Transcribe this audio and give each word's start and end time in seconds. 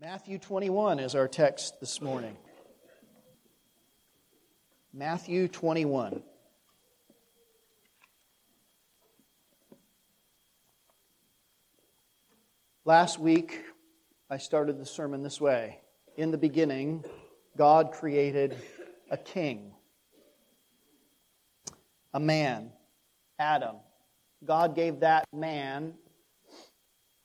Matthew 0.00 0.38
21 0.38 1.00
is 1.00 1.16
our 1.16 1.26
text 1.26 1.80
this 1.80 2.00
morning. 2.00 2.36
Matthew 4.94 5.48
21. 5.48 6.22
Last 12.84 13.18
week, 13.18 13.60
I 14.30 14.36
started 14.38 14.78
the 14.78 14.86
sermon 14.86 15.24
this 15.24 15.40
way. 15.40 15.80
In 16.16 16.30
the 16.30 16.38
beginning, 16.38 17.04
God 17.56 17.90
created 17.90 18.56
a 19.10 19.16
king, 19.16 19.72
a 22.14 22.20
man, 22.20 22.70
Adam. 23.40 23.74
God 24.44 24.76
gave 24.76 25.00
that 25.00 25.24
man 25.34 25.94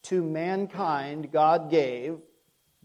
to 0.05 0.23
mankind, 0.23 1.31
God 1.31 1.69
gave 1.69 2.17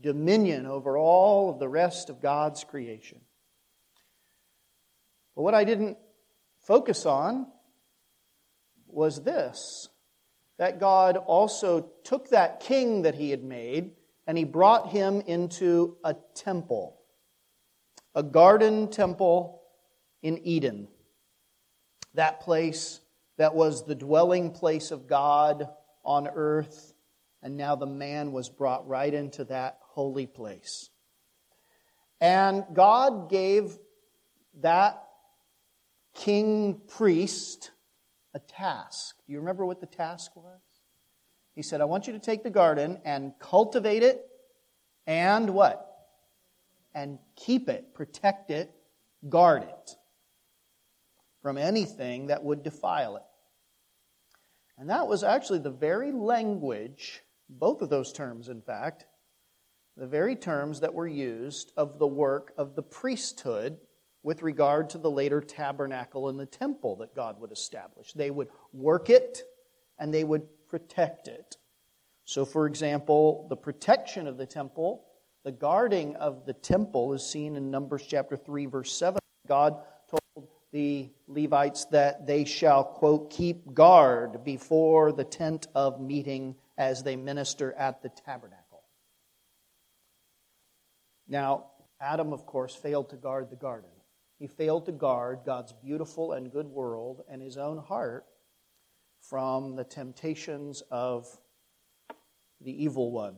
dominion 0.00 0.66
over 0.66 0.96
all 0.96 1.50
of 1.50 1.58
the 1.58 1.68
rest 1.68 2.10
of 2.10 2.20
God's 2.20 2.64
creation. 2.64 3.20
But 5.34 5.42
what 5.42 5.54
I 5.54 5.64
didn't 5.64 5.98
focus 6.60 7.06
on 7.06 7.46
was 8.86 9.22
this 9.22 9.88
that 10.58 10.80
God 10.80 11.16
also 11.16 11.88
took 12.02 12.30
that 12.30 12.60
king 12.60 13.02
that 13.02 13.14
he 13.14 13.30
had 13.30 13.44
made 13.44 13.92
and 14.26 14.36
he 14.36 14.44
brought 14.44 14.90
him 14.90 15.22
into 15.22 15.96
a 16.04 16.16
temple, 16.34 16.98
a 18.14 18.22
garden 18.22 18.90
temple 18.90 19.62
in 20.22 20.38
Eden. 20.44 20.88
That 22.14 22.40
place 22.40 23.00
that 23.36 23.54
was 23.54 23.86
the 23.86 23.94
dwelling 23.94 24.50
place 24.50 24.90
of 24.90 25.06
God 25.06 25.68
on 26.04 26.26
earth, 26.26 26.92
and 27.42 27.56
now 27.56 27.76
the 27.76 27.86
man 27.86 28.32
was 28.32 28.48
brought 28.48 28.88
right 28.88 29.14
into 29.14 29.44
that 29.44 29.78
holy 29.98 30.28
place. 30.28 30.90
And 32.20 32.62
God 32.72 33.28
gave 33.28 33.76
that 34.60 35.02
king 36.14 36.80
priest 36.86 37.72
a 38.32 38.38
task. 38.38 39.16
Do 39.26 39.32
you 39.32 39.40
remember 39.40 39.66
what 39.66 39.80
the 39.80 39.88
task 39.88 40.36
was? 40.36 40.60
He 41.56 41.62
said, 41.62 41.80
I 41.80 41.86
want 41.86 42.06
you 42.06 42.12
to 42.12 42.20
take 42.20 42.44
the 42.44 42.50
garden 42.50 43.00
and 43.04 43.32
cultivate 43.40 44.04
it 44.04 44.24
and 45.04 45.50
what? 45.50 45.84
And 46.94 47.18
keep 47.34 47.68
it, 47.68 47.92
protect 47.92 48.52
it, 48.52 48.70
guard 49.28 49.64
it 49.64 49.90
from 51.42 51.58
anything 51.58 52.28
that 52.28 52.44
would 52.44 52.62
defile 52.62 53.16
it. 53.16 53.22
And 54.78 54.90
that 54.90 55.08
was 55.08 55.24
actually 55.24 55.58
the 55.58 55.72
very 55.72 56.12
language, 56.12 57.20
both 57.48 57.82
of 57.82 57.90
those 57.90 58.12
terms, 58.12 58.48
in 58.48 58.62
fact, 58.62 59.04
the 59.98 60.06
very 60.06 60.36
terms 60.36 60.80
that 60.80 60.94
were 60.94 61.08
used 61.08 61.72
of 61.76 61.98
the 61.98 62.06
work 62.06 62.52
of 62.56 62.76
the 62.76 62.82
priesthood 62.82 63.78
with 64.22 64.42
regard 64.42 64.90
to 64.90 64.98
the 64.98 65.10
later 65.10 65.40
tabernacle 65.40 66.28
and 66.28 66.38
the 66.38 66.46
temple 66.46 66.96
that 66.96 67.14
God 67.16 67.40
would 67.40 67.50
establish. 67.50 68.12
They 68.12 68.30
would 68.30 68.48
work 68.72 69.10
it 69.10 69.42
and 69.98 70.14
they 70.14 70.22
would 70.22 70.46
protect 70.68 71.26
it. 71.26 71.56
So, 72.24 72.44
for 72.44 72.66
example, 72.66 73.46
the 73.48 73.56
protection 73.56 74.28
of 74.28 74.36
the 74.36 74.46
temple, 74.46 75.04
the 75.44 75.52
guarding 75.52 76.14
of 76.16 76.46
the 76.46 76.52
temple 76.52 77.12
is 77.14 77.26
seen 77.26 77.56
in 77.56 77.70
Numbers 77.70 78.04
chapter 78.06 78.36
3, 78.36 78.66
verse 78.66 78.92
7. 78.92 79.18
God 79.48 79.78
told 80.08 80.48
the 80.72 81.10
Levites 81.26 81.86
that 81.86 82.26
they 82.26 82.44
shall, 82.44 82.84
quote, 82.84 83.30
keep 83.30 83.74
guard 83.74 84.44
before 84.44 85.10
the 85.10 85.24
tent 85.24 85.66
of 85.74 86.00
meeting 86.00 86.54
as 86.76 87.02
they 87.02 87.16
minister 87.16 87.72
at 87.72 88.02
the 88.02 88.10
tabernacle. 88.10 88.67
Now, 91.28 91.66
Adam, 92.00 92.32
of 92.32 92.46
course, 92.46 92.74
failed 92.74 93.10
to 93.10 93.16
guard 93.16 93.50
the 93.50 93.56
garden. 93.56 93.90
He 94.38 94.46
failed 94.46 94.86
to 94.86 94.92
guard 94.92 95.40
God's 95.44 95.72
beautiful 95.72 96.32
and 96.32 96.50
good 96.50 96.68
world 96.68 97.22
and 97.28 97.42
his 97.42 97.58
own 97.58 97.78
heart 97.78 98.24
from 99.20 99.76
the 99.76 99.84
temptations 99.84 100.82
of 100.90 101.26
the 102.60 102.84
evil 102.84 103.10
one. 103.10 103.36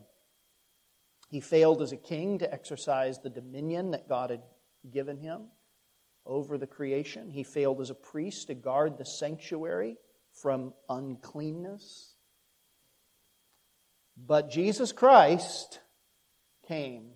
He 1.31 1.41
failed 1.41 1.81
as 1.81 1.93
a 1.93 1.97
king 1.97 2.39
to 2.39 2.53
exercise 2.53 3.19
the 3.19 3.31
dominion 3.31 3.93
that 3.93 4.09
God 4.09 4.31
had 4.31 4.43
given 4.93 5.17
him 5.17 5.47
over 6.27 6.59
the 6.59 6.67
creation. 6.67 7.31
He 7.31 7.45
failed 7.45 7.81
as 7.81 7.91
a 7.91 7.95
priest 7.95 8.49
to 8.49 8.55
guard 8.55 8.99
the 8.99 9.05
sanctuary 9.05 9.97
from 10.33 10.75
uncleanness. 10.89 12.15
But 14.17 14.51
Jesus 14.51 14.93
Christ 14.93 15.81
came 16.67 17.13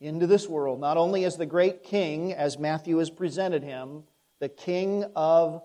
into 0.00 0.26
this 0.26 0.48
world, 0.48 0.80
not 0.80 0.96
only 0.96 1.24
as 1.24 1.36
the 1.36 1.46
great 1.46 1.82
king, 1.82 2.32
as 2.32 2.58
Matthew 2.58 2.98
has 2.98 3.10
presented 3.10 3.62
him, 3.62 4.04
the 4.40 4.48
king 4.48 5.04
of 5.16 5.62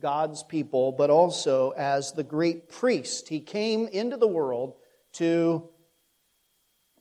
God's 0.00 0.42
people, 0.42 0.92
but 0.92 1.10
also 1.10 1.70
as 1.70 2.12
the 2.12 2.24
great 2.24 2.68
priest. 2.68 3.28
He 3.28 3.40
came 3.40 3.88
into 3.88 4.16
the 4.16 4.28
world 4.28 4.74
to 5.14 5.68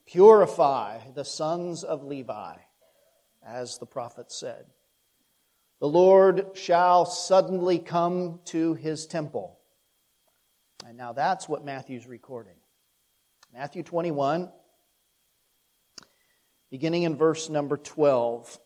purify 0.05 0.99
the 1.13 1.23
sons 1.23 1.83
of 1.83 2.03
Levi, 2.03 2.55
as 3.45 3.77
the 3.77 3.85
prophet 3.85 4.31
said. 4.31 4.65
The 5.79 5.87
Lord 5.87 6.51
shall 6.53 7.05
suddenly 7.05 7.79
come 7.79 8.39
to 8.45 8.73
his 8.75 9.07
temple. 9.07 9.57
And 10.85 10.97
now 10.97 11.13
that's 11.13 11.47
what 11.47 11.65
Matthew's 11.65 12.07
recording. 12.07 12.57
Matthew 13.53 13.83
21, 13.83 14.51
beginning 16.71 17.03
in 17.03 17.15
verse 17.15 17.49
number 17.49 17.77
12. 17.77 18.59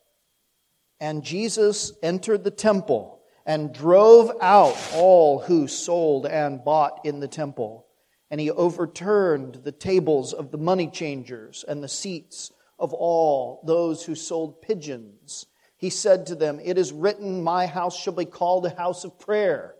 And 1.00 1.24
Jesus 1.24 1.92
entered 2.02 2.44
the 2.44 2.52
temple 2.52 3.20
and 3.46 3.74
drove 3.74 4.32
out 4.42 4.78
all 4.94 5.40
who 5.40 5.68
sold 5.68 6.26
and 6.26 6.64
bought 6.64 7.02
in 7.04 7.20
the 7.20 7.28
temple. 7.28 7.86
And 8.32 8.40
he 8.40 8.50
overturned 8.52 9.56
the 9.64 9.72
tables 9.72 10.34
of 10.34 10.52
the 10.52 10.58
money 10.58 10.88
changers 10.88 11.66
and 11.68 11.84
the 11.84 11.88
seats 11.88 12.52
of 12.80 12.94
all 12.94 13.62
those 13.66 14.04
who 14.04 14.16
sold 14.16 14.62
pigeons. 14.62 15.46
He 15.78 15.90
said 15.90 16.28
to 16.28 16.36
them, 16.36 16.60
It 16.64 16.78
is 16.78 16.94
written, 16.94 17.44
My 17.44 17.68
house 17.68 17.98
shall 17.98 18.14
be 18.14 18.26
called 18.26 18.66
a 18.66 18.76
house 18.76 19.04
of 19.04 19.20
prayer, 19.20 19.76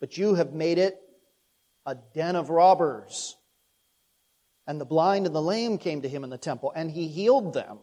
but 0.00 0.18
you 0.18 0.34
have 0.34 0.52
made 0.52 0.78
it 0.78 0.98
a 1.86 1.94
den 2.14 2.36
of 2.36 2.50
robbers. 2.50 3.36
And 4.66 4.80
the 4.80 4.86
blind 4.86 5.26
and 5.26 5.34
the 5.34 5.42
lame 5.42 5.78
came 5.78 6.02
to 6.02 6.08
him 6.08 6.24
in 6.24 6.30
the 6.30 6.38
temple, 6.38 6.72
and 6.74 6.90
he 6.90 7.08
healed 7.08 7.52
them. 7.52 7.78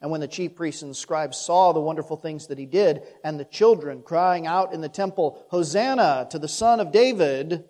And 0.00 0.10
when 0.10 0.20
the 0.20 0.28
chief 0.28 0.54
priests 0.54 0.82
and 0.82 0.96
scribes 0.96 1.36
saw 1.36 1.72
the 1.72 1.80
wonderful 1.80 2.16
things 2.16 2.46
that 2.46 2.58
he 2.58 2.66
did, 2.66 3.02
and 3.22 3.38
the 3.38 3.44
children 3.44 4.02
crying 4.02 4.46
out 4.46 4.72
in 4.72 4.80
the 4.80 4.88
temple, 4.88 5.44
Hosanna 5.50 6.26
to 6.30 6.38
the 6.38 6.48
Son 6.48 6.80
of 6.80 6.92
David, 6.92 7.64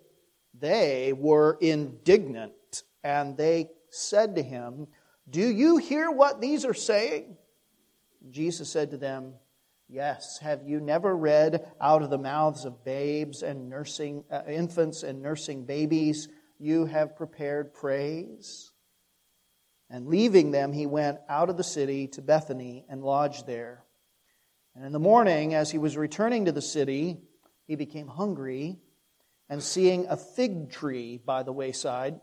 they 0.57 1.13
were 1.13 1.57
indignant. 1.59 2.53
And 3.03 3.35
they 3.35 3.69
said 3.89 4.35
to 4.35 4.43
him, 4.43 4.87
Do 5.29 5.41
you 5.41 5.77
hear 5.77 6.09
what 6.09 6.39
these 6.39 6.63
are 6.65 6.73
saying? 6.73 7.37
Jesus 8.29 8.69
said 8.69 8.91
to 8.91 8.97
them, 8.97 9.33
Yes, 9.89 10.37
have 10.39 10.63
you 10.63 10.79
never 10.79 11.13
read 11.17 11.69
out 11.81 12.01
of 12.01 12.09
the 12.09 12.17
mouths 12.17 12.63
of 12.63 12.85
babes 12.85 13.43
and 13.43 13.69
nursing 13.69 14.23
uh, 14.31 14.43
infants 14.47 15.03
and 15.03 15.21
nursing 15.21 15.65
babies? 15.65 16.29
You 16.61 16.85
have 16.85 17.15
prepared 17.15 17.73
praise. 17.73 18.71
And 19.89 20.07
leaving 20.07 20.51
them, 20.51 20.71
he 20.71 20.85
went 20.85 21.19
out 21.27 21.49
of 21.49 21.57
the 21.57 21.63
city 21.63 22.07
to 22.09 22.21
Bethany 22.21 22.85
and 22.87 23.03
lodged 23.03 23.45
there. 23.45 23.83
And 24.75 24.85
in 24.85 24.93
the 24.93 24.99
morning, 24.99 25.53
as 25.53 25.69
he 25.69 25.77
was 25.77 25.97
returning 25.97 26.45
to 26.45 26.51
the 26.51 26.61
city, 26.61 27.17
he 27.67 27.75
became 27.75 28.07
hungry. 28.07 28.79
And 29.49 29.61
seeing 29.61 30.07
a 30.07 30.15
fig 30.15 30.71
tree 30.71 31.17
by 31.17 31.43
the 31.43 31.51
wayside, 31.51 32.21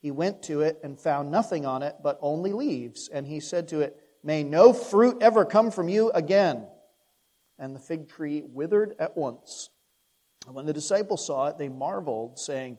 he 0.00 0.10
went 0.10 0.42
to 0.44 0.60
it 0.60 0.78
and 0.84 1.00
found 1.00 1.30
nothing 1.30 1.64
on 1.64 1.82
it 1.82 1.96
but 2.02 2.18
only 2.20 2.52
leaves. 2.52 3.08
And 3.08 3.26
he 3.26 3.40
said 3.40 3.68
to 3.68 3.80
it, 3.80 3.96
May 4.22 4.42
no 4.42 4.72
fruit 4.72 5.18
ever 5.22 5.44
come 5.44 5.70
from 5.70 5.88
you 5.88 6.10
again. 6.10 6.66
And 7.58 7.74
the 7.74 7.80
fig 7.80 8.08
tree 8.08 8.42
withered 8.44 8.94
at 8.98 9.16
once. 9.16 9.70
And 10.46 10.54
when 10.54 10.66
the 10.66 10.72
disciples 10.72 11.26
saw 11.26 11.46
it, 11.46 11.58
they 11.58 11.68
marveled, 11.68 12.38
saying, 12.38 12.78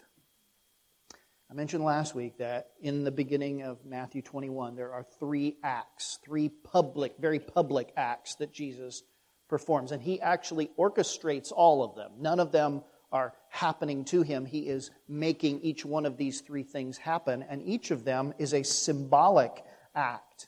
I 1.51 1.53
mentioned 1.53 1.83
last 1.83 2.15
week 2.15 2.37
that 2.37 2.69
in 2.79 3.03
the 3.03 3.11
beginning 3.11 3.63
of 3.63 3.83
Matthew 3.85 4.21
21, 4.21 4.73
there 4.73 4.93
are 4.93 5.05
three 5.19 5.57
acts, 5.61 6.17
three 6.23 6.47
public, 6.47 7.15
very 7.19 7.39
public 7.39 7.91
acts 7.97 8.35
that 8.35 8.53
Jesus 8.53 9.03
performs. 9.49 9.91
And 9.91 10.01
he 10.01 10.21
actually 10.21 10.71
orchestrates 10.79 11.51
all 11.53 11.83
of 11.83 11.93
them. 11.95 12.13
None 12.19 12.39
of 12.39 12.53
them 12.53 12.83
are 13.11 13.33
happening 13.49 14.05
to 14.05 14.21
him. 14.21 14.45
He 14.45 14.59
is 14.69 14.91
making 15.09 15.59
each 15.59 15.83
one 15.83 16.05
of 16.05 16.15
these 16.15 16.39
three 16.39 16.63
things 16.63 16.97
happen, 16.97 17.43
and 17.49 17.61
each 17.63 17.91
of 17.91 18.05
them 18.05 18.33
is 18.37 18.53
a 18.53 18.63
symbolic 18.63 19.61
act. 19.93 20.47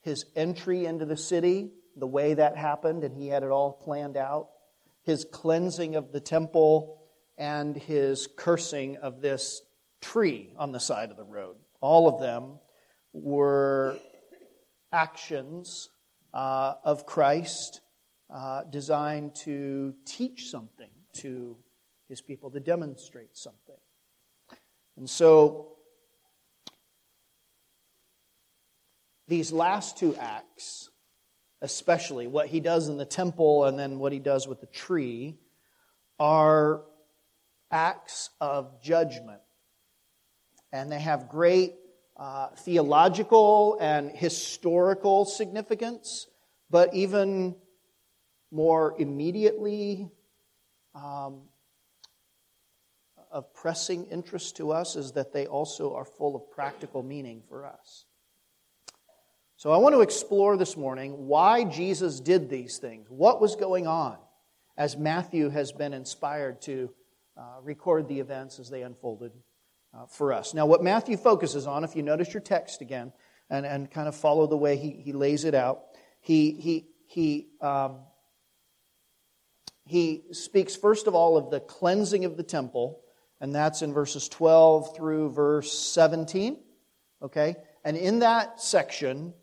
His 0.00 0.24
entry 0.34 0.86
into 0.86 1.04
the 1.04 1.16
city, 1.16 1.70
the 1.94 2.08
way 2.08 2.34
that 2.34 2.56
happened, 2.56 3.04
and 3.04 3.16
he 3.16 3.28
had 3.28 3.44
it 3.44 3.50
all 3.50 3.70
planned 3.70 4.16
out. 4.16 4.48
His 5.04 5.24
cleansing 5.24 5.94
of 5.94 6.10
the 6.10 6.20
temple, 6.20 7.00
and 7.38 7.76
his 7.76 8.28
cursing 8.36 8.96
of 8.96 9.20
this 9.20 9.62
tree 10.02 10.52
on 10.58 10.72
the 10.72 10.80
side 10.80 11.10
of 11.10 11.16
the 11.16 11.24
road. 11.24 11.56
All 11.80 12.08
of 12.08 12.20
them 12.20 12.58
were 13.14 13.98
actions 14.92 15.88
uh, 16.34 16.74
of 16.84 17.06
Christ 17.06 17.80
uh, 18.32 18.64
designed 18.64 19.34
to 19.36 19.94
teach 20.04 20.50
something 20.50 20.90
to 21.14 21.56
his 22.08 22.20
people, 22.20 22.50
to 22.50 22.60
demonstrate 22.60 23.36
something. 23.36 23.76
And 24.96 25.08
so, 25.08 25.68
these 29.28 29.52
last 29.52 29.98
two 29.98 30.16
acts, 30.16 30.90
especially 31.60 32.26
what 32.26 32.48
he 32.48 32.60
does 32.60 32.88
in 32.88 32.96
the 32.96 33.04
temple 33.04 33.64
and 33.64 33.78
then 33.78 33.98
what 33.98 34.12
he 34.12 34.18
does 34.18 34.48
with 34.48 34.60
the 34.60 34.66
tree, 34.66 35.38
are 36.18 36.82
acts 37.70 38.30
of 38.40 38.82
judgment. 38.82 39.41
And 40.72 40.90
they 40.90 41.00
have 41.00 41.28
great 41.28 41.74
uh, 42.16 42.48
theological 42.48 43.78
and 43.80 44.10
historical 44.10 45.24
significance, 45.24 46.28
but 46.70 46.94
even 46.94 47.54
more 48.50 48.94
immediately 48.98 50.10
um, 50.94 51.42
of 53.30 53.52
pressing 53.54 54.04
interest 54.06 54.56
to 54.58 54.72
us 54.72 54.94
is 54.94 55.12
that 55.12 55.32
they 55.32 55.46
also 55.46 55.94
are 55.94 56.04
full 56.04 56.36
of 56.36 56.50
practical 56.50 57.02
meaning 57.02 57.42
for 57.48 57.66
us. 57.66 58.04
So 59.56 59.70
I 59.70 59.78
want 59.78 59.94
to 59.94 60.00
explore 60.00 60.56
this 60.56 60.76
morning 60.76 61.28
why 61.28 61.64
Jesus 61.64 62.20
did 62.20 62.50
these 62.50 62.78
things. 62.78 63.06
What 63.08 63.40
was 63.40 63.56
going 63.56 63.86
on 63.86 64.18
as 64.76 64.96
Matthew 64.96 65.48
has 65.50 65.72
been 65.72 65.92
inspired 65.92 66.60
to 66.62 66.90
uh, 67.36 67.60
record 67.62 68.08
the 68.08 68.20
events 68.20 68.58
as 68.58 68.68
they 68.68 68.82
unfolded 68.82 69.32
uh, 69.94 70.06
for 70.06 70.32
us. 70.32 70.54
Now, 70.54 70.66
what 70.66 70.82
Matthew 70.82 71.16
focuses 71.16 71.66
on, 71.66 71.84
if 71.84 71.94
you 71.96 72.02
notice 72.02 72.32
your 72.32 72.40
text 72.40 72.80
again 72.80 73.12
and, 73.50 73.66
and 73.66 73.90
kind 73.90 74.08
of 74.08 74.14
follow 74.14 74.46
the 74.46 74.56
way 74.56 74.76
he, 74.76 74.90
he 74.90 75.12
lays 75.12 75.44
it 75.44 75.54
out, 75.54 75.84
he, 76.20 76.52
he, 76.52 76.86
he, 77.06 77.48
um, 77.60 77.98
he 79.84 80.22
speaks 80.32 80.76
first 80.76 81.06
of 81.06 81.14
all 81.14 81.36
of 81.36 81.50
the 81.50 81.60
cleansing 81.60 82.24
of 82.24 82.36
the 82.36 82.42
temple, 82.42 83.00
and 83.40 83.54
that's 83.54 83.82
in 83.82 83.92
verses 83.92 84.28
12 84.28 84.96
through 84.96 85.30
verse 85.30 85.72
17. 85.72 86.58
Okay? 87.20 87.56
And 87.84 87.96
in 87.96 88.20
that 88.20 88.60
section, 88.60 89.34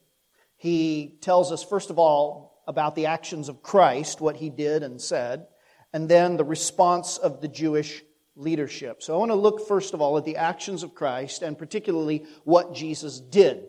he 0.56 1.18
tells 1.22 1.52
us, 1.52 1.64
first 1.64 1.90
of 1.90 2.00
all, 2.00 2.62
about 2.68 2.96
the 2.96 3.08
actions 3.08 3.50
of 3.50 3.64
Christ, 3.64 4.22
what 4.22 4.38
he 4.38 4.50
did 4.50 4.84
and 4.84 5.02
said, 5.02 5.48
and 5.92 6.08
then 6.08 6.38
the 6.38 6.44
response 6.44 7.18
of 7.18 7.42
the 7.42 7.48
Jewish 7.48 8.04
leadership. 8.40 9.04
So 9.04 9.14
I 9.14 9.18
want 9.18 9.32
to 9.32 9.36
look 9.36 9.68
first 9.68 9.94
of 9.94 10.02
all 10.02 10.18
at 10.18 10.24
the 10.24 10.38
actions 10.38 10.82
of 10.84 10.96
Christ 10.96 11.42
and 11.42 11.58
particularly 11.58 12.26
what 12.46 12.74
Jesus 12.74 13.20
did. 13.20 13.68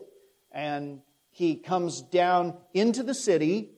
And 0.51 1.01
he 1.29 1.57
comes 1.57 2.01
down 2.01 2.55
into 2.73 3.03
the 3.03 3.13
city. 3.13 3.71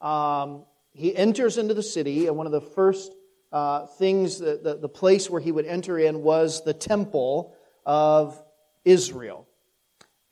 Um, 0.00 0.64
he 0.92 1.14
enters 1.14 1.58
into 1.58 1.74
the 1.74 1.82
city, 1.82 2.26
and 2.26 2.36
one 2.36 2.46
of 2.46 2.52
the 2.52 2.60
first 2.60 3.12
uh, 3.52 3.86
things, 3.86 4.38
the, 4.38 4.58
the, 4.62 4.78
the 4.78 4.88
place 4.88 5.30
where 5.30 5.40
he 5.40 5.52
would 5.52 5.66
enter 5.66 5.98
in 5.98 6.22
was 6.22 6.64
the 6.64 6.74
temple 6.74 7.54
of 7.86 8.42
Israel. 8.84 9.46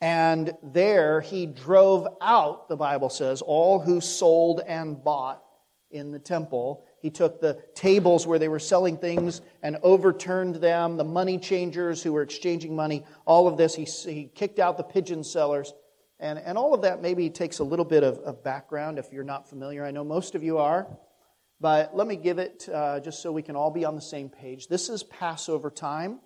And 0.00 0.52
there 0.62 1.20
he 1.20 1.46
drove 1.46 2.08
out, 2.20 2.68
the 2.68 2.76
Bible 2.76 3.10
says, 3.10 3.42
all 3.42 3.80
who 3.80 4.00
sold 4.00 4.60
and 4.66 5.02
bought 5.02 5.42
in 5.90 6.10
the 6.10 6.18
temple 6.18 6.85
he 7.00 7.10
took 7.10 7.40
the 7.40 7.62
tables 7.74 8.26
where 8.26 8.38
they 8.38 8.48
were 8.48 8.58
selling 8.58 8.96
things 8.96 9.40
and 9.62 9.78
overturned 9.82 10.56
them, 10.56 10.96
the 10.96 11.04
money 11.04 11.38
changers 11.38 12.02
who 12.02 12.12
were 12.12 12.22
exchanging 12.22 12.74
money, 12.74 13.04
all 13.24 13.46
of 13.46 13.56
this. 13.56 13.74
He, 13.74 13.84
he 13.84 14.30
kicked 14.34 14.58
out 14.58 14.76
the 14.76 14.82
pigeon 14.82 15.22
sellers. 15.22 15.72
And, 16.18 16.38
and 16.38 16.56
all 16.56 16.72
of 16.72 16.82
that 16.82 17.02
maybe 17.02 17.28
takes 17.28 17.58
a 17.58 17.64
little 17.64 17.84
bit 17.84 18.02
of, 18.02 18.18
of 18.18 18.42
background 18.42 18.98
if 18.98 19.12
you're 19.12 19.24
not 19.24 19.48
familiar. 19.48 19.84
I 19.84 19.90
know 19.90 20.04
most 20.04 20.34
of 20.34 20.42
you 20.42 20.58
are. 20.58 20.86
But 21.60 21.96
let 21.96 22.06
me 22.06 22.16
give 22.16 22.38
it 22.38 22.68
uh, 22.72 23.00
just 23.00 23.22
so 23.22 23.32
we 23.32 23.42
can 23.42 23.56
all 23.56 23.70
be 23.70 23.84
on 23.84 23.94
the 23.94 24.02
same 24.02 24.28
page. 24.28 24.68
This 24.68 24.88
is 24.90 25.02
Passover 25.02 25.70
time. 25.70 26.20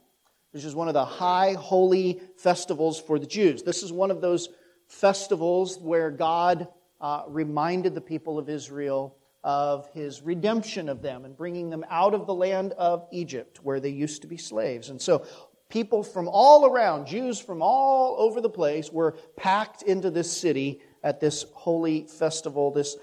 This 0.53 0.65
is 0.65 0.75
one 0.75 0.89
of 0.89 0.95
the 0.95 1.05
high 1.05 1.53
holy 1.53 2.21
festivals 2.37 3.01
for 3.01 3.19
the 3.19 3.27
Jews. 3.27 3.63
This 3.63 3.85
is 3.85 3.93
one 3.93 4.11
of 4.11 4.21
those 4.21 4.49
festivals 4.89 5.79
where 5.79 6.11
God 6.11 6.67
uh, 7.01 7.23
reminded 7.29 7.95
the 7.95 8.01
people 8.01 8.39
of 8.39 8.49
Israel 8.49 9.17
of 9.43 9.89
his 9.95 10.23
redemption 10.23 10.89
of 10.89 11.03
them 11.03 11.25
and 11.25 11.37
bringing 11.37 11.71
them 11.71 11.85
out 11.89 12.15
of 12.15 12.27
the 12.27 12.35
land 12.35 12.73
of 12.73 13.07
Egypt 13.11 13.61
where 13.63 13.81
they 13.81 13.91
used 13.91 14.23
to 14.23 14.29
be 14.29 14.37
slaves. 14.37 14.91
And 14.91 15.01
so 15.01 15.25
people 15.69 16.03
from 16.03 16.29
all 16.29 16.67
around, 16.67 17.07
Jews 17.07 17.41
from 17.41 17.63
all 17.63 18.17
over 18.19 18.41
the 18.41 18.51
place, 18.51 18.91
were 18.91 19.17
packed 19.37 19.83
into 19.83 20.11
this 20.11 20.31
city 20.31 20.81
at 21.03 21.21
this 21.21 21.47
holy 21.55 22.07
festival, 22.07 22.71
this 22.71 22.97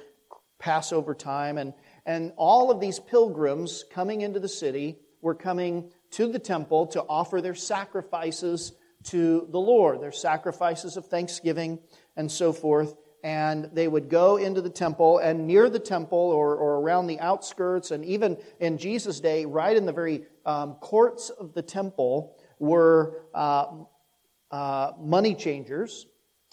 Passover 0.59 1.15
time. 1.15 1.57
And, 1.57 1.73
and 2.05 2.33
all 2.35 2.69
of 2.69 2.79
these 2.79 2.99
pilgrims 2.99 3.83
coming 3.91 4.21
into 4.21 4.39
the 4.39 4.49
city 4.49 4.97
were 5.21 5.35
coming 5.35 5.91
to 6.11 6.31
the 6.31 6.39
temple 6.39 6.87
to 6.87 7.01
offer 7.03 7.41
their 7.41 7.55
sacrifices 7.55 8.73
to 9.05 9.47
the 9.49 9.59
Lord, 9.59 10.01
their 10.01 10.11
sacrifices 10.11 10.97
of 10.97 11.07
thanksgiving 11.07 11.79
and 12.15 12.31
so 12.31 12.53
forth 12.53 12.95
and 13.27 13.69
they 13.73 13.89
would 13.89 14.07
go 14.07 14.37
into 14.37 14.61
the 14.61 14.69
temple, 14.69 15.17
and 15.17 15.45
near 15.45 15.69
the 15.69 15.79
temple 15.79 16.17
or, 16.17 16.55
or 16.55 16.79
around 16.79 17.07
the 17.07 17.19
outskirts, 17.19 17.91
and 17.91 18.05
even 18.05 18.37
in 18.61 18.77
Jesus' 18.77 19.19
day, 19.19 19.43
right 19.43 19.75
in 19.75 19.85
the 19.85 19.91
very 19.91 20.23
um, 20.45 20.75
courts 20.75 21.29
of 21.29 21.53
the 21.53 21.61
temple, 21.61 22.37
were 22.57 23.19
uh, 23.33 23.65
uh, 24.49 24.93
money 24.97 25.35
changers 25.35 26.05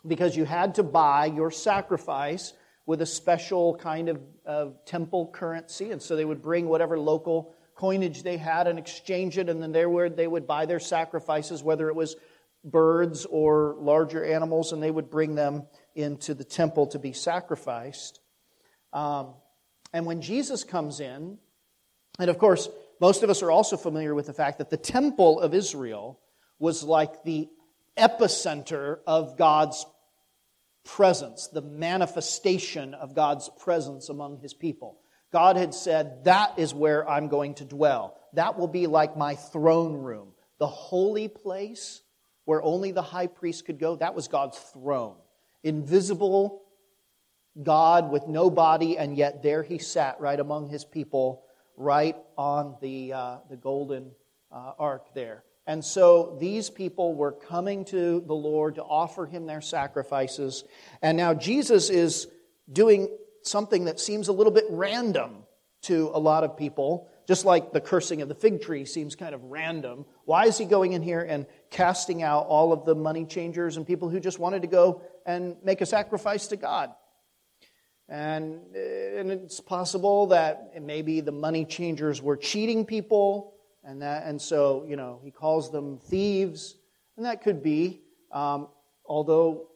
because 0.05 0.37
you 0.37 0.45
had 0.45 0.75
to 0.75 0.83
buy 0.83 1.27
your 1.27 1.53
sacrifice 1.53 2.55
with 2.87 3.03
a 3.03 3.07
special 3.07 3.77
kind 3.77 4.09
of, 4.09 4.21
of 4.45 4.85
temple 4.85 5.31
currency. 5.33 5.93
And 5.93 6.03
so 6.03 6.17
they 6.17 6.25
would 6.25 6.43
bring 6.43 6.67
whatever 6.67 6.99
local 6.99 7.55
coinage 7.77 8.25
they 8.25 8.37
had 8.37 8.67
and 8.67 8.81
exchange 8.81 9.39
it, 9.39 9.49
and 9.49 9.63
then 9.63 9.71
there 9.71 9.89
would, 9.89 10.17
they 10.17 10.27
would 10.27 10.49
buy 10.49 10.67
their 10.67 10.81
sacrifices, 10.81 11.63
whether 11.63 11.89
it 11.89 11.95
was 11.95 12.17
birds 12.65 13.27
or 13.31 13.77
larger 13.79 14.25
animals, 14.25 14.73
and 14.73 14.83
they 14.83 14.91
would 14.91 15.09
bring 15.09 15.37
them 15.37 15.63
into 15.95 16.35
the 16.35 16.45
temple 16.45 16.89
to 16.89 16.99
be 16.99 17.13
sacrificed. 17.13 18.21
Um, 18.93 19.35
and 19.93 20.07
when 20.07 20.21
Jesus 20.21 20.65
comes 20.65 21.01
in, 21.01 21.39
and 22.19 22.31
of 22.31 22.39
course, 22.39 22.69
most 23.01 23.23
of 23.23 23.31
us 23.31 23.43
are 23.43 23.51
also 23.51 23.77
familiar 23.77 24.15
with 24.15 24.27
the 24.27 24.33
fact 24.33 24.59
that 24.59 24.71
the 24.71 24.77
temple 24.77 25.41
of 25.41 25.55
Israel 25.55 26.21
was 26.59 26.83
like 26.83 27.23
the 27.25 27.49
epicenter 27.97 28.99
of 29.07 29.37
God's 29.37 29.85
presence, 30.85 31.49
the 31.49 31.63
manifestation 31.63 32.95
of 32.95 33.15
God's 33.15 33.49
presence 33.59 34.09
among 34.09 34.39
his 34.39 34.55
people. 34.55 35.01
God 35.33 35.57
had 35.57 35.75
said, 35.75 36.25
That 36.25 36.59
is 36.59 36.73
where 36.73 37.09
I'm 37.09 37.29
going 37.29 37.55
to 37.55 37.65
dwell. 37.65 38.17
That 38.35 38.59
will 38.59 38.69
be 38.69 38.87
like 38.87 39.17
my 39.17 39.35
throne 39.35 39.95
room. 39.95 40.29
The 40.59 40.67
holy 40.67 41.29
place 41.29 42.03
where 42.45 42.63
only 42.63 42.93
the 42.93 43.03
high 43.03 43.27
priest 43.27 43.65
could 43.65 43.79
go, 43.79 43.97
that 43.97 44.15
was 44.15 44.29
God's 44.29 44.59
throne 44.59 45.17
invisible 45.65 46.63
God 47.61 48.11
with 48.11 48.27
no 48.27 48.51
body, 48.51 48.99
and 48.99 49.17
yet 49.17 49.43
there 49.43 49.63
he 49.63 49.79
sat 49.79 50.21
right 50.21 50.39
among 50.39 50.69
his 50.69 50.85
people, 50.85 51.45
right 51.77 52.17
on 52.37 52.77
the, 52.81 53.13
uh, 53.13 53.37
the 53.49 53.57
golden 53.57 54.11
uh, 54.53 54.73
ark 54.79 55.15
there. 55.15 55.45
And 55.67 55.85
so 55.85 56.37
these 56.41 56.69
people 56.69 57.15
were 57.15 57.33
coming 57.33 57.85
to 57.87 58.23
the 58.27 58.35
Lord 58.35 58.75
to 58.75 58.83
offer 58.83 59.25
him 59.25 59.47
their 59.47 59.63
sacrifices. 59.63 60.65
And 61.01 61.17
now 61.17 61.33
Jesus 61.33 61.91
is 61.91 62.29
doing 62.71 63.09
something 63.43 63.87
that 63.87 63.99
seems 63.99 64.29
a 64.29 64.33
little 64.33 64.53
bit 64.53 64.65
random 64.69 65.45
to 65.83 66.11
a 66.13 66.19
lot 66.19 66.45
of 66.45 66.57
people, 66.57 67.09
just 67.27 67.45
like 67.45 67.73
the 67.73 67.81
cursing 67.81 68.21
of 68.21 68.29
the 68.29 68.35
fig 68.35 68.63
tree 68.63 68.85
seems 68.85 69.15
kind 69.15 69.35
of 69.35 69.43
random. 69.45 70.05
Why 70.25 70.47
is 70.47 70.59
he 70.59 70.65
going 70.65 70.93
in 70.93 71.03
here 71.03 71.21
and 71.21 71.47
casting 71.71 72.23
out 72.23 72.47
all 72.47 72.73
of 72.73 72.85
the 72.85 72.95
money 72.95 73.25
changers 73.25 73.77
and 73.77 73.87
people 73.87 74.09
who 74.09 74.21
just 74.21 74.39
wanted 74.39 74.63
to 74.63 74.69
go 74.69 75.03
and 75.27 75.57
make 75.63 75.81
a 75.81 75.87
sacrifice 75.87 76.47
to 76.49 76.57
God. 76.57 76.91
And, 78.09 78.75
and 78.75 79.31
it's 79.31 79.61
possible 79.61 80.27
that 80.27 80.73
maybe 80.83 81.21
the 81.21 81.33
money 81.33 81.65
changers 81.65 82.21
were 82.21 82.37
cheating 82.37 82.85
people, 82.85 83.55
and, 83.83 84.03
that, 84.03 84.27
and 84.27 84.41
so, 84.41 84.85
you 84.87 84.97
know, 84.97 85.21
he 85.25 85.31
calls 85.31 85.71
them 85.71 85.99
thieves, 85.99 86.77
and 87.17 87.25
that 87.25 87.43
could 87.43 87.63
be. 87.63 88.03
Um, 88.31 88.69
although 89.07 89.69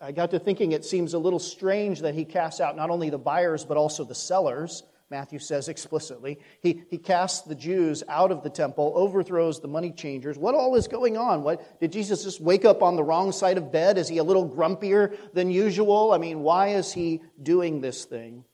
I 0.00 0.12
got 0.12 0.30
to 0.30 0.38
thinking 0.38 0.72
it 0.72 0.84
seems 0.84 1.14
a 1.14 1.18
little 1.18 1.40
strange 1.40 2.00
that 2.00 2.14
he 2.14 2.24
casts 2.24 2.60
out 2.60 2.76
not 2.76 2.90
only 2.90 3.10
the 3.10 3.18
buyers 3.18 3.64
but 3.64 3.76
also 3.76 4.04
the 4.04 4.14
sellers. 4.14 4.84
Matthew 5.10 5.38
says 5.38 5.68
explicitly. 5.68 6.38
He, 6.60 6.82
he 6.90 6.98
casts 6.98 7.42
the 7.42 7.54
Jews 7.54 8.02
out 8.08 8.30
of 8.30 8.42
the 8.42 8.50
temple, 8.50 8.92
overthrows 8.94 9.60
the 9.60 9.68
money 9.68 9.90
changers. 9.90 10.36
What 10.36 10.54
all 10.54 10.74
is 10.74 10.86
going 10.86 11.16
on? 11.16 11.42
What, 11.42 11.80
did 11.80 11.92
Jesus 11.92 12.24
just 12.24 12.40
wake 12.40 12.66
up 12.66 12.82
on 12.82 12.96
the 12.96 13.02
wrong 13.02 13.32
side 13.32 13.56
of 13.56 13.72
bed? 13.72 13.96
Is 13.96 14.08
he 14.08 14.18
a 14.18 14.24
little 14.24 14.48
grumpier 14.48 15.16
than 15.32 15.50
usual? 15.50 16.12
I 16.12 16.18
mean, 16.18 16.40
why 16.40 16.68
is 16.68 16.92
he 16.92 17.22
doing 17.42 17.80
this 17.80 18.04
thing? 18.04 18.44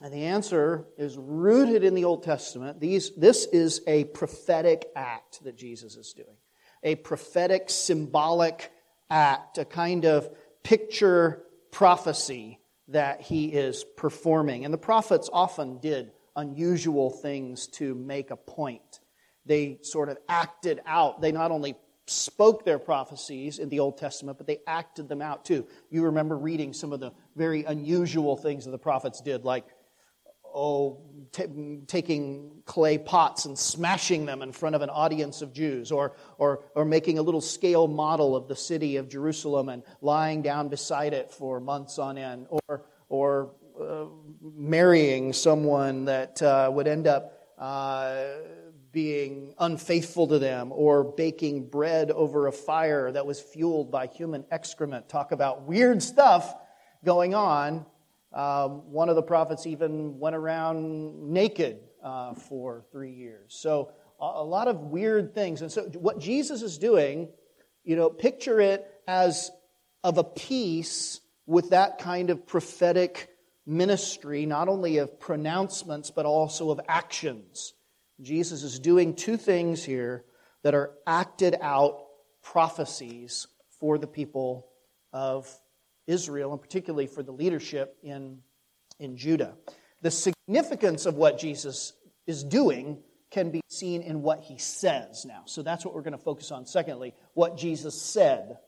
And 0.00 0.14
the 0.14 0.24
answer 0.24 0.86
is 0.96 1.18
rooted 1.18 1.84
in 1.84 1.94
the 1.94 2.04
Old 2.04 2.22
Testament. 2.22 2.80
These, 2.80 3.10
this 3.16 3.44
is 3.44 3.82
a 3.86 4.04
prophetic 4.04 4.86
act 4.96 5.44
that 5.44 5.58
Jesus 5.58 5.96
is 5.96 6.14
doing, 6.14 6.36
a 6.82 6.94
prophetic, 6.94 7.68
symbolic 7.68 8.72
act, 9.10 9.58
a 9.58 9.66
kind 9.66 10.06
of 10.06 10.30
picture 10.62 11.42
prophecy 11.70 12.59
that 12.90 13.20
he 13.20 13.46
is 13.46 13.84
performing. 13.96 14.64
And 14.64 14.74
the 14.74 14.78
prophets 14.78 15.30
often 15.32 15.78
did 15.78 16.12
unusual 16.36 17.10
things 17.10 17.66
to 17.68 17.94
make 17.94 18.30
a 18.30 18.36
point. 18.36 19.00
They 19.46 19.78
sort 19.82 20.08
of 20.08 20.18
acted 20.28 20.80
out. 20.86 21.20
They 21.20 21.32
not 21.32 21.50
only 21.50 21.76
spoke 22.06 22.64
their 22.64 22.78
prophecies 22.78 23.58
in 23.58 23.68
the 23.68 23.80
Old 23.80 23.96
Testament, 23.96 24.38
but 24.38 24.46
they 24.46 24.58
acted 24.66 25.08
them 25.08 25.22
out 25.22 25.44
too. 25.44 25.66
You 25.90 26.04
remember 26.04 26.36
reading 26.36 26.72
some 26.72 26.92
of 26.92 27.00
the 27.00 27.12
very 27.36 27.64
unusual 27.64 28.36
things 28.36 28.64
that 28.64 28.72
the 28.72 28.78
prophets 28.78 29.20
did, 29.20 29.44
like 29.44 29.64
oh, 30.54 30.98
t- 31.32 31.80
taking 31.86 32.62
clay 32.64 32.98
pots 32.98 33.44
and 33.44 33.58
smashing 33.58 34.26
them 34.26 34.42
in 34.42 34.52
front 34.52 34.74
of 34.76 34.82
an 34.82 34.90
audience 34.90 35.42
of 35.42 35.52
Jews, 35.52 35.90
or, 35.90 36.16
or, 36.38 36.64
or 36.74 36.84
making 36.84 37.18
a 37.18 37.22
little 37.22 37.40
scale 37.40 37.88
model 37.88 38.36
of 38.36 38.48
the 38.48 38.56
city 38.56 38.96
of 38.96 39.08
Jerusalem 39.08 39.68
and 39.68 39.82
lying 40.00 40.42
down 40.42 40.68
beside 40.68 41.12
it 41.12 41.30
for 41.30 41.60
months 41.60 41.98
on 41.98 42.18
end, 42.18 42.46
or, 42.48 42.84
or 43.08 43.50
uh, 43.80 44.04
marrying 44.42 45.32
someone 45.32 46.04
that 46.04 46.40
uh, 46.42 46.70
would 46.72 46.86
end 46.86 47.06
up 47.06 47.38
uh, 47.58 48.24
being 48.92 49.54
unfaithful 49.58 50.26
to 50.26 50.38
them, 50.38 50.72
or 50.72 51.04
baking 51.04 51.68
bread 51.68 52.10
over 52.10 52.48
a 52.48 52.52
fire 52.52 53.12
that 53.12 53.24
was 53.24 53.40
fueled 53.40 53.90
by 53.90 54.06
human 54.06 54.44
excrement. 54.50 55.08
Talk 55.08 55.30
about 55.32 55.62
weird 55.62 56.02
stuff 56.02 56.54
going 57.04 57.34
on 57.34 57.86
um, 58.32 58.92
one 58.92 59.08
of 59.08 59.16
the 59.16 59.22
prophets 59.22 59.66
even 59.66 60.18
went 60.18 60.36
around 60.36 61.32
naked 61.32 61.80
uh, 62.02 62.34
for 62.34 62.84
three 62.92 63.12
years. 63.12 63.54
So, 63.54 63.92
a, 64.20 64.24
a 64.24 64.44
lot 64.44 64.68
of 64.68 64.76
weird 64.80 65.34
things. 65.34 65.62
And 65.62 65.72
so, 65.72 65.82
what 65.94 66.20
Jesus 66.20 66.62
is 66.62 66.78
doing, 66.78 67.28
you 67.84 67.96
know, 67.96 68.08
picture 68.10 68.60
it 68.60 68.86
as 69.08 69.50
of 70.04 70.18
a 70.18 70.24
piece 70.24 71.20
with 71.46 71.70
that 71.70 71.98
kind 71.98 72.30
of 72.30 72.46
prophetic 72.46 73.28
ministry, 73.66 74.46
not 74.46 74.68
only 74.68 74.98
of 74.98 75.18
pronouncements, 75.18 76.10
but 76.10 76.26
also 76.26 76.70
of 76.70 76.80
actions. 76.88 77.74
Jesus 78.20 78.62
is 78.62 78.78
doing 78.78 79.14
two 79.14 79.36
things 79.36 79.82
here 79.82 80.24
that 80.62 80.74
are 80.74 80.92
acted 81.06 81.56
out 81.60 82.04
prophecies 82.42 83.46
for 83.78 83.98
the 83.98 84.06
people 84.06 84.66
of 85.12 85.48
Israel, 86.10 86.52
and 86.52 86.60
particularly 86.60 87.06
for 87.06 87.22
the 87.22 87.32
leadership 87.32 87.96
in, 88.02 88.38
in 88.98 89.16
Judah. 89.16 89.54
The 90.02 90.10
significance 90.10 91.06
of 91.06 91.14
what 91.14 91.38
Jesus 91.38 91.92
is 92.26 92.42
doing 92.42 93.02
can 93.30 93.50
be 93.50 93.60
seen 93.68 94.02
in 94.02 94.22
what 94.22 94.40
he 94.40 94.58
says 94.58 95.24
now. 95.24 95.42
So 95.46 95.62
that's 95.62 95.84
what 95.84 95.94
we're 95.94 96.02
going 96.02 96.12
to 96.12 96.18
focus 96.18 96.50
on. 96.50 96.66
Secondly, 96.66 97.14
what 97.34 97.56
Jesus 97.56 98.00
said. 98.00 98.58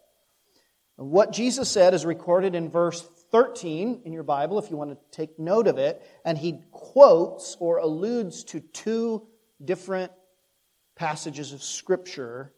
What 0.96 1.32
Jesus 1.32 1.68
said 1.68 1.94
is 1.94 2.04
recorded 2.04 2.54
in 2.54 2.68
verse 2.68 3.02
13 3.32 4.02
in 4.04 4.12
your 4.12 4.22
Bible, 4.22 4.58
if 4.58 4.70
you 4.70 4.76
want 4.76 4.90
to 4.90 4.98
take 5.10 5.38
note 5.38 5.66
of 5.66 5.78
it. 5.78 6.02
And 6.24 6.38
he 6.38 6.60
quotes 6.70 7.56
or 7.58 7.78
alludes 7.78 8.44
to 8.44 8.60
two 8.60 9.26
different 9.64 10.12
passages 10.94 11.52
of 11.52 11.62
Scripture. 11.62 12.52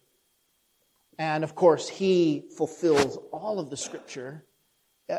And 1.17 1.43
of 1.43 1.55
course, 1.55 1.89
he 1.89 2.43
fulfills 2.55 3.17
all 3.31 3.59
of 3.59 3.69
the 3.69 3.77
Scripture 3.77 4.44
Uh, 5.09 5.17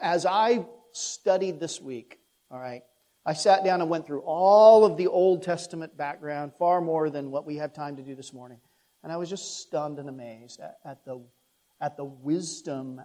as 0.00 0.26
I 0.26 0.64
studied 0.92 1.60
this 1.60 1.80
week, 1.80 2.18
all 2.50 2.60
right, 2.60 2.82
I 3.26 3.32
sat 3.32 3.64
down 3.64 3.80
and 3.80 3.90
went 3.90 4.06
through 4.06 4.20
all 4.20 4.84
of 4.84 4.96
the 4.96 5.06
Old 5.06 5.42
Testament 5.42 5.96
background, 5.96 6.52
far 6.58 6.80
more 6.80 7.10
than 7.10 7.30
what 7.30 7.46
we 7.46 7.56
have 7.56 7.72
time 7.72 7.96
to 7.96 8.02
do 8.02 8.14
this 8.14 8.32
morning. 8.32 8.58
And 9.02 9.12
I 9.12 9.16
was 9.16 9.28
just 9.28 9.60
stunned 9.60 9.98
and 9.98 10.08
amazed 10.08 10.60
at, 10.60 10.76
at 10.84 11.04
the, 11.04 11.22
at 11.80 11.96
the 11.96 12.04
wisdom 12.04 13.00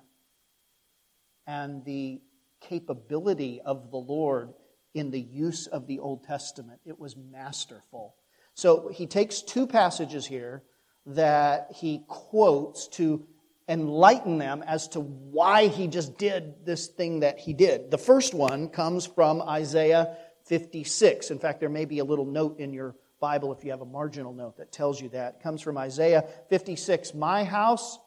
and 1.48 1.84
the 1.86 2.22
capability 2.62 3.62
of 3.66 3.92
the 3.92 3.98
Lord 3.98 4.54
in 4.94 5.12
the 5.12 5.20
use 5.20 5.68
of 5.68 5.88
the 5.88 6.00
Old 6.00 6.24
Testament. 6.26 6.80
It 6.86 7.00
was 7.00 7.16
masterful. 7.16 8.16
So 8.54 8.90
he 8.90 9.08
takes 9.08 9.42
two 9.42 9.66
passages 9.66 10.26
here 10.26 10.64
that 11.06 11.72
he 11.76 12.04
quotes 12.08 12.88
to 12.90 13.26
enlighten 13.70 14.40
them 14.40 14.64
as 14.66 14.88
to 14.90 15.00
why 15.00 15.68
he 15.68 15.88
just 15.88 16.18
did 16.18 16.66
this 16.66 16.88
thing 16.88 17.20
that 17.20 17.40
he 17.40 17.54
did. 17.54 17.92
The 17.92 18.00
first 18.00 18.34
one 18.34 18.70
comes 18.70 19.06
from 19.06 19.42
Isaiah 19.42 20.18
56. 20.48 21.30
In 21.30 21.38
fact, 21.38 21.60
there 21.60 21.70
may 21.70 21.86
be 21.86 22.00
a 22.00 22.04
little 22.04 22.26
note 22.26 22.60
in 22.60 22.74
your 22.74 22.96
Bible 23.22 23.54
if 23.54 23.64
you 23.64 23.72
have 23.72 23.82
a 23.82 23.86
marginal 23.86 24.34
note 24.34 24.58
that 24.58 24.72
tells 24.72 25.00
you 25.00 25.10
that. 25.10 25.36
It 25.36 25.44
comes 25.44 25.62
from 25.62 25.78
Isaiah 25.78 26.26
56. 26.50 27.14
My 27.14 27.44
house 27.44 28.00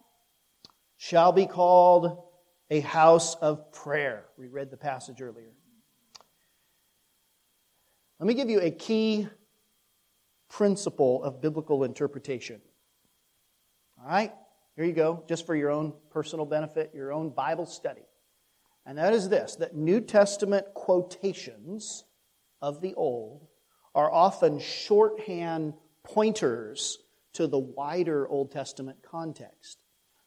shall 0.96 1.32
be 1.32 1.46
called 1.46 2.24
a 2.68 2.80
house 2.80 3.36
of 3.36 3.72
prayer. 3.72 4.24
We 4.36 4.48
read 4.48 4.70
the 4.70 4.76
passage 4.76 5.22
earlier. 5.22 5.52
Let 8.18 8.26
me 8.26 8.34
give 8.34 8.50
you 8.50 8.60
a 8.60 8.70
key 8.70 9.28
principle 10.48 11.22
of 11.22 11.40
biblical 11.40 11.84
interpretation. 11.84 12.60
All 14.00 14.08
right? 14.08 14.32
Here 14.76 14.84
you 14.84 14.92
go, 14.92 15.22
just 15.28 15.44
for 15.46 15.54
your 15.54 15.70
own 15.70 15.92
personal 16.10 16.46
benefit, 16.46 16.92
your 16.94 17.12
own 17.12 17.30
Bible 17.30 17.66
study. 17.66 18.02
And 18.86 18.98
that 18.98 19.12
is 19.12 19.28
this 19.28 19.56
that 19.56 19.76
New 19.76 20.00
Testament 20.00 20.66
quotations 20.74 22.04
of 22.60 22.80
the 22.80 22.94
Old 22.94 23.46
are 23.94 24.10
often 24.10 24.58
shorthand 24.58 25.74
pointers 26.04 26.98
to 27.34 27.46
the 27.46 27.58
wider 27.58 28.26
Old 28.28 28.50
Testament 28.50 28.98
context. 29.02 29.78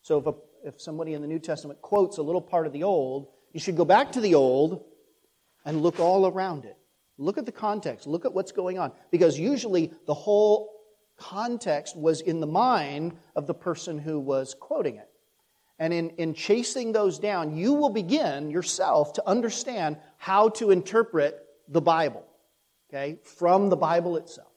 So 0.01 0.19
if, 0.19 0.27
a, 0.27 0.33
if 0.63 0.81
somebody 0.81 1.13
in 1.13 1.21
the 1.21 1.27
New 1.27 1.39
Testament 1.39 1.81
quotes 1.81 2.17
a 2.17 2.21
little 2.21 2.41
part 2.41 2.67
of 2.67 2.73
the 2.73 2.83
Old, 2.83 3.27
you 3.53 3.59
should 3.59 3.77
go 3.77 3.85
back 3.85 4.11
to 4.13 4.21
the 4.21 4.35
Old 4.35 4.85
and 5.65 5.81
look 5.81 5.99
all 5.99 6.27
around 6.27 6.65
it. 6.65 6.77
Look 7.17 7.37
at 7.37 7.45
the 7.45 7.51
context. 7.51 8.05
Look 8.05 8.25
at 8.25 8.33
what's 8.33 8.51
going 8.51 8.77
on. 8.77 8.91
Because 9.09 9.39
usually 9.39 9.91
the 10.05 10.13
whole 10.13 10.74
context 11.17 11.95
was 11.97 12.21
in 12.21 12.39
the 12.39 12.47
mind 12.47 13.17
of 13.35 13.47
the 13.47 13.53
person 13.53 13.97
who 13.97 14.19
was 14.19 14.55
quoting 14.59 14.97
it. 14.97 15.09
And 15.77 15.93
in, 15.93 16.11
in 16.11 16.33
chasing 16.33 16.91
those 16.91 17.19
down, 17.19 17.55
you 17.55 17.73
will 17.73 17.89
begin 17.89 18.49
yourself 18.49 19.13
to 19.13 19.27
understand 19.27 19.97
how 20.17 20.49
to 20.49 20.71
interpret 20.71 21.37
the 21.67 21.81
Bible, 21.81 22.25
okay, 22.89 23.19
from 23.23 23.69
the 23.69 23.75
Bible 23.75 24.15
itself. 24.17 24.51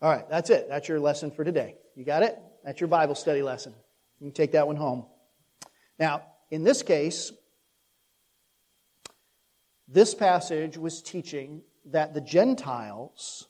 All 0.00 0.10
right, 0.10 0.28
that's 0.28 0.50
it. 0.50 0.66
That's 0.68 0.88
your 0.88 0.98
lesson 0.98 1.30
for 1.30 1.44
today. 1.44 1.76
You 1.94 2.04
got 2.04 2.24
it? 2.24 2.36
That's 2.64 2.80
your 2.80 2.88
Bible 2.88 3.14
study 3.14 3.42
lesson. 3.42 3.74
You 4.18 4.26
can 4.26 4.34
take 4.34 4.52
that 4.52 4.66
one 4.66 4.76
home. 4.76 5.06
Now, 5.98 6.22
in 6.50 6.64
this 6.64 6.82
case, 6.82 7.32
this 9.86 10.14
passage 10.14 10.76
was 10.76 11.02
teaching 11.02 11.62
that 11.86 12.14
the 12.14 12.20
Gentiles 12.20 13.46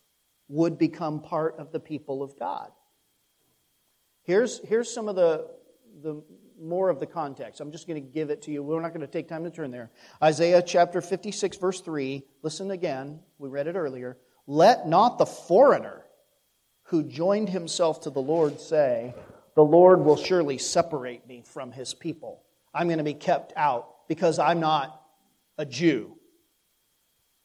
would 0.52 0.76
become 0.78 1.18
part 1.18 1.56
of 1.58 1.72
the 1.72 1.80
people 1.80 2.22
of 2.22 2.38
God. 2.38 2.70
Here's, 4.22 4.60
here's 4.68 4.92
some 4.92 5.08
of 5.08 5.16
the, 5.16 5.48
the 6.02 6.22
more 6.60 6.90
of 6.90 7.00
the 7.00 7.06
context. 7.06 7.62
I'm 7.62 7.72
just 7.72 7.88
going 7.88 8.02
to 8.04 8.06
give 8.06 8.28
it 8.28 8.42
to 8.42 8.52
you. 8.52 8.62
We're 8.62 8.82
not 8.82 8.90
going 8.90 9.00
to 9.00 9.06
take 9.06 9.28
time 9.28 9.44
to 9.44 9.50
turn 9.50 9.70
there. 9.70 9.90
Isaiah 10.22 10.62
chapter 10.62 11.00
56, 11.00 11.56
verse 11.56 11.80
3. 11.80 12.22
Listen 12.42 12.70
again. 12.70 13.20
We 13.38 13.48
read 13.48 13.66
it 13.66 13.76
earlier. 13.76 14.18
Let 14.46 14.86
not 14.86 15.16
the 15.16 15.24
foreigner 15.24 16.04
who 16.84 17.02
joined 17.02 17.48
himself 17.48 18.02
to 18.02 18.10
the 18.10 18.20
Lord 18.20 18.60
say, 18.60 19.14
The 19.56 19.64
Lord 19.64 20.00
will 20.00 20.18
surely 20.18 20.58
separate 20.58 21.26
me 21.26 21.44
from 21.46 21.72
his 21.72 21.94
people. 21.94 22.42
I'm 22.74 22.88
going 22.88 22.98
to 22.98 23.04
be 23.04 23.14
kept 23.14 23.54
out 23.56 24.06
because 24.06 24.38
I'm 24.38 24.60
not 24.60 25.02
a 25.56 25.64
Jew. 25.64 26.14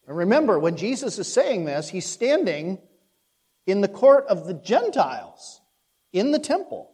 And 0.07 0.17
remember, 0.17 0.59
when 0.59 0.75
Jesus 0.75 1.17
is 1.19 1.31
saying 1.31 1.63
this, 1.63 1.87
he's 1.87 2.05
standing 2.05 2.79
in 3.67 3.81
the 3.81 3.87
court 3.87 4.25
of 4.27 4.47
the 4.47 4.55
Gentiles, 4.55 5.61
in 6.11 6.31
the 6.31 6.39
temple. 6.39 6.89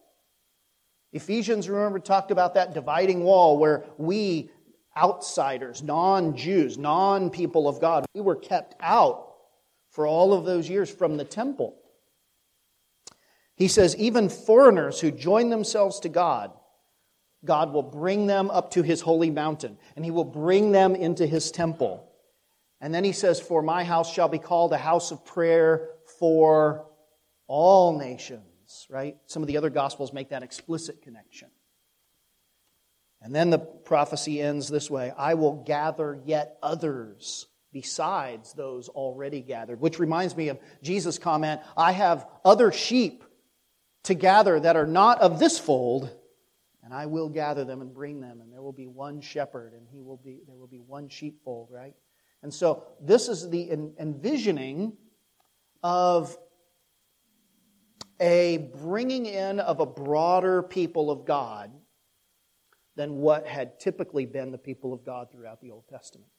Ephesians, 1.14 1.70
remember, 1.70 2.00
talked 2.00 2.32
about 2.32 2.56
that 2.56 2.74
dividing 2.74 3.24
wall 3.24 3.58
where 3.58 3.86
we, 3.98 4.50
outsiders, 4.98 5.82
non 5.82 6.36
Jews, 6.36 6.78
non 6.78 7.30
people 7.30 7.68
of 7.70 7.80
God, 7.80 8.06
we 8.14 8.20
were 8.20 8.36
kept 8.36 8.76
out 8.82 9.34
for 9.90 10.06
all 10.06 10.34
of 10.34 10.44
those 10.44 10.68
years 10.68 10.90
from 10.90 11.16
the 11.16 11.24
temple. 11.24 11.78
He 13.56 13.68
says, 13.68 13.96
even 13.96 14.28
foreigners 14.28 15.00
who 15.00 15.12
join 15.12 15.50
themselves 15.50 16.00
to 16.02 16.10
God 16.10 16.52
God 17.46 17.74
will 17.74 17.84
bring 17.84 18.28
them 18.28 18.50
up 18.52 18.72
to 18.72 18.84
his 18.84 19.02
holy 19.02 19.30
mountain, 19.30 19.78
and 19.96 20.06
he 20.06 20.12
will 20.12 20.24
bring 20.24 20.72
them 20.72 20.96
into 20.96 21.26
his 21.26 21.52
temple. 21.52 22.10
And 22.80 22.94
then 22.94 23.04
he 23.04 23.12
says, 23.12 23.40
For 23.40 23.62
my 23.62 23.84
house 23.84 24.12
shall 24.12 24.30
be 24.30 24.40
called 24.40 24.74
a 24.74 24.78
house 24.78 25.12
of 25.12 25.26
prayer 25.26 25.90
for 26.24 26.86
all 27.48 28.00
nations, 28.00 28.88
right? 28.90 29.18
Some 29.26 29.44
of 29.44 29.48
the 29.48 29.58
other 29.58 29.70
gospels 29.70 30.14
make 30.14 30.30
that 30.30 30.42
explicit 30.42 31.02
connection. 31.02 31.50
And 33.22 33.36
then 33.36 33.50
the 33.50 33.60
prophecy 33.60 34.42
ends 34.42 34.70
this 34.70 34.90
way 34.90 35.12
I 35.18 35.34
will 35.34 35.66
gather 35.66 36.22
yet 36.24 36.56
others 36.64 37.48
besides 37.74 38.54
those 38.54 38.88
already 38.88 39.42
gathered, 39.42 39.82
which 39.82 40.00
reminds 40.00 40.34
me 40.38 40.48
of 40.48 40.60
Jesus' 40.82 41.20
comment 41.20 41.60
I 41.76 41.92
have 41.92 42.26
other 42.46 42.72
sheep 42.72 43.26
to 44.04 44.14
gather 44.14 44.58
that 44.62 44.78
are 44.78 44.88
not 44.88 45.20
of 45.20 45.40
this 45.40 45.60
fold, 45.60 46.10
and 46.86 46.94
I 46.94 47.08
will 47.08 47.28
gather 47.28 47.66
them 47.66 47.82
and 47.82 47.94
bring 47.94 48.22
them, 48.22 48.40
and 48.40 48.54
there 48.54 48.62
will 48.62 48.72
be 48.72 48.88
one 48.88 49.20
shepherd, 49.20 49.74
and 49.74 49.86
he 49.92 50.02
will 50.02 50.22
be, 50.24 50.40
there 50.48 50.56
will 50.56 50.68
be 50.68 50.80
one 50.80 51.10
sheepfold, 51.10 51.68
right? 51.70 51.96
And 52.42 52.54
so 52.54 52.86
this 53.02 53.28
is 53.28 53.50
the 53.50 53.72
envisioning 54.00 54.94
of 55.84 56.38
a 58.20 58.70
bringing 58.82 59.26
in 59.26 59.60
of 59.60 59.80
a 59.80 59.86
broader 59.86 60.64
people 60.64 61.12
of 61.12 61.26
God 61.26 61.72
than 62.96 63.18
what 63.18 63.46
had 63.46 63.80
typically 63.80 64.26
been 64.26 64.52
the 64.52 64.58
people 64.58 64.94
of 64.94 65.04
God 65.04 65.32
throughout 65.32 65.62
the 65.62 65.72
Old 65.72 65.88
Testament. 65.90 66.30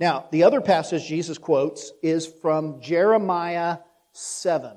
Now, 0.00 0.26
the 0.32 0.42
other 0.42 0.60
passage 0.60 1.06
Jesus 1.06 1.38
quotes 1.38 1.92
is 2.02 2.26
from 2.26 2.80
Jeremiah 2.80 3.78
7. 4.12 4.76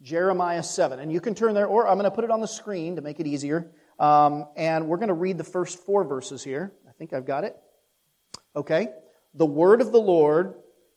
Jeremiah 0.00 0.62
7. 0.62 1.00
And 1.00 1.12
you 1.12 1.20
can 1.20 1.34
turn 1.34 1.54
there, 1.54 1.66
or 1.66 1.86
I'm 1.86 1.98
going 1.98 2.04
to 2.04 2.14
put 2.14 2.24
it 2.24 2.30
on 2.30 2.40
the 2.40 2.48
screen 2.48 2.96
to 2.96 3.02
make 3.02 3.20
it 3.20 3.26
easier. 3.26 3.70
Um, 3.98 4.46
and 4.56 4.88
we're 4.88 4.98
going 4.98 5.08
to 5.08 5.14
read 5.14 5.36
the 5.36 5.44
first 5.44 5.84
four 5.84 6.04
verses 6.04 6.42
here. 6.42 6.72
I 6.88 6.92
think 6.92 7.12
I've 7.12 7.26
got 7.26 7.44
it. 7.44 7.56
Okay. 8.54 8.88
The 9.34 9.46
word 9.46 9.80
of 9.80 9.92
the 9.92 10.00
Lord 10.00 10.54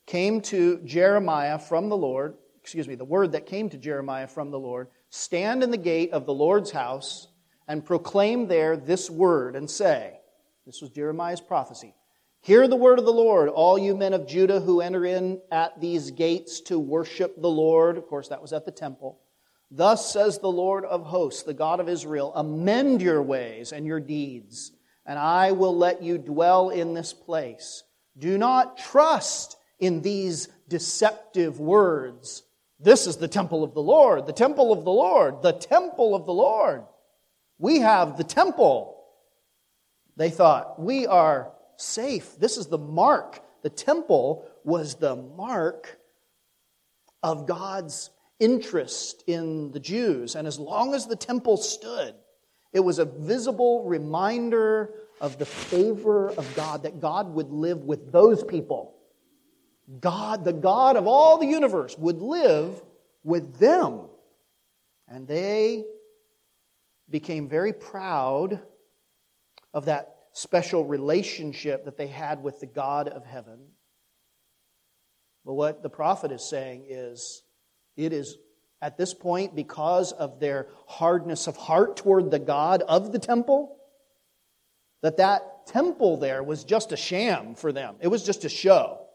came 0.10 0.42
to 0.42 0.80
Jeremiah 0.80 1.60
from 1.60 1.88
the 1.88 1.96
Lord. 1.96 2.36
Excuse 2.62 2.88
me, 2.88 2.96
the 2.96 3.06
word 3.06 3.32
that 3.34 3.46
came 3.46 3.70
to 3.70 3.78
Jeremiah 3.78 4.28
from 4.28 4.51
the 4.51 4.60
Lord 4.60 4.88
Stand 5.12 5.63
in 5.63 5.72
the 5.72 5.78
gate 5.78 6.12
of 6.12 6.25
the 6.25 6.34
Lord's 6.34 6.72
house 6.72 7.28
and 7.68 7.86
proclaim 7.86 8.48
there 8.48 8.78
this 8.78 9.10
word 9.10 9.56
and 9.56 9.70
say, 9.70 10.20
This 10.66 10.82
was 10.82 10.92
Jeremiah's 10.92 11.42
prophecy. 11.42 11.96
Hear 12.42 12.68
the 12.68 12.75
word 12.75 13.00
of 13.00 13.06
the 13.06 13.13
Lord, 13.13 13.50
all 13.50 13.78
you 13.78 13.96
men 13.96 14.13
of 14.13 14.28
Judah 14.28 14.60
who 14.60 14.82
enter 14.82 15.06
in 15.06 15.42
at 15.51 15.80
these 15.82 16.12
gates 16.12 16.62
to 16.62 16.80
worship 16.80 17.42
the 17.42 17.50
Lord. 17.50 17.98
Of 17.98 18.08
course, 18.08 18.30
that 18.30 18.42
was 18.42 18.54
at 18.54 18.66
the 18.66 18.72
temple. 18.72 19.20
Thus 19.72 20.12
says 20.12 20.39
the 20.39 20.48
Lord 20.48 20.86
of 20.86 21.04
hosts, 21.06 21.44
the 21.44 21.54
God 21.54 21.80
of 21.80 21.89
Israel 21.89 22.32
Amend 22.36 23.01
your 23.01 23.22
ways 23.22 23.72
and 23.72 23.86
your 23.86 24.00
deeds, 24.00 24.72
and 25.06 25.20
I 25.20 25.51
will 25.51 25.75
let 25.75 26.01
you 26.04 26.18
dwell 26.18 26.70
in 26.70 26.94
this 26.94 27.13
place. 27.13 27.84
Do 28.18 28.38
not 28.38 28.78
trust 28.78 29.58
in 29.79 30.01
these 30.01 30.50
deceptive 30.67 31.59
words. 31.59 32.43
This 32.79 33.07
is 33.07 33.17
the 33.17 33.27
temple 33.27 33.63
of 33.63 33.74
the 33.74 33.81
Lord, 33.81 34.25
the 34.25 34.33
temple 34.33 34.71
of 34.71 34.86
the 34.86 34.91
Lord, 34.91 35.41
the 35.41 35.51
temple 35.51 36.15
of 36.15 36.25
the 36.25 36.33
Lord. 36.33 36.83
We 37.57 37.79
have 37.79 38.17
the 38.17 38.24
temple. 38.24 39.03
They 40.15 40.29
thought, 40.29 40.81
we 40.81 41.07
are 41.07 41.51
safe. 41.77 42.38
This 42.39 42.57
is 42.57 42.67
the 42.67 42.77
mark. 42.77 43.41
The 43.63 43.69
temple 43.69 44.45
was 44.63 44.95
the 44.95 45.15
mark 45.15 46.00
of 47.21 47.48
God's 47.48 48.09
interest 48.39 49.24
in 49.27 49.71
the 49.71 49.79
Jews. 49.79 50.36
And 50.36 50.48
as 50.48 50.57
long 50.57 50.93
as 50.93 51.07
the 51.07 51.15
temple 51.17 51.57
stood, 51.57 52.15
it 52.71 52.79
was 52.79 53.00
a 53.00 53.05
visible 53.05 53.83
reminder 53.86 54.93
of 55.19 55.38
the 55.38 55.45
favor 55.45 56.29
of 56.29 56.55
God, 56.55 56.83
that 56.83 57.01
God 57.01 57.33
would 57.33 57.51
live 57.51 57.83
with 57.83 58.12
those 58.12 58.43
people. 58.43 58.95
God, 60.00 60.43
the 60.43 60.53
God 60.53 60.98
of 60.98 61.08
all 61.08 61.38
the 61.38 61.48
universe, 61.48 61.98
would 61.98 62.22
live 62.22 62.81
with 63.24 63.57
them. 63.57 64.01
And 65.07 65.27
they 65.27 65.85
became 67.09 67.50
very 67.50 67.74
proud 67.74 68.61
of 69.74 69.85
that 69.85 70.16
special 70.33 70.85
relationship 70.85 71.85
that 71.85 71.98
they 71.98 72.07
had 72.07 72.44
with 72.44 72.59
the 72.59 72.68
God 72.68 73.07
of 73.07 73.25
heaven. 73.25 73.59
But 75.46 75.53
what 75.53 75.81
the 75.81 75.90
prophet 75.90 76.31
is 76.31 76.48
saying 76.48 76.85
is 76.87 77.42
it 77.98 78.14
is 78.14 78.37
at 78.81 78.98
this 78.98 79.14
point, 79.14 79.55
because 79.55 80.14
of 80.14 80.40
their 80.40 80.68
hardness 80.87 81.48
of 81.48 81.57
heart 81.57 81.98
toward 81.98 82.31
the 82.31 82.40
God 82.40 82.81
of 82.83 83.11
the 83.11 83.20
temple, 83.20 83.75
that 85.01 85.18
that 85.18 85.68
temple 85.68 86.18
there 86.18 86.44
was 86.44 86.64
just 86.64 86.92
a 86.94 86.98
sham 86.98 87.55
for 87.55 87.74
them. 87.74 87.96
It 88.00 88.07
was 88.07 88.24
just 88.24 88.46
a 88.46 88.50
show. 88.50 89.05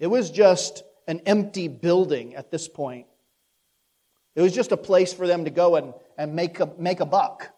It 0.00 0.08
was 0.08 0.30
just 0.30 0.82
an 1.06 1.20
empty 1.26 1.68
building 1.68 2.34
at 2.34 2.50
this 2.50 2.66
point. 2.66 3.06
It 4.34 4.42
was 4.42 4.54
just 4.54 4.72
a 4.72 4.76
place 4.76 5.12
for 5.12 5.26
them 5.26 5.44
to 5.44 5.50
go 5.50 5.76
and, 5.76 5.92
and 6.16 6.34
make, 6.34 6.58
a, 6.58 6.70
make 6.78 7.00
a 7.00 7.06
buck 7.06 7.50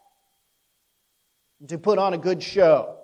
to 1.69 1.79
put 1.79 1.99
on 1.99 2.13
a 2.13 2.19
good 2.19 2.43
show. 2.43 2.99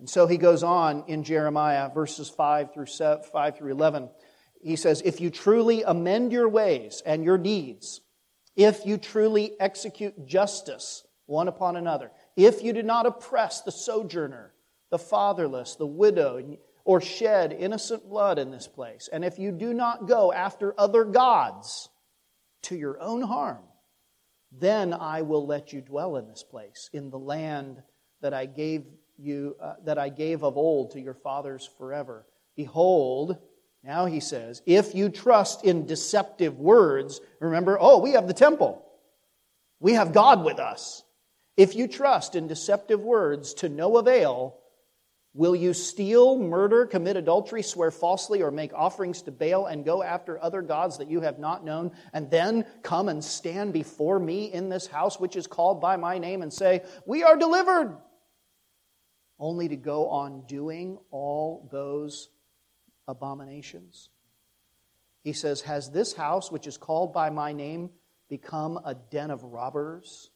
And 0.00 0.10
so 0.10 0.26
he 0.26 0.36
goes 0.36 0.64
on 0.64 1.04
in 1.06 1.22
Jeremiah 1.22 1.88
verses 1.88 2.28
5 2.28 2.74
through 2.74 2.86
7, 2.86 3.22
5 3.22 3.56
through 3.56 3.70
11. 3.70 4.10
He 4.60 4.74
says, 4.74 5.00
"If 5.04 5.20
you 5.20 5.30
truly 5.30 5.84
amend 5.84 6.32
your 6.32 6.48
ways 6.48 7.02
and 7.06 7.24
your 7.24 7.38
deeds, 7.38 8.00
if 8.56 8.84
you 8.84 8.96
truly 8.96 9.52
execute 9.60 10.26
justice 10.26 11.04
one 11.26 11.46
upon 11.46 11.76
another, 11.76 12.10
if 12.36 12.62
you 12.62 12.72
do 12.72 12.82
not 12.82 13.06
oppress 13.06 13.62
the 13.62 13.70
sojourner, 13.70 14.52
the 14.90 14.98
fatherless, 14.98 15.76
the 15.76 15.86
widow, 15.86 16.56
or 16.84 17.00
shed 17.00 17.52
innocent 17.52 18.08
blood 18.08 18.38
in 18.38 18.50
this 18.50 18.66
place, 18.66 19.08
and 19.12 19.24
if 19.24 19.38
you 19.38 19.52
do 19.52 19.72
not 19.72 20.06
go 20.06 20.32
after 20.32 20.74
other 20.78 21.04
gods 21.04 21.88
to 22.62 22.76
your 22.76 23.00
own 23.00 23.22
harm, 23.22 23.62
then 24.50 24.92
I 24.92 25.22
will 25.22 25.46
let 25.46 25.72
you 25.72 25.80
dwell 25.80 26.16
in 26.16 26.28
this 26.28 26.42
place, 26.42 26.90
in 26.92 27.10
the 27.10 27.18
land 27.18 27.82
that 28.20 28.34
I 28.34 28.46
gave 28.46 28.84
you, 29.16 29.56
uh, 29.60 29.74
that 29.84 29.98
I 29.98 30.08
gave 30.08 30.42
of 30.42 30.56
old 30.56 30.92
to 30.92 31.00
your 31.00 31.14
fathers 31.14 31.68
forever. 31.78 32.26
Behold, 32.56 33.38
now 33.82 34.06
he 34.06 34.20
says, 34.20 34.62
if 34.66 34.94
you 34.94 35.08
trust 35.08 35.64
in 35.64 35.86
deceptive 35.86 36.58
words, 36.58 37.20
remember, 37.40 37.78
oh, 37.80 37.98
we 37.98 38.12
have 38.12 38.26
the 38.26 38.34
temple. 38.34 38.84
We 39.80 39.94
have 39.94 40.12
God 40.12 40.44
with 40.44 40.60
us. 40.60 41.02
If 41.56 41.74
you 41.74 41.88
trust 41.88 42.34
in 42.34 42.46
deceptive 42.46 43.00
words 43.00 43.54
to 43.54 43.68
no 43.68 43.96
avail, 43.96 44.58
Will 45.34 45.56
you 45.56 45.72
steal, 45.72 46.38
murder, 46.38 46.84
commit 46.84 47.16
adultery, 47.16 47.62
swear 47.62 47.90
falsely, 47.90 48.42
or 48.42 48.50
make 48.50 48.74
offerings 48.74 49.22
to 49.22 49.30
Baal 49.30 49.64
and 49.64 49.82
go 49.82 50.02
after 50.02 50.42
other 50.42 50.60
gods 50.60 50.98
that 50.98 51.08
you 51.08 51.22
have 51.22 51.38
not 51.38 51.64
known, 51.64 51.92
and 52.12 52.30
then 52.30 52.66
come 52.82 53.08
and 53.08 53.24
stand 53.24 53.72
before 53.72 54.18
me 54.18 54.52
in 54.52 54.68
this 54.68 54.86
house 54.86 55.18
which 55.18 55.36
is 55.36 55.46
called 55.46 55.80
by 55.80 55.96
my 55.96 56.18
name 56.18 56.42
and 56.42 56.52
say, 56.52 56.82
We 57.06 57.22
are 57.22 57.38
delivered? 57.38 57.96
Only 59.38 59.68
to 59.68 59.76
go 59.76 60.08
on 60.08 60.44
doing 60.46 60.98
all 61.10 61.66
those 61.72 62.28
abominations? 63.08 64.10
He 65.24 65.32
says, 65.32 65.62
Has 65.62 65.90
this 65.90 66.12
house 66.12 66.52
which 66.52 66.66
is 66.66 66.76
called 66.76 67.14
by 67.14 67.30
my 67.30 67.54
name 67.54 67.88
become 68.28 68.78
a 68.84 68.94
den 68.94 69.30
of 69.30 69.44
robbers 69.44 70.30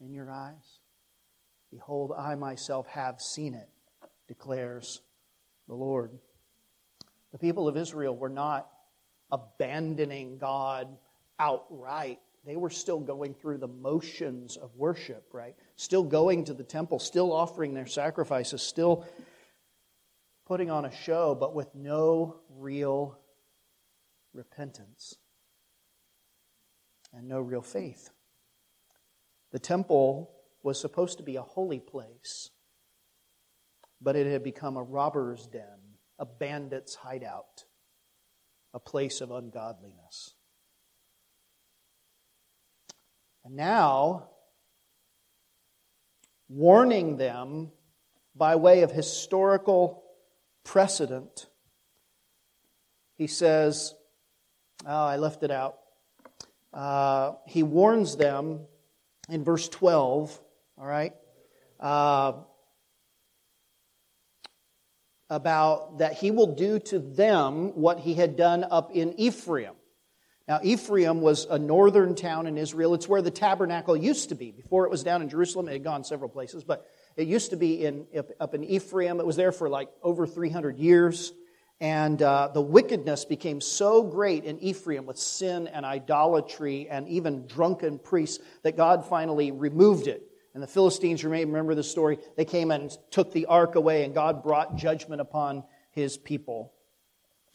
in 0.00 0.14
your 0.14 0.30
eyes? 0.30 0.78
Behold, 1.72 2.12
I 2.16 2.36
myself 2.36 2.86
have 2.86 3.20
seen 3.20 3.54
it 3.54 3.68
declares 4.28 5.00
the 5.66 5.74
Lord. 5.74 6.10
The 7.32 7.38
people 7.38 7.66
of 7.66 7.76
Israel 7.76 8.16
were 8.16 8.28
not 8.28 8.70
abandoning 9.30 10.38
God 10.38 10.88
outright. 11.38 12.20
They 12.44 12.56
were 12.56 12.70
still 12.70 13.00
going 13.00 13.34
through 13.34 13.58
the 13.58 13.68
motions 13.68 14.56
of 14.56 14.74
worship, 14.76 15.28
right? 15.32 15.56
Still 15.76 16.04
going 16.04 16.44
to 16.44 16.54
the 16.54 16.62
temple, 16.62 16.98
still 16.98 17.32
offering 17.32 17.74
their 17.74 17.86
sacrifices, 17.86 18.62
still 18.62 19.04
putting 20.46 20.70
on 20.70 20.84
a 20.84 20.94
show, 20.94 21.34
but 21.34 21.54
with 21.54 21.74
no 21.74 22.40
real 22.56 23.18
repentance 24.32 25.16
and 27.12 27.28
no 27.28 27.40
real 27.40 27.62
faith. 27.62 28.10
The 29.52 29.58
temple 29.58 30.30
was 30.62 30.80
supposed 30.80 31.18
to 31.18 31.24
be 31.24 31.36
a 31.36 31.42
holy 31.42 31.80
place 31.80 32.50
but 34.00 34.16
it 34.16 34.26
had 34.26 34.42
become 34.42 34.76
a 34.76 34.82
robber's 34.82 35.46
den, 35.46 35.96
a 36.18 36.26
bandit's 36.26 36.94
hideout, 36.94 37.64
a 38.72 38.80
place 38.80 39.20
of 39.20 39.30
ungodliness. 39.30 40.34
And 43.44 43.56
now, 43.56 44.28
warning 46.48 47.16
them 47.16 47.72
by 48.34 48.56
way 48.56 48.82
of 48.82 48.90
historical 48.90 50.04
precedent, 50.64 51.46
he 53.16 53.26
says, 53.26 53.94
Oh, 54.86 55.04
I 55.06 55.16
left 55.16 55.42
it 55.42 55.50
out. 55.50 55.78
Uh, 56.72 57.32
he 57.46 57.62
warns 57.62 58.16
them 58.16 58.60
in 59.28 59.44
verse 59.44 59.68
12, 59.68 60.40
all 60.76 60.86
right, 60.86 61.14
uh, 61.80 62.32
about 65.30 65.98
that 65.98 66.14
he 66.14 66.30
will 66.30 66.54
do 66.54 66.78
to 66.78 66.98
them 66.98 67.74
what 67.74 68.00
he 68.00 68.14
had 68.14 68.36
done 68.36 68.64
up 68.70 68.90
in 68.92 69.18
Ephraim. 69.18 69.74
Now, 70.48 70.60
Ephraim 70.62 71.20
was 71.20 71.44
a 71.44 71.58
northern 71.58 72.14
town 72.14 72.46
in 72.46 72.56
Israel. 72.56 72.94
It's 72.94 73.06
where 73.06 73.20
the 73.20 73.30
tabernacle 73.30 73.94
used 73.94 74.30
to 74.30 74.34
be. 74.34 74.50
Before 74.50 74.86
it 74.86 74.90
was 74.90 75.02
down 75.02 75.20
in 75.20 75.28
Jerusalem, 75.28 75.68
it 75.68 75.72
had 75.72 75.84
gone 75.84 76.04
several 76.04 76.30
places, 76.30 76.64
but 76.64 76.86
it 77.16 77.28
used 77.28 77.50
to 77.50 77.56
be 77.56 77.84
in, 77.84 78.06
up 78.40 78.54
in 78.54 78.64
Ephraim. 78.64 79.20
It 79.20 79.26
was 79.26 79.36
there 79.36 79.52
for 79.52 79.68
like 79.68 79.90
over 80.02 80.26
300 80.26 80.78
years. 80.78 81.34
And 81.80 82.20
uh, 82.22 82.48
the 82.52 82.62
wickedness 82.62 83.26
became 83.26 83.60
so 83.60 84.02
great 84.02 84.44
in 84.44 84.58
Ephraim 84.58 85.04
with 85.04 85.18
sin 85.18 85.68
and 85.68 85.84
idolatry 85.84 86.88
and 86.88 87.06
even 87.08 87.46
drunken 87.46 87.98
priests 87.98 88.42
that 88.62 88.76
God 88.76 89.04
finally 89.04 89.52
removed 89.52 90.08
it. 90.08 90.22
And 90.58 90.62
the 90.64 90.66
Philistines, 90.66 91.22
you 91.22 91.28
may 91.28 91.44
remember 91.44 91.76
the 91.76 91.84
story, 91.84 92.18
they 92.36 92.44
came 92.44 92.72
and 92.72 92.90
took 93.12 93.32
the 93.32 93.46
ark 93.46 93.76
away, 93.76 94.02
and 94.02 94.12
God 94.12 94.42
brought 94.42 94.74
judgment 94.74 95.20
upon 95.20 95.62
his 95.92 96.16
people. 96.16 96.72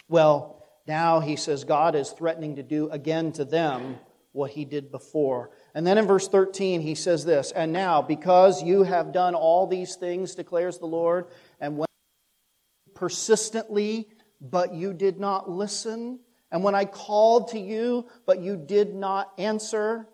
Well, 0.08 0.64
now 0.88 1.20
he 1.20 1.36
says 1.36 1.66
God 1.66 1.96
is 1.96 2.12
threatening 2.12 2.56
to 2.56 2.64
do 2.64 2.90
again 2.90 3.34
to 3.34 3.44
them 3.44 3.98
what 4.32 4.52
he 4.52 4.64
did 4.64 4.90
before. 4.90 5.50
And 5.76 5.86
then 5.86 5.98
in 5.98 6.08
verse 6.08 6.30
13, 6.30 6.80
he 6.80 6.96
says 6.96 7.26
this 7.26 7.52
And 7.52 7.74
now, 7.74 8.02
because 8.02 8.64
you 8.64 8.84
have 8.84 9.12
done 9.12 9.36
all 9.36 9.68
these 9.68 9.98
things, 9.98 10.36
declares 10.36 10.78
the 10.78 10.86
Lord, 10.86 11.26
and 11.60 11.78
when 11.78 11.88
persistently, 12.96 14.08
but 14.40 14.74
you 14.74 14.94
did 14.94 15.20
not 15.20 15.50
listen. 15.50 16.22
And 16.54 16.64
when 16.64 16.74
I 16.74 16.86
called 16.86 17.50
to 17.50 17.60
you, 17.60 18.08
but 18.26 18.40
you 18.40 18.56
did 18.56 18.96
not 18.96 19.34
answer, 19.38 20.08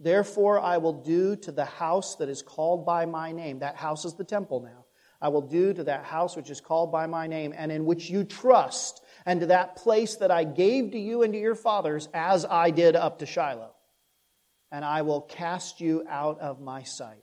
therefore 0.00 0.60
I 0.60 0.78
will 0.78 0.92
do 0.92 1.36
to 1.36 1.52
the 1.52 1.64
house 1.64 2.16
that 2.16 2.28
is 2.28 2.42
called 2.42 2.84
by 2.84 3.06
my 3.06 3.32
name. 3.32 3.58
That 3.60 3.76
house 3.76 4.04
is 4.04 4.14
the 4.14 4.24
temple 4.24 4.60
now. 4.60 4.84
I 5.20 5.28
will 5.28 5.42
do 5.42 5.72
to 5.72 5.84
that 5.84 6.04
house 6.04 6.36
which 6.36 6.50
is 6.50 6.60
called 6.60 6.92
by 6.92 7.06
my 7.06 7.26
name 7.26 7.54
and 7.56 7.72
in 7.72 7.86
which 7.86 8.10
you 8.10 8.22
trust, 8.22 9.02
and 9.24 9.40
to 9.40 9.46
that 9.46 9.76
place 9.76 10.16
that 10.16 10.30
I 10.30 10.44
gave 10.44 10.92
to 10.92 10.98
you 10.98 11.22
and 11.22 11.32
to 11.32 11.38
your 11.38 11.54
fathers, 11.54 12.08
as 12.12 12.44
I 12.44 12.70
did 12.70 12.94
up 12.94 13.18
to 13.20 13.26
Shiloh. 13.26 13.74
And 14.70 14.84
I 14.84 15.02
will 15.02 15.22
cast 15.22 15.80
you 15.80 16.04
out 16.08 16.38
of 16.40 16.60
my 16.60 16.82
sight 16.82 17.22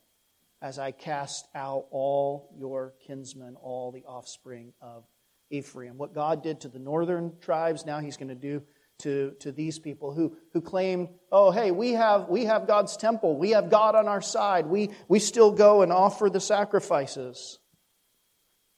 as 0.63 0.79
I 0.79 0.91
cast 0.91 1.49
out 1.53 1.87
all 1.91 2.49
your 2.57 2.93
kinsmen, 3.05 3.57
all 3.61 3.91
the 3.91 4.05
offspring 4.05 4.71
of 4.81 5.03
Ephraim. 5.49 5.97
What 5.97 6.15
God 6.15 6.41
did 6.41 6.61
to 6.61 6.69
the 6.69 6.79
northern 6.79 7.33
tribes, 7.41 7.85
now 7.85 7.99
he's 7.99 8.15
going 8.15 8.29
to 8.29 8.35
do 8.35 8.63
to, 9.03 9.33
to 9.39 9.51
these 9.51 9.79
people 9.79 10.13
who, 10.13 10.35
who 10.53 10.61
claim, 10.61 11.09
oh, 11.31 11.51
hey, 11.51 11.71
we 11.71 11.91
have, 11.91 12.29
we 12.29 12.45
have 12.45 12.67
God's 12.67 12.97
temple. 12.97 13.37
We 13.37 13.51
have 13.51 13.69
God 13.69 13.95
on 13.95 14.07
our 14.07 14.21
side. 14.21 14.65
We, 14.65 14.89
we 15.07 15.19
still 15.19 15.51
go 15.51 15.81
and 15.81 15.91
offer 15.91 16.29
the 16.29 16.39
sacrifices. 16.39 17.59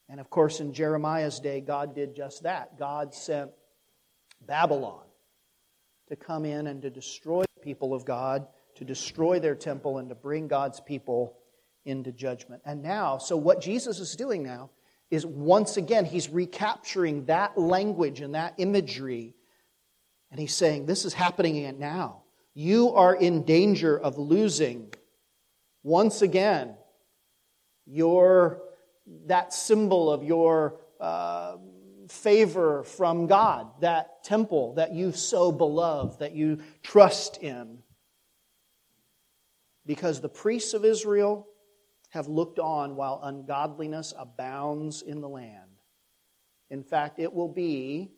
And 0.10 0.20
of 0.20 0.30
course, 0.30 0.60
in 0.60 0.74
Jeremiah's 0.74 1.40
day, 1.40 1.62
God 1.62 1.96
did 1.96 2.16
just 2.16 2.44
that. 2.44 2.78
God 2.78 3.14
sent 3.14 3.52
Babylon 4.46 5.04
to 6.10 6.16
come 6.16 6.46
in 6.46 6.68
and 6.68 6.82
to 6.82 6.90
destroy 6.90 7.44
the 7.56 7.62
people 7.62 7.94
of 7.94 8.06
God, 8.06 8.48
to 8.76 8.84
destroy 8.84 9.40
their 9.40 9.56
temple, 9.56 10.00
and 10.00 10.10
to 10.10 10.16
bring 10.16 10.48
God's 10.48 10.80
people 10.80 11.38
into 11.86 12.12
judgment. 12.12 12.64
And 12.66 12.82
now, 12.82 13.20
so 13.20 13.38
what 13.38 13.62
Jesus 13.62 14.00
is 14.00 14.16
doing 14.16 14.42
now 14.44 14.72
is 15.12 15.24
once 15.24 15.78
again, 15.78 16.06
he's 16.06 16.30
recapturing 16.30 17.26
that 17.26 17.58
language 17.58 18.22
and 18.22 18.34
that 18.34 18.56
imagery. 18.58 19.35
And 20.32 20.40
he's 20.40 20.56
saying, 20.56 20.86
This 20.86 21.06
is 21.06 21.14
happening 21.14 21.78
now. 21.80 22.24
You 22.54 22.94
are 22.94 23.16
in 23.16 23.44
danger 23.44 23.98
of 23.98 24.18
losing 24.18 24.94
once 25.84 26.22
again 26.22 26.76
your 27.86 28.62
that 29.28 29.54
symbol 29.54 30.12
of 30.12 30.24
your 30.24 30.80
uh, 31.00 31.58
favor 32.10 32.84
from 32.84 33.28
God, 33.28 33.68
that 33.82 34.24
temple 34.24 34.76
that 34.76 34.94
you 34.94 35.12
so 35.12 35.52
beloved, 35.52 36.20
that 36.20 36.34
you 36.34 36.60
trust 36.84 37.38
in. 37.38 37.80
Because 39.86 40.22
the 40.22 40.30
priests 40.30 40.74
of 40.74 40.84
Israel 40.84 41.48
have 42.10 42.28
looked 42.28 42.60
on 42.60 42.96
while 42.96 43.20
ungodliness 43.24 44.14
abounds 44.18 45.02
in 45.02 45.22
the 45.22 45.30
land. 45.30 45.70
In 46.70 46.84
fact, 46.84 47.20
it 47.20 47.32
will 47.32 47.50
be 47.52 48.12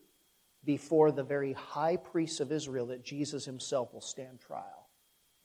before 0.68 1.14
the 1.14 1.24
very 1.24 1.54
high 1.54 1.96
priests 1.96 2.42
of 2.42 2.52
Israel 2.52 2.88
that 2.88 3.04
Jesus 3.04 3.46
himself 3.46 3.94
will 3.94 4.02
stand 4.02 4.42
trial 4.42 4.90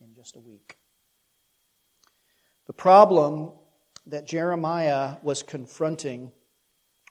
in 0.01 0.13
just 0.13 0.35
a 0.35 0.39
week. 0.39 0.77
The 2.67 2.73
problem 2.73 3.53
that 4.07 4.27
Jeremiah 4.27 5.15
was 5.23 5.41
confronting 5.41 6.33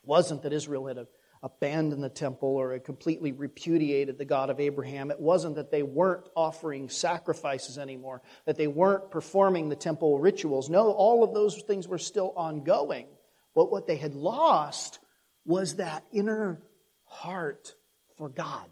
wasn't 0.04 0.42
that 0.42 0.52
Israel 0.52 0.86
had 0.86 1.06
abandoned 1.42 2.04
the 2.04 2.10
temple 2.10 2.50
or 2.50 2.72
had 2.72 2.84
completely 2.84 3.32
repudiated 3.32 4.18
the 4.18 4.26
God 4.26 4.50
of 4.50 4.60
Abraham. 4.60 5.10
It 5.10 5.18
wasn't 5.18 5.56
that 5.56 5.70
they 5.70 5.82
weren't 5.82 6.28
offering 6.36 6.90
sacrifices 6.90 7.78
anymore, 7.78 8.20
that 8.44 8.56
they 8.58 8.66
weren't 8.66 9.10
performing 9.10 9.70
the 9.70 9.76
temple 9.76 10.18
rituals. 10.18 10.68
No, 10.68 10.90
all 10.90 11.24
of 11.24 11.32
those 11.32 11.62
things 11.62 11.88
were 11.88 11.98
still 11.98 12.34
ongoing. 12.36 13.06
But 13.54 13.72
what 13.72 13.86
they 13.86 13.96
had 13.96 14.14
lost 14.14 14.98
was 15.46 15.76
that 15.76 16.04
inner 16.12 16.60
heart 17.04 17.74
for 18.22 18.28
God. 18.28 18.68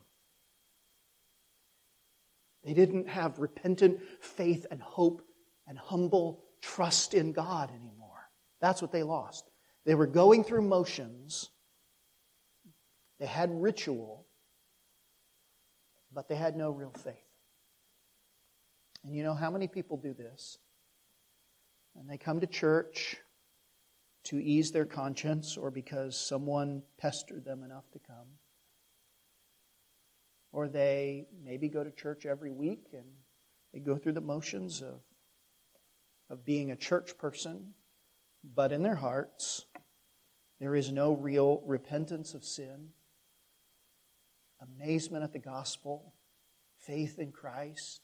They 2.62 2.72
didn't 2.72 3.08
have 3.08 3.40
repentant 3.40 3.98
faith 4.20 4.64
and 4.70 4.80
hope 4.80 5.22
and 5.66 5.76
humble 5.76 6.44
trust 6.62 7.14
in 7.14 7.32
God 7.32 7.70
anymore. 7.70 8.30
That's 8.60 8.80
what 8.80 8.92
they 8.92 9.02
lost. 9.02 9.50
They 9.84 9.96
were 9.96 10.06
going 10.06 10.44
through 10.44 10.62
motions 10.62 11.48
they 13.18 13.26
had 13.26 13.50
ritual, 13.52 14.24
but 16.14 16.28
they 16.28 16.36
had 16.36 16.54
no 16.54 16.70
real 16.70 16.94
faith. 17.02 17.16
And 19.04 19.16
you 19.16 19.24
know 19.24 19.34
how 19.34 19.50
many 19.50 19.66
people 19.66 19.96
do 19.96 20.14
this? 20.14 20.58
And 21.98 22.08
they 22.08 22.18
come 22.18 22.38
to 22.38 22.46
church 22.46 23.16
to 24.26 24.40
ease 24.40 24.70
their 24.70 24.86
conscience 24.86 25.56
or 25.56 25.72
because 25.72 26.16
someone 26.16 26.84
pestered 26.98 27.44
them 27.44 27.64
enough 27.64 27.90
to 27.94 27.98
come. 27.98 28.28
Or 30.52 30.68
they 30.68 31.26
maybe 31.44 31.68
go 31.68 31.84
to 31.84 31.90
church 31.90 32.26
every 32.26 32.50
week 32.50 32.88
and 32.92 33.06
they 33.72 33.78
go 33.80 33.96
through 33.96 34.12
the 34.12 34.20
motions 34.20 34.82
of, 34.82 35.00
of 36.28 36.44
being 36.44 36.70
a 36.70 36.76
church 36.76 37.16
person, 37.18 37.74
but 38.54 38.72
in 38.72 38.82
their 38.82 38.96
hearts, 38.96 39.66
there 40.58 40.74
is 40.74 40.90
no 40.90 41.12
real 41.12 41.62
repentance 41.66 42.34
of 42.34 42.44
sin 42.44 42.90
amazement 44.60 45.24
at 45.24 45.32
the 45.32 45.38
gospel, 45.38 46.14
faith 46.78 47.18
in 47.18 47.32
Christ. 47.32 48.02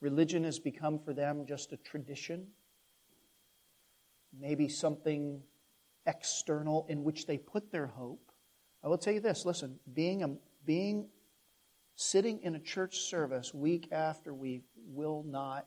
Religion 0.00 0.44
has 0.44 0.58
become 0.58 0.98
for 0.98 1.14
them 1.14 1.46
just 1.46 1.72
a 1.72 1.76
tradition, 1.76 2.48
maybe 4.38 4.68
something 4.68 5.42
external 6.06 6.86
in 6.88 7.04
which 7.04 7.26
they 7.26 7.38
put 7.38 7.70
their 7.70 7.86
hope. 7.86 8.32
I 8.82 8.88
will 8.88 8.98
tell 8.98 9.14
you 9.14 9.20
this 9.20 9.46
listen, 9.46 9.78
being, 9.92 10.22
a, 10.22 10.30
being 10.64 11.08
sitting 11.96 12.40
in 12.42 12.54
a 12.54 12.60
church 12.60 12.98
service 12.98 13.54
week 13.54 13.88
after 13.92 14.34
week 14.34 14.64
will 14.86 15.24
not 15.26 15.66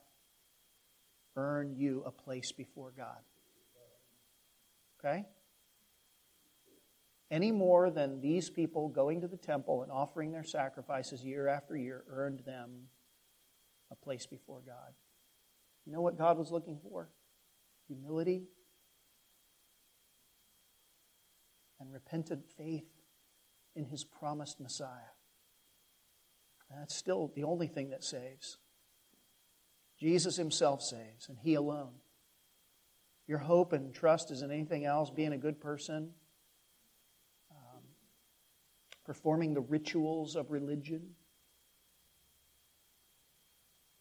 earn 1.36 1.76
you 1.76 2.04
a 2.06 2.12
place 2.12 2.52
before 2.52 2.94
God. 2.96 3.22
Okay? 5.00 5.26
any 7.30 7.52
more 7.52 7.90
than 7.90 8.22
these 8.22 8.50
people 8.50 8.88
going 8.88 9.22
to 9.22 9.28
the 9.28 9.38
temple 9.38 9.84
and 9.84 9.92
offering 9.92 10.32
their 10.32 10.44
sacrifices 10.44 11.24
year 11.24 11.48
after 11.48 11.76
year 11.76 12.04
earned 12.10 12.42
them 12.46 12.88
a 13.92 13.96
place 13.96 14.26
before 14.26 14.62
God. 14.66 14.94
You 15.86 15.94
know 15.94 16.02
what 16.02 16.18
God 16.18 16.38
was 16.38 16.52
looking 16.52 16.80
for? 16.82 17.10
Humility 17.88 18.44
and 21.80 21.92
repentant 21.92 22.46
faith 22.58 22.88
in 23.78 23.86
his 23.86 24.04
promised 24.04 24.60
Messiah. 24.60 25.14
That's 26.70 26.96
still 26.96 27.32
the 27.36 27.44
only 27.44 27.68
thing 27.68 27.92
that 27.92 28.04
saves. 28.04 28.58
Jesus 30.00 30.36
himself 30.36 30.82
saves, 30.82 31.30
and 31.30 31.38
he 31.38 31.54
alone. 31.54 31.94
Your 33.28 33.40
hope 33.40 33.74
and 33.74 33.94
trust 33.94 34.32
is 34.32 34.42
in 34.42 34.52
anything 34.52 34.86
else, 34.86 35.10
being 35.10 35.34
a 35.34 35.38
good 35.38 35.60
person, 35.60 36.12
um, 37.52 37.84
performing 39.06 39.54
the 39.54 39.62
rituals 39.62 40.36
of 40.36 40.52
religion. 40.52 41.16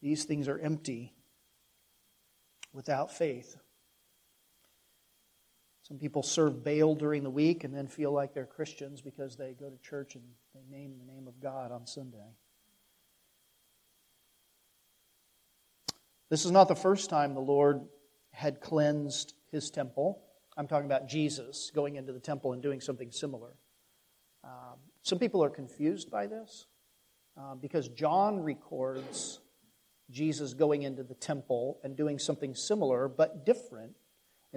These 0.01 0.25
things 0.25 0.47
are 0.47 0.59
empty 0.59 1.13
without 2.73 3.11
faith. 3.11 3.57
Some 5.87 5.99
people 5.99 6.21
serve 6.21 6.65
Baal 6.65 6.95
during 6.95 7.23
the 7.23 7.29
week 7.29 7.63
and 7.63 7.73
then 7.73 7.87
feel 7.87 8.11
like 8.11 8.33
they're 8.33 8.45
Christians 8.45 9.01
because 9.01 9.37
they 9.37 9.53
go 9.53 9.69
to 9.69 9.77
church 9.77 10.15
and 10.15 10.23
they 10.53 10.59
name 10.69 10.95
the 10.99 11.09
name 11.09 11.29
of 11.29 11.39
God 11.39 11.71
on 11.71 11.87
Sunday. 11.87 12.17
This 16.29 16.43
is 16.43 16.51
not 16.51 16.67
the 16.67 16.75
first 16.75 17.09
time 17.09 17.33
the 17.33 17.39
Lord 17.39 17.87
had 18.31 18.59
cleansed 18.59 19.33
his 19.49 19.69
temple. 19.69 20.21
I'm 20.57 20.67
talking 20.67 20.87
about 20.87 21.07
Jesus 21.07 21.71
going 21.73 21.95
into 21.95 22.11
the 22.11 22.19
temple 22.19 22.51
and 22.51 22.61
doing 22.61 22.81
something 22.81 23.09
similar. 23.09 23.55
Um, 24.43 24.75
some 25.03 25.19
people 25.19 25.41
are 25.41 25.49
confused 25.49 26.11
by 26.11 26.27
this 26.27 26.67
uh, 27.39 27.55
because 27.55 27.87
John 27.87 28.43
records 28.43 29.39
Jesus 30.11 30.53
going 30.53 30.81
into 30.81 31.03
the 31.03 31.15
temple 31.15 31.79
and 31.81 31.95
doing 31.95 32.19
something 32.19 32.55
similar 32.55 33.07
but 33.07 33.45
different. 33.45 33.93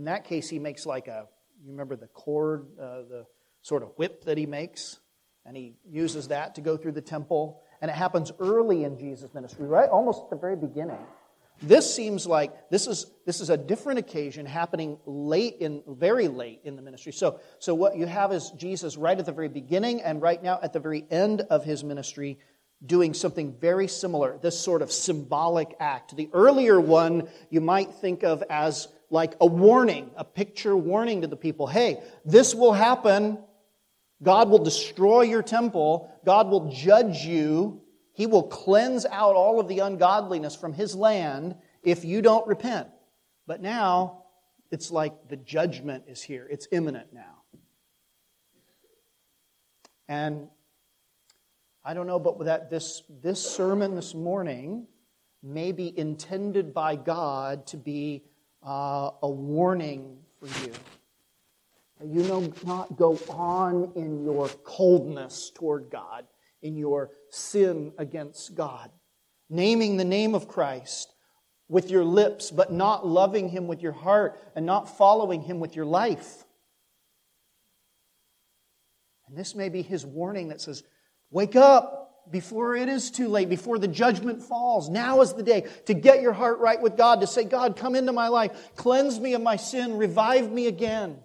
In 0.00 0.06
that 0.06 0.24
case, 0.24 0.48
he 0.48 0.58
makes 0.58 0.86
like 0.86 1.08
a, 1.08 1.26
you 1.62 1.72
remember 1.72 1.94
the 1.94 2.06
cord, 2.06 2.68
uh, 2.80 3.02
the 3.02 3.26
sort 3.60 3.82
of 3.82 3.90
whip 3.96 4.24
that 4.24 4.38
he 4.38 4.46
makes? 4.46 4.98
And 5.44 5.54
he 5.54 5.74
uses 5.86 6.28
that 6.28 6.54
to 6.54 6.62
go 6.62 6.78
through 6.78 6.92
the 6.92 7.02
temple. 7.02 7.60
And 7.82 7.90
it 7.90 7.94
happens 7.94 8.32
early 8.40 8.84
in 8.84 8.96
Jesus' 8.96 9.34
ministry, 9.34 9.66
right? 9.66 9.90
Almost 9.90 10.22
at 10.22 10.30
the 10.30 10.36
very 10.36 10.56
beginning. 10.56 10.96
This 11.60 11.94
seems 11.94 12.26
like 12.26 12.70
this 12.70 12.86
is, 12.86 13.12
this 13.26 13.42
is 13.42 13.50
a 13.50 13.58
different 13.58 13.98
occasion 13.98 14.46
happening 14.46 14.96
late 15.04 15.56
in, 15.60 15.82
very 15.86 16.28
late 16.28 16.60
in 16.64 16.76
the 16.76 16.82
ministry. 16.82 17.12
So, 17.12 17.38
so 17.58 17.74
what 17.74 17.94
you 17.94 18.06
have 18.06 18.32
is 18.32 18.52
Jesus 18.52 18.96
right 18.96 19.18
at 19.18 19.26
the 19.26 19.32
very 19.32 19.48
beginning 19.48 20.00
and 20.00 20.22
right 20.22 20.42
now 20.42 20.60
at 20.62 20.72
the 20.72 20.80
very 20.80 21.04
end 21.10 21.42
of 21.50 21.62
his 21.62 21.84
ministry 21.84 22.38
doing 22.86 23.12
something 23.12 23.54
very 23.60 23.86
similar, 23.86 24.38
this 24.38 24.58
sort 24.58 24.80
of 24.80 24.90
symbolic 24.90 25.76
act. 25.78 26.16
The 26.16 26.30
earlier 26.32 26.80
one 26.80 27.28
you 27.50 27.60
might 27.60 27.92
think 27.96 28.22
of 28.22 28.42
as 28.48 28.88
like 29.10 29.34
a 29.40 29.46
warning, 29.46 30.10
a 30.16 30.24
picture 30.24 30.76
warning 30.76 31.22
to 31.22 31.26
the 31.26 31.36
people. 31.36 31.66
Hey, 31.66 32.00
this 32.24 32.54
will 32.54 32.72
happen. 32.72 33.38
God 34.22 34.48
will 34.48 34.62
destroy 34.62 35.22
your 35.22 35.42
temple. 35.42 36.12
God 36.24 36.48
will 36.48 36.70
judge 36.70 37.24
you. 37.24 37.82
He 38.12 38.26
will 38.26 38.44
cleanse 38.44 39.06
out 39.06 39.34
all 39.34 39.60
of 39.60 39.68
the 39.68 39.80
ungodliness 39.80 40.54
from 40.54 40.72
his 40.72 40.94
land 40.94 41.56
if 41.82 42.04
you 42.04 42.22
don't 42.22 42.46
repent. 42.46 42.88
But 43.46 43.60
now, 43.60 44.24
it's 44.70 44.90
like 44.90 45.28
the 45.28 45.36
judgment 45.36 46.04
is 46.06 46.22
here. 46.22 46.46
It's 46.48 46.68
imminent 46.70 47.12
now. 47.12 47.42
And 50.08 50.48
I 51.84 51.94
don't 51.94 52.06
know, 52.06 52.18
but 52.18 52.38
that 52.44 52.68
this, 52.68 53.02
this 53.22 53.40
sermon 53.40 53.94
this 53.94 54.14
morning 54.14 54.86
may 55.42 55.72
be 55.72 55.96
intended 55.98 56.74
by 56.74 56.96
God 56.96 57.66
to 57.68 57.76
be 57.76 58.24
uh, 58.66 59.10
a 59.22 59.30
warning 59.30 60.18
for 60.38 60.46
you. 60.64 60.72
You 62.02 62.22
know, 62.22 62.52
not 62.64 62.96
go 62.96 63.18
on 63.28 63.92
in 63.94 64.24
your 64.24 64.48
coldness 64.64 65.50
toward 65.54 65.90
God, 65.90 66.26
in 66.62 66.76
your 66.76 67.10
sin 67.28 67.92
against 67.98 68.54
God. 68.54 68.90
Naming 69.50 69.96
the 69.96 70.04
name 70.04 70.34
of 70.34 70.48
Christ 70.48 71.12
with 71.68 71.90
your 71.90 72.04
lips, 72.04 72.50
but 72.50 72.72
not 72.72 73.06
loving 73.06 73.50
Him 73.50 73.66
with 73.66 73.82
your 73.82 73.92
heart 73.92 74.40
and 74.56 74.64
not 74.64 74.96
following 74.96 75.42
Him 75.42 75.60
with 75.60 75.76
your 75.76 75.84
life. 75.84 76.44
And 79.28 79.36
this 79.36 79.54
may 79.54 79.68
be 79.68 79.82
His 79.82 80.06
warning 80.06 80.48
that 80.48 80.60
says, 80.60 80.82
Wake 81.30 81.54
up 81.54 81.99
before 82.30 82.76
it 82.76 82.88
is 82.88 83.10
too 83.10 83.28
late, 83.28 83.48
before 83.48 83.78
the 83.78 83.88
judgment 83.88 84.42
falls. 84.42 84.88
Now 84.88 85.20
is 85.20 85.32
the 85.32 85.42
day 85.42 85.66
to 85.86 85.94
get 85.94 86.22
your 86.22 86.32
heart 86.32 86.58
right 86.58 86.80
with 86.80 86.96
God, 86.96 87.20
to 87.20 87.26
say, 87.26 87.44
God, 87.44 87.76
come 87.76 87.94
into 87.94 88.12
my 88.12 88.28
life, 88.28 88.72
cleanse 88.76 89.18
me 89.18 89.34
of 89.34 89.42
my 89.42 89.56
sin, 89.56 89.96
revive 89.96 90.50
me 90.50 90.66
again. 90.66 91.18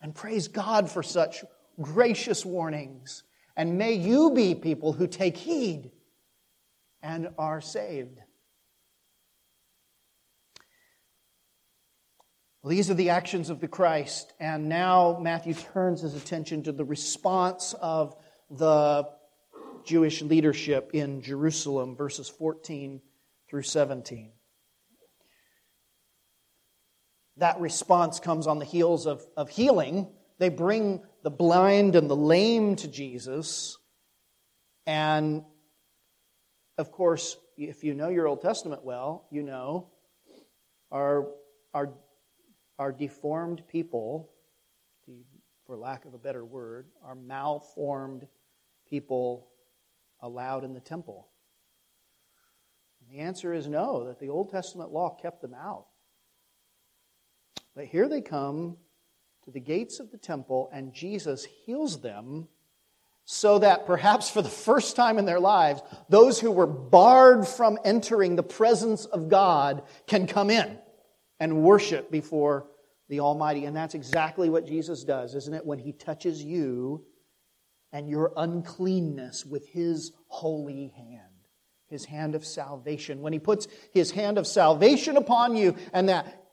And 0.00 0.14
praise 0.14 0.48
God 0.48 0.90
for 0.90 1.02
such 1.02 1.44
gracious 1.80 2.44
warnings. 2.44 3.24
And 3.56 3.78
may 3.78 3.94
you 3.94 4.30
be 4.30 4.54
people 4.54 4.92
who 4.92 5.06
take 5.06 5.36
heed 5.36 5.90
and 7.02 7.28
are 7.38 7.60
saved. 7.60 8.20
Well, 12.62 12.70
these 12.70 12.90
are 12.90 12.94
the 12.94 13.10
actions 13.10 13.50
of 13.50 13.60
the 13.60 13.68
Christ. 13.68 14.32
And 14.38 14.68
now 14.68 15.18
Matthew 15.20 15.54
turns 15.54 16.02
his 16.02 16.14
attention 16.14 16.64
to 16.64 16.72
the 16.72 16.84
response 16.84 17.74
of 17.80 18.14
the 18.50 19.08
Jewish 19.88 20.20
leadership 20.20 20.90
in 20.92 21.22
Jerusalem, 21.22 21.96
verses 21.96 22.28
14 22.28 23.00
through 23.48 23.62
17. 23.62 24.32
That 27.38 27.58
response 27.58 28.20
comes 28.20 28.46
on 28.46 28.58
the 28.58 28.66
heels 28.66 29.06
of, 29.06 29.26
of 29.34 29.48
healing. 29.48 30.08
They 30.38 30.50
bring 30.50 31.00
the 31.22 31.30
blind 31.30 31.96
and 31.96 32.10
the 32.10 32.16
lame 32.16 32.76
to 32.76 32.88
Jesus. 32.88 33.78
And 34.86 35.42
of 36.76 36.92
course, 36.92 37.38
if 37.56 37.82
you 37.82 37.94
know 37.94 38.10
your 38.10 38.28
Old 38.28 38.42
Testament 38.42 38.84
well, 38.84 39.26
you 39.30 39.42
know 39.42 39.88
our, 40.90 41.28
our, 41.72 41.94
our 42.78 42.92
deformed 42.92 43.62
people, 43.68 44.28
for 45.66 45.78
lack 45.78 46.04
of 46.04 46.12
a 46.12 46.18
better 46.18 46.44
word, 46.44 46.88
are 47.02 47.14
malformed 47.14 48.26
people 48.86 49.48
allowed 50.20 50.64
in 50.64 50.74
the 50.74 50.80
temple? 50.80 51.28
And 53.00 53.10
the 53.10 53.22
answer 53.22 53.52
is 53.52 53.66
no, 53.66 54.06
that 54.06 54.18
the 54.18 54.28
Old 54.28 54.50
Testament 54.50 54.90
law 54.90 55.16
kept 55.20 55.42
them 55.42 55.54
out. 55.54 55.86
But 57.74 57.86
here 57.86 58.08
they 58.08 58.20
come 58.20 58.76
to 59.44 59.50
the 59.50 59.60
gates 59.60 60.00
of 60.00 60.10
the 60.10 60.18
temple, 60.18 60.68
and 60.72 60.92
Jesus 60.92 61.46
heals 61.64 62.00
them 62.00 62.48
so 63.30 63.58
that 63.58 63.86
perhaps 63.86 64.30
for 64.30 64.40
the 64.40 64.48
first 64.48 64.96
time 64.96 65.18
in 65.18 65.26
their 65.26 65.38
lives, 65.38 65.82
those 66.08 66.40
who 66.40 66.50
were 66.50 66.66
barred 66.66 67.46
from 67.46 67.78
entering 67.84 68.36
the 68.36 68.42
presence 68.42 69.04
of 69.04 69.28
God 69.28 69.82
can 70.06 70.26
come 70.26 70.48
in 70.48 70.78
and 71.38 71.62
worship 71.62 72.10
before 72.10 72.68
the 73.10 73.20
Almighty. 73.20 73.66
And 73.66 73.76
that's 73.76 73.94
exactly 73.94 74.48
what 74.48 74.66
Jesus 74.66 75.04
does, 75.04 75.34
isn't 75.34 75.52
it? 75.52 75.64
When 75.64 75.78
He 75.78 75.92
touches 75.92 76.42
you, 76.42 77.04
and 77.92 78.08
your 78.08 78.32
uncleanness 78.36 79.44
with 79.44 79.66
his 79.68 80.12
holy 80.26 80.92
hand, 80.96 81.22
his 81.88 82.04
hand 82.04 82.34
of 82.34 82.44
salvation. 82.44 83.22
When 83.22 83.32
he 83.32 83.38
puts 83.38 83.66
his 83.92 84.10
hand 84.10 84.38
of 84.38 84.46
salvation 84.46 85.16
upon 85.16 85.56
you 85.56 85.74
and 85.92 86.08
that 86.08 86.44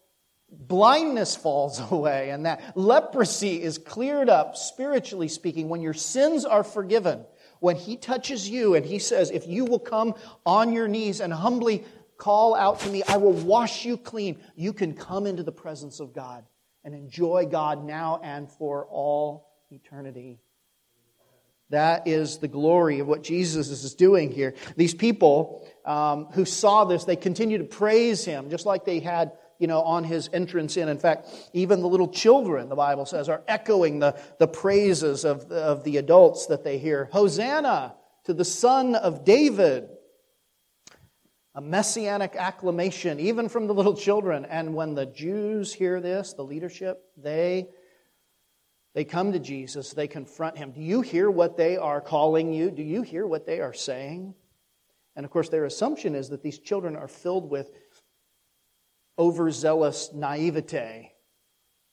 blindness 0.50 1.36
falls 1.36 1.80
away 1.92 2.30
and 2.30 2.46
that 2.46 2.78
leprosy 2.78 3.62
is 3.62 3.78
cleared 3.78 4.30
up, 4.30 4.56
spiritually 4.56 5.28
speaking, 5.28 5.70
when 5.70 5.82
your 5.82 5.94
sins 5.94 6.46
are 6.46 6.64
forgiven, 6.64 7.26
when 7.60 7.76
he 7.76 7.98
touches 7.98 8.50
you 8.50 8.76
and 8.76 8.86
he 8.86 9.00
says, 9.00 9.32
If 9.32 9.48
you 9.48 9.66
will 9.66 9.80
come 9.80 10.14
on 10.46 10.72
your 10.72 10.88
knees 10.88 11.20
and 11.20 11.34
humbly 11.34 11.84
call 12.18 12.56
out 12.56 12.80
to 12.82 12.90
me, 12.90 13.04
I 13.08 13.18
will 13.18 13.34
wash 13.34 13.86
you 13.86 13.98
clean, 13.98 14.40
you 14.56 14.72
can 14.72 14.94
come 14.94 15.26
into 15.26 15.44
the 15.44 15.52
presence 15.52 16.00
of 16.00 16.14
God 16.14 16.46
and 16.84 16.94
enjoy 16.94 17.48
God 17.50 17.84
now 17.84 18.20
and 18.24 18.50
for 18.50 18.86
all 18.86 19.50
eternity. 19.72 20.40
That 21.72 22.08
is 22.08 22.38
the 22.38 22.48
glory 22.48 23.00
of 23.00 23.08
what 23.08 23.24
Jesus 23.24 23.70
is 23.70 23.96
doing 23.96 24.32
here. 24.32 24.54
These 24.76 24.94
people 24.94 25.68
um, 25.84 26.26
who 26.34 26.46
saw 26.46 26.86
this, 26.86 27.06
they 27.06 27.16
continue 27.16 27.58
to 27.58 27.64
praise 27.64 28.24
him, 28.24 28.50
just 28.50 28.66
like 28.66 28.86
they 28.86 29.00
had, 29.00 29.32
you 29.58 29.68
know, 29.68 29.82
on 29.82 30.04
his 30.04 30.30
entrance 30.32 30.78
in. 30.78 30.90
In 30.90 31.00
fact, 31.00 31.28
even 31.54 31.82
the 31.82 31.88
little 31.88 32.08
children, 32.08 32.70
the 32.70 32.76
Bible 32.76 33.06
says, 33.06 33.30
are 33.30 33.42
echoing 33.48 34.00
the, 34.00 34.16
the 34.38 34.48
praises 34.48 35.26
of, 35.26 35.52
of 35.52 35.84
the 35.84 35.98
adults 35.98 36.46
that 36.48 36.64
they 36.64 36.78
hear. 36.78 37.10
Hosanna 37.12 37.96
to 38.26 38.34
the 38.34 38.46
Son 38.46 38.96
of 38.96 39.26
David. 39.26 39.90
A 41.58 41.62
messianic 41.62 42.36
acclamation, 42.36 43.18
even 43.18 43.48
from 43.48 43.68
the 43.68 43.74
little 43.74 43.96
children. 43.96 44.44
And 44.44 44.76
when 44.76 44.94
the 44.94 45.06
Jews 45.06 45.74
hear 45.74 46.02
this, 46.02 46.34
the 46.34 46.44
leadership, 46.44 47.02
they 47.16 47.70
they 48.96 49.04
come 49.04 49.34
to 49.34 49.40
Jesus, 49.40 49.92
they 49.92 50.08
confront 50.08 50.58
him. 50.58 50.72
Do 50.72 50.80
you 50.82 51.02
hear 51.02 51.30
what 51.30 51.58
they 51.58 51.76
are 51.76 52.00
calling 52.00 52.54
you? 52.54 52.72
Do 52.72 52.82
you 52.82 53.02
hear 53.02 53.28
what 53.28 53.46
they 53.46 53.60
are 53.60 53.74
saying? 53.74 54.34
And 55.18 55.26
of 55.26 55.32
course, 55.32 55.50
their 55.50 55.66
assumption 55.66 56.16
is 56.16 56.30
that 56.30 56.42
these 56.42 56.60
children 56.60 56.96
are 56.96 57.10
filled 57.10 57.50
with 57.50 57.72
overzealous 59.20 60.12
naivete 60.14 61.12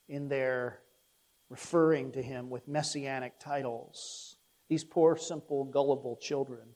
in 0.09 0.29
their 0.29 0.79
referring 1.49 2.13
to 2.13 2.23
him 2.23 2.51
with 2.51 2.69
messianic 2.69 3.39
titles. 3.41 4.37
These 4.69 4.85
poor, 4.85 5.17
simple, 5.17 5.65
gullible 5.65 6.17
children. 6.17 6.69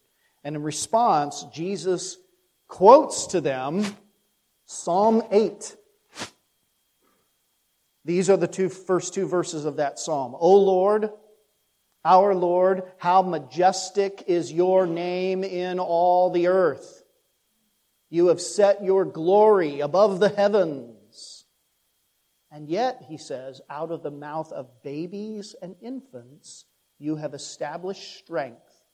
And 0.42 0.56
in 0.56 0.62
response, 0.62 1.46
Jesus 1.52 2.18
quotes 2.66 3.28
to 3.28 3.40
them 3.40 3.84
Psalm 4.64 5.22
8 5.30 5.76
these 8.06 8.30
are 8.30 8.36
the 8.36 8.46
two, 8.46 8.68
first 8.68 9.14
two 9.14 9.26
verses 9.26 9.64
of 9.64 9.76
that 9.76 9.98
psalm. 9.98 10.36
O 10.38 10.56
Lord, 10.58 11.10
our 12.04 12.36
Lord, 12.36 12.84
how 12.98 13.22
majestic 13.22 14.22
is 14.28 14.52
your 14.52 14.86
name 14.86 15.42
in 15.42 15.80
all 15.80 16.30
the 16.30 16.46
earth. 16.46 17.02
You 18.08 18.28
have 18.28 18.40
set 18.40 18.84
your 18.84 19.04
glory 19.04 19.80
above 19.80 20.20
the 20.20 20.28
heavens. 20.28 21.46
And 22.52 22.68
yet, 22.68 23.02
he 23.08 23.18
says, 23.18 23.60
out 23.68 23.90
of 23.90 24.04
the 24.04 24.12
mouth 24.12 24.52
of 24.52 24.84
babies 24.84 25.56
and 25.60 25.74
infants, 25.82 26.64
you 27.00 27.16
have 27.16 27.34
established 27.34 28.18
strength 28.18 28.84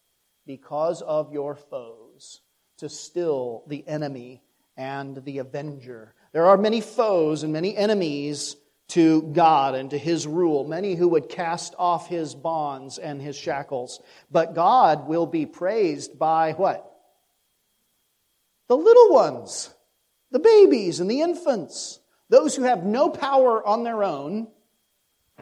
because 0.47 1.03
of 1.03 1.35
your 1.35 1.55
foes 1.55 2.41
to 2.79 2.89
still 2.89 3.65
the 3.67 3.87
enemy 3.87 4.43
and 4.75 5.23
the 5.23 5.37
avenger. 5.37 6.15
There 6.33 6.47
are 6.47 6.57
many 6.57 6.81
foes 6.81 7.43
and 7.43 7.53
many 7.53 7.77
enemies 7.77 8.57
to 8.89 9.23
God 9.23 9.75
and 9.75 9.91
to 9.91 9.99
his 9.99 10.27
rule, 10.27 10.65
many 10.65 10.95
who 10.95 11.09
would 11.09 11.29
cast 11.29 11.75
off 11.79 12.09
his 12.09 12.35
bonds 12.35 12.99
and 12.99 13.23
his 13.23 13.37
shackles. 13.37 14.01
But 14.31 14.55
God 14.55 15.09
will 15.09 15.27
be 15.27 15.47
praised 15.47 16.19
by 16.19 16.53
what? 16.53 16.89
The 18.69 18.77
little 18.77 19.13
ones, 19.13 19.73
the 20.31 20.39
babies 20.39 21.01
and 21.01 21.11
the 21.11 21.23
infants, 21.23 22.01
those 22.29 22.55
who 22.55 22.63
have 22.63 22.85
no 22.85 23.09
power 23.11 23.67
on 23.67 23.83
their 23.83 24.03
own, 24.03 24.49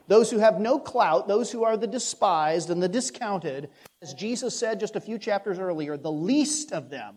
those 0.06 0.30
who 0.30 0.38
have 0.38 0.60
no 0.60 0.78
clout, 0.78 1.28
those 1.28 1.50
who 1.50 1.64
are 1.64 1.76
the 1.76 1.86
despised 1.86 2.70
and 2.70 2.82
the 2.82 2.88
discounted. 2.88 3.70
As 4.02 4.14
Jesus 4.14 4.58
said 4.58 4.80
just 4.80 4.96
a 4.96 5.00
few 5.00 5.18
chapters 5.18 5.58
earlier, 5.58 5.96
the 5.96 6.10
least 6.10 6.72
of 6.72 6.90
them. 6.90 7.16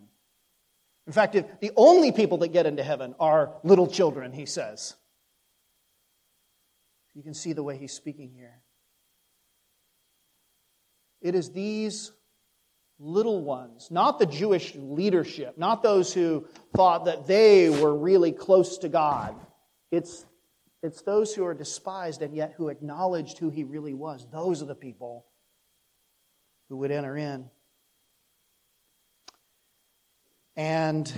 In 1.08 1.14
fact, 1.14 1.36
the 1.60 1.72
only 1.76 2.12
people 2.12 2.38
that 2.40 2.54
get 2.54 2.66
into 2.66 2.84
heaven 2.84 3.14
are 3.20 3.56
little 3.64 3.88
children, 3.88 4.32
he 4.32 4.46
says. 4.46 4.96
You 7.16 7.24
can 7.24 7.34
see 7.34 7.54
the 7.54 7.64
way 7.64 7.78
he's 7.78 7.94
speaking 7.94 8.32
here. 8.36 8.62
It 11.22 11.36
is 11.36 11.52
these 11.52 12.12
little 13.00 13.42
ones, 13.42 13.90
not 13.92 14.20
the 14.20 14.26
Jewish 14.26 14.74
leadership, 14.76 15.58
not 15.58 15.84
those 15.84 16.14
who 16.14 16.46
thought 16.76 17.06
that 17.06 17.28
they 17.28 17.70
were 17.70 17.96
really 17.96 18.32
close 18.32 18.78
to 18.80 18.90
God. 18.90 19.36
It's, 19.92 20.26
it's 20.82 21.02
those 21.02 21.34
who 21.34 21.46
are 21.46 21.54
despised 21.54 22.22
and 22.22 22.36
yet 22.36 22.54
who 22.58 22.70
acknowledged 22.70 23.38
who 23.38 23.50
he 23.50 23.64
really 23.64 23.94
was. 23.94 24.28
Those 24.32 24.62
are 24.62 24.66
the 24.66 24.76
people 24.76 25.26
who 26.70 26.78
would 26.78 26.92
enter 26.92 27.16
in. 27.16 27.50
And 30.56 31.12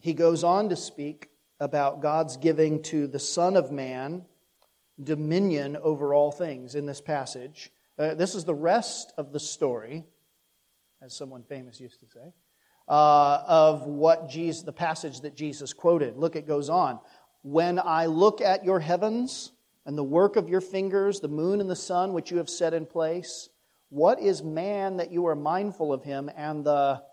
he 0.00 0.14
goes 0.14 0.42
on 0.42 0.68
to 0.70 0.76
speak 0.76 1.31
about 1.62 2.02
God's 2.02 2.36
giving 2.36 2.82
to 2.82 3.06
the 3.06 3.20
Son 3.20 3.56
of 3.56 3.70
Man 3.70 4.24
dominion 5.00 5.76
over 5.76 6.12
all 6.12 6.32
things 6.32 6.74
in 6.74 6.86
this 6.86 7.00
passage. 7.00 7.70
Uh, 7.96 8.14
this 8.14 8.34
is 8.34 8.44
the 8.44 8.52
rest 8.52 9.12
of 9.16 9.32
the 9.32 9.38
story, 9.38 10.04
as 11.00 11.16
someone 11.16 11.44
famous 11.44 11.80
used 11.80 12.00
to 12.00 12.06
say, 12.06 12.32
uh, 12.88 13.44
of 13.46 13.86
what 13.86 14.28
Jesus, 14.28 14.64
the 14.64 14.72
passage 14.72 15.20
that 15.20 15.36
Jesus 15.36 15.72
quoted. 15.72 16.16
Look, 16.16 16.34
it 16.34 16.48
goes 16.48 16.68
on. 16.68 16.98
When 17.42 17.78
I 17.78 18.06
look 18.06 18.40
at 18.40 18.64
your 18.64 18.80
heavens 18.80 19.52
and 19.86 19.96
the 19.96 20.02
work 20.02 20.34
of 20.34 20.48
your 20.48 20.60
fingers, 20.60 21.20
the 21.20 21.28
moon 21.28 21.60
and 21.60 21.70
the 21.70 21.76
sun 21.76 22.12
which 22.12 22.32
you 22.32 22.38
have 22.38 22.50
set 22.50 22.74
in 22.74 22.86
place, 22.86 23.48
what 23.88 24.20
is 24.20 24.42
man 24.42 24.96
that 24.96 25.12
you 25.12 25.26
are 25.26 25.36
mindful 25.36 25.92
of 25.92 26.02
him, 26.02 26.28
and 26.36 26.64
the 26.64 27.04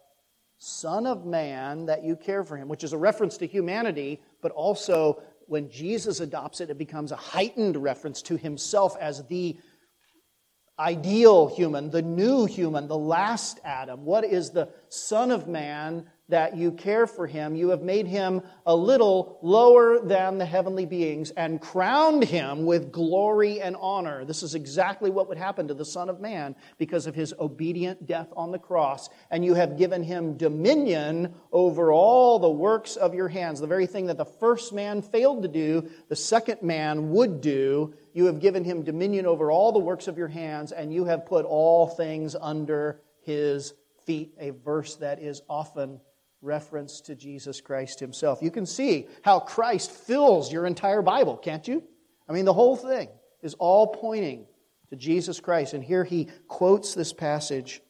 Son 0.60 1.08
of 1.08 1.26
Man 1.26 1.86
that 1.86 2.04
you 2.04 2.16
care 2.16 2.44
for 2.44 2.58
him, 2.58 2.68
which 2.68 2.84
is 2.84 2.94
a 2.94 2.98
reference 2.98 3.38
to 3.38 3.48
humanity, 3.48 4.22
but 4.42 4.52
also 4.52 5.22
when 5.48 5.70
Jesus 5.70 6.20
adopts 6.20 6.62
it, 6.62 6.70
it 6.70 6.78
becomes 6.78 7.12
a 7.12 7.16
heightened 7.16 7.76
reference 7.78 8.22
to 8.24 8.38
himself 8.38 8.96
as 9.00 9.24
the 9.28 9.58
ideal 10.78 11.48
human, 11.48 11.90
the 11.90 12.02
new 12.02 12.46
human, 12.46 12.88
the 12.88 12.98
last 12.98 13.60
Adam. 13.64 14.06
What 14.06 14.24
is 14.24 14.52
the 14.52 14.70
Son 14.90 15.32
of 15.32 15.48
Man 15.48 16.06
that 16.30 16.56
you 16.56 16.72
care 16.72 17.08
for 17.08 17.28
him. 17.28 17.56
You 17.56 17.70
have 17.70 17.82
made 17.82 18.08
him 18.08 18.42
a 18.66 18.76
little 18.76 19.40
lower 19.42 20.00
than 20.00 20.38
the 20.38 20.46
heavenly 20.46 20.86
beings 20.86 21.32
and 21.32 21.60
crowned 21.60 22.24
him 22.24 22.66
with 22.66 22.92
glory 22.92 23.62
and 23.62 23.76
honor. 23.80 24.24
This 24.26 24.44
is 24.44 24.56
exactly 24.56 25.10
what 25.10 25.28
would 25.28 25.38
happen 25.38 25.68
to 25.68 25.74
the 25.74 25.86
Son 25.86 26.08
of 26.08 26.22
Man 26.22 26.56
because 26.78 27.08
of 27.08 27.16
his 27.16 27.34
obedient 27.40 28.06
death 28.06 28.30
on 28.38 28.52
the 28.52 28.60
cross. 28.60 29.10
And 29.32 29.44
you 29.44 29.56
have 29.56 29.78
given 29.78 30.04
him 30.04 30.38
dominion 30.38 31.34
over 31.52 31.92
all 31.92 32.38
the 32.38 32.50
works 32.50 32.96
of 32.96 33.16
your 33.16 33.28
hands. 33.28 33.60
The 33.60 33.68
very 33.68 33.88
thing 33.88 34.06
that 34.06 34.18
the 34.18 34.26
first 34.26 34.72
man 34.72 35.02
failed 35.02 35.42
to 35.42 35.50
do, 35.50 35.90
the 36.10 36.16
second 36.16 36.62
man 36.62 37.10
would 37.10 37.42
do. 37.42 37.96
You 38.14 38.26
have 38.26 38.40
given 38.40 38.64
him 38.64 38.84
dominion 38.84 39.26
over 39.26 39.52
all 39.52 39.72
the 39.72 39.80
works 39.80 40.08
of 40.08 40.18
your 40.18 40.28
hands, 40.28 40.72
and 40.72 40.94
you 40.94 41.06
have 41.06 41.26
put 41.26 41.46
all 41.46 41.88
things 41.88 42.36
under 42.40 43.02
his 43.22 43.74
feet. 44.06 44.34
A 44.40 44.52
verse 44.52 44.96
that 44.98 45.22
is 45.22 45.42
often 45.50 46.00
reference 46.42 47.02
to 47.02 47.16
Jesus 47.16 47.62
Christ 47.62 48.00
himself. 48.00 48.42
You 48.42 48.52
can 48.52 48.66
see 48.66 49.08
how 49.24 49.40
Christ 49.40 49.92
fills 49.92 50.52
your 50.52 50.66
entire 50.66 51.02
Bible, 51.02 51.38
can't 51.38 51.68
you? 51.68 51.84
I 52.28 52.34
mean, 52.34 52.46
the 52.46 52.54
whole 52.54 52.76
thing 52.76 53.10
is 53.42 53.56
all 53.56 53.88
pointing 53.88 54.46
to 54.90 54.96
Jesus 54.96 55.40
Christ. 55.40 55.74
And 55.74 55.84
here 55.84 56.04
he 56.04 56.30
quotes 56.48 56.94
this 56.94 57.14
passage 57.14 57.82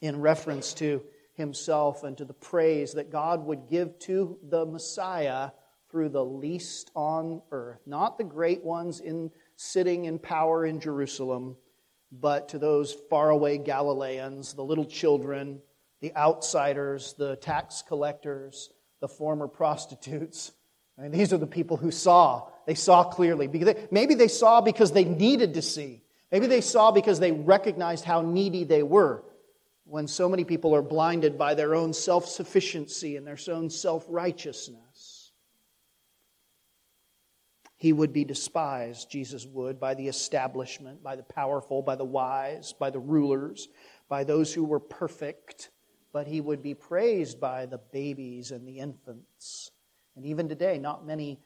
in 0.00 0.20
reference 0.20 0.74
to 0.74 1.02
himself 1.34 2.04
and 2.04 2.16
to 2.18 2.24
the 2.24 2.34
praise 2.34 2.92
that 2.92 3.10
God 3.10 3.44
would 3.46 3.68
give 3.68 3.98
to 4.00 4.38
the 4.42 4.66
Messiah 4.66 5.50
through 5.90 6.10
the 6.10 6.24
least 6.24 6.90
on 6.94 7.42
earth, 7.50 7.80
not 7.86 8.16
the 8.16 8.24
great 8.24 8.62
ones 8.62 9.00
in 9.00 9.30
sitting 9.56 10.04
in 10.04 10.18
power 10.18 10.64
in 10.64 10.80
Jerusalem, 10.80 11.56
but 12.12 12.50
to 12.50 12.58
those 12.58 12.96
faraway 13.08 13.58
Galileans, 13.58 14.54
the 14.54 14.62
little 14.62 14.84
children, 14.84 15.60
the 16.00 16.14
outsiders, 16.16 17.14
the 17.14 17.36
tax 17.36 17.82
collectors, 17.86 18.70
the 19.00 19.08
former 19.08 19.48
prostitutes. 19.48 20.52
I 20.98 21.02
mean, 21.02 21.12
these 21.12 21.32
are 21.32 21.38
the 21.38 21.46
people 21.46 21.76
who 21.76 21.90
saw. 21.90 22.48
They 22.66 22.74
saw 22.74 23.04
clearly. 23.04 23.48
Maybe 23.90 24.14
they 24.14 24.28
saw 24.28 24.60
because 24.60 24.92
they 24.92 25.04
needed 25.04 25.54
to 25.54 25.62
see. 25.62 26.02
Maybe 26.30 26.46
they 26.46 26.60
saw 26.60 26.90
because 26.90 27.18
they 27.18 27.32
recognized 27.32 28.04
how 28.04 28.22
needy 28.22 28.64
they 28.64 28.82
were. 28.82 29.24
When 29.84 30.06
so 30.06 30.28
many 30.28 30.44
people 30.44 30.74
are 30.76 30.82
blinded 30.82 31.36
by 31.36 31.54
their 31.54 31.74
own 31.74 31.92
self 31.92 32.28
sufficiency 32.28 33.16
and 33.16 33.26
their 33.26 33.38
own 33.48 33.70
self 33.70 34.04
righteousness, 34.08 35.32
he 37.76 37.92
would 37.92 38.12
be 38.12 38.24
despised, 38.24 39.10
Jesus 39.10 39.46
would, 39.46 39.80
by 39.80 39.94
the 39.94 40.06
establishment, 40.06 41.02
by 41.02 41.16
the 41.16 41.22
powerful, 41.22 41.82
by 41.82 41.96
the 41.96 42.04
wise, 42.04 42.72
by 42.72 42.90
the 42.90 43.00
rulers, 43.00 43.68
by 44.08 44.22
those 44.22 44.52
who 44.52 44.64
were 44.64 44.78
perfect 44.78 45.70
but 46.12 46.26
he 46.26 46.40
would 46.40 46.62
be 46.62 46.74
praised 46.74 47.40
by 47.40 47.66
the 47.66 47.78
babies 47.78 48.50
and 48.50 48.66
the 48.66 48.78
infants. 48.78 49.70
And 50.16 50.26
even 50.26 50.48
today, 50.48 50.78
not 50.78 51.06
many 51.06 51.40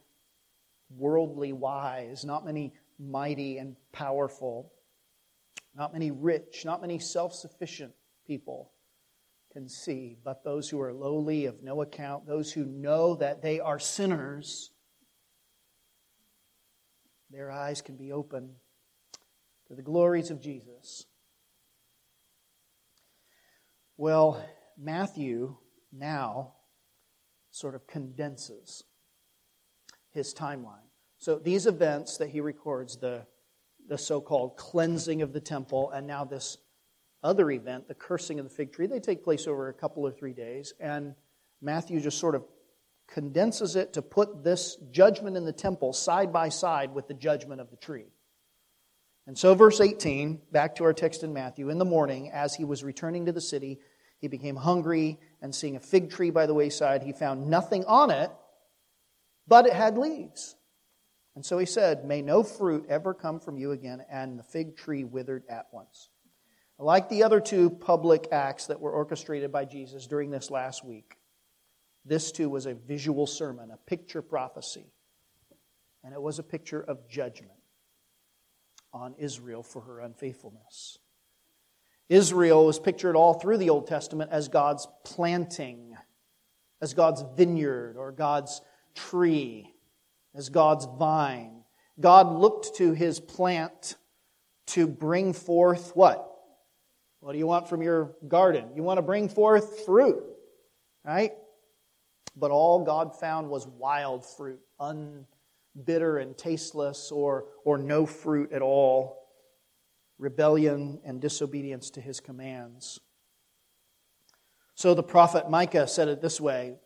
worldly 0.97 1.53
wise, 1.53 2.25
not 2.25 2.45
many 2.45 2.73
mighty 2.99 3.59
and 3.59 3.77
powerful, 3.93 4.73
not 5.77 5.93
many 5.93 6.11
rich, 6.11 6.65
not 6.65 6.81
many 6.81 6.99
self 6.99 7.35
sufficient 7.35 7.93
people 8.27 8.71
can 9.53 9.69
see, 9.69 10.17
but 10.25 10.43
those 10.43 10.69
who 10.69 10.81
are 10.81 10.93
lowly, 10.93 11.47
of 11.47 11.63
no 11.63 11.83
account, 11.83 12.27
those 12.27 12.53
who 12.53 12.65
know 12.65 13.15
that 13.15 13.41
they 13.41 13.61
are 13.61 13.79
sinners, 13.79 14.71
their 17.31 17.51
eyes 17.51 17.81
can 17.81 17.97
be 17.97 18.13
open 18.13 18.51
to 19.69 19.75
the 19.75 19.83
glories 19.83 20.31
of 20.31 20.41
Jesus. 20.41 21.07
Well, 23.97 24.45
Matthew 24.79 25.57
now 25.93 26.55
sort 27.51 27.75
of 27.75 27.87
condenses 27.87 28.85
his 30.11 30.35
timeline. 30.35 30.89
So 31.19 31.39
these 31.39 31.67
events 31.67 32.19
that 32.19 32.31
he 32.31 32.41
records, 32.41 32.97
the, 32.97 33.27
the 33.89 33.99
so 33.99 34.21
called 34.21 34.57
cleansing 34.57 35.23
of 35.23 35.33
the 35.33 35.41
temple, 35.41 35.91
and 35.91 36.07
now 36.07 36.25
this 36.25 36.59
other 37.23 37.51
event, 37.51 37.89
the 37.89 37.95
cursing 37.95 38.39
of 38.39 38.45
the 38.45 38.55
fig 38.55 38.73
tree, 38.73 38.87
they 38.87 39.01
take 39.01 39.25
place 39.25 39.47
over 39.47 39.69
a 39.69 39.75
couple 39.75 40.07
or 40.07 40.11
three 40.11 40.35
days. 40.35 40.75
And 40.79 41.15
Matthew 41.63 42.01
just 42.01 42.19
sort 42.19 42.35
of 42.35 42.45
condenses 43.09 43.77
it 43.77 43.93
to 43.95 44.03
put 44.03 44.45
this 44.45 44.77
judgment 44.91 45.37
in 45.37 45.45
the 45.45 45.53
temple 45.53 45.93
side 45.93 46.33
by 46.33 46.49
side 46.49 46.93
with 46.95 47.09
the 47.09 47.15
judgment 47.15 47.61
of 47.61 47.71
the 47.71 47.77
tree. 47.77 48.07
And 49.27 49.39
so, 49.39 49.55
verse 49.55 49.81
18, 49.81 50.43
back 50.53 50.75
to 50.77 50.85
our 50.85 50.93
text 50.93 51.23
in 51.23 51.33
Matthew, 51.33 51.71
in 51.71 51.79
the 51.79 51.85
morning, 51.87 52.31
as 52.31 52.55
he 52.55 52.65
was 52.65 52.85
returning 52.85 53.25
to 53.25 53.33
the 53.33 53.41
city, 53.41 53.79
he 54.21 54.29
became 54.29 54.57
hungry, 54.57 55.19
and 55.43 55.55
seeing 55.55 55.77
a 55.77 55.81
fig 55.81 56.11
tree 56.11 56.31
by 56.31 56.47
the 56.47 56.55
wayside, 56.55 57.03
he 57.03 57.13
found 57.13 57.49
nothing 57.49 57.85
on 57.85 58.11
it, 58.11 58.31
but 59.47 59.67
it 59.67 59.75
had 59.75 59.99
leaves. 59.99 60.57
And 61.35 61.45
so 61.45 61.59
he 61.59 61.67
said, 61.67 62.05
May 62.05 62.23
no 62.23 62.43
fruit 62.43 62.87
ever 62.89 63.13
come 63.13 63.41
from 63.41 63.59
you 63.59 63.73
again. 63.73 64.05
And 64.11 64.39
the 64.39 64.43
fig 64.43 64.77
tree 64.77 65.05
withered 65.05 65.45
at 65.49 65.67
once. 65.73 66.09
Like 66.79 67.09
the 67.09 67.23
other 67.23 67.41
two 67.41 67.71
public 67.71 68.29
acts 68.33 68.67
that 68.67 68.81
were 68.81 68.91
orchestrated 68.91 69.53
by 69.53 69.65
Jesus 69.65 70.07
during 70.07 70.31
this 70.31 70.51
last 70.51 70.85
week, 70.85 71.17
this 72.05 72.33
too 72.33 72.51
was 72.51 72.67
a 72.67 72.75
visual 72.75 73.27
sermon, 73.27 73.71
a 73.71 73.77
picture 73.77 74.23
prophecy. 74.23 74.87
And 76.03 76.13
it 76.13 76.21
was 76.21 76.39
a 76.39 76.43
picture 76.43 76.83
of 76.83 77.09
judgment 77.09 77.53
on 78.93 79.15
Israel 79.19 79.63
for 79.63 79.83
her 79.83 80.01
unfaithfulness. 80.01 80.99
Israel 82.09 82.69
is 82.69 82.79
pictured 82.79 83.17
all 83.17 83.35
through 83.35 83.59
the 83.59 83.71
Old 83.71 83.87
Testament 83.87 84.31
as 84.31 84.49
God's 84.49 84.87
planting, 85.05 85.97
as 86.81 86.95
God's 86.95 87.25
vineyard 87.37 87.97
or 87.97 88.13
God's 88.13 88.61
tree, 88.95 89.75
as 90.35 90.49
God's 90.49 90.87
vine. 90.99 91.63
God 91.99 92.33
looked 92.33 92.77
to 92.77 92.93
his 92.93 93.21
plant 93.21 93.97
to 94.69 94.87
bring 94.87 95.33
forth 95.33 95.93
what? 95.95 96.31
What 97.21 97.33
do 97.33 97.39
you 97.39 97.47
want 97.47 97.69
from 97.69 97.83
your 97.83 98.17
garden? 98.29 98.71
You 98.75 98.83
want 98.83 98.99
to 98.99 99.03
bring 99.03 99.29
forth 99.29 99.85
fruit. 99.87 100.23
right? 101.05 101.33
But 102.37 102.51
all 102.51 102.85
God 102.85 103.19
found 103.19 103.49
was 103.49 103.67
wild 103.67 104.27
fruit, 104.27 104.61
unbitter 104.79 106.21
and 106.21 106.37
tasteless, 106.37 107.11
or, 107.11 107.47
or 107.65 107.79
no 107.79 108.05
fruit 108.05 108.53
at 108.53 108.61
all, 108.61 109.24
rebellion 110.19 111.01
and 111.05 111.21
disobedience 111.21 111.91
to 111.91 112.01
his 112.01 112.21
commands. 112.21 113.01
So 114.75 114.95
the 114.95 115.03
prophet 115.03 115.49
Micah 115.49 115.87
said 115.87 116.09
it 116.09 116.21
this 116.21 116.41
way 116.41 116.77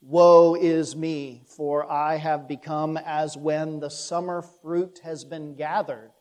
Woe 0.00 0.54
is 0.54 0.94
me, 0.94 1.42
for 1.56 1.90
I 1.90 2.16
have 2.16 2.46
become 2.46 2.96
as 2.96 3.36
when 3.36 3.80
the 3.80 3.90
summer 3.90 4.42
fruit 4.42 5.00
has 5.02 5.24
been 5.24 5.56
gathered, 5.56 6.12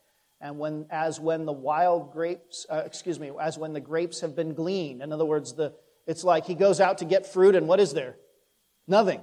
and 0.41 0.57
when, 0.57 0.87
as 0.89 1.19
when 1.19 1.45
the 1.45 1.53
wild 1.53 2.11
grapes, 2.11 2.65
uh, 2.69 2.81
excuse 2.85 3.19
me, 3.19 3.31
as 3.39 3.57
when 3.57 3.73
the 3.73 3.79
grapes 3.79 4.21
have 4.21 4.35
been 4.35 4.53
gleaned. 4.55 5.03
In 5.03 5.13
other 5.13 5.25
words, 5.25 5.53
the, 5.53 5.73
it's 6.07 6.23
like 6.23 6.45
he 6.45 6.55
goes 6.55 6.79
out 6.79 6.99
to 6.99 7.05
get 7.05 7.31
fruit, 7.31 7.55
and 7.55 7.67
what 7.67 7.79
is 7.79 7.93
there? 7.93 8.15
Nothing. 8.87 9.21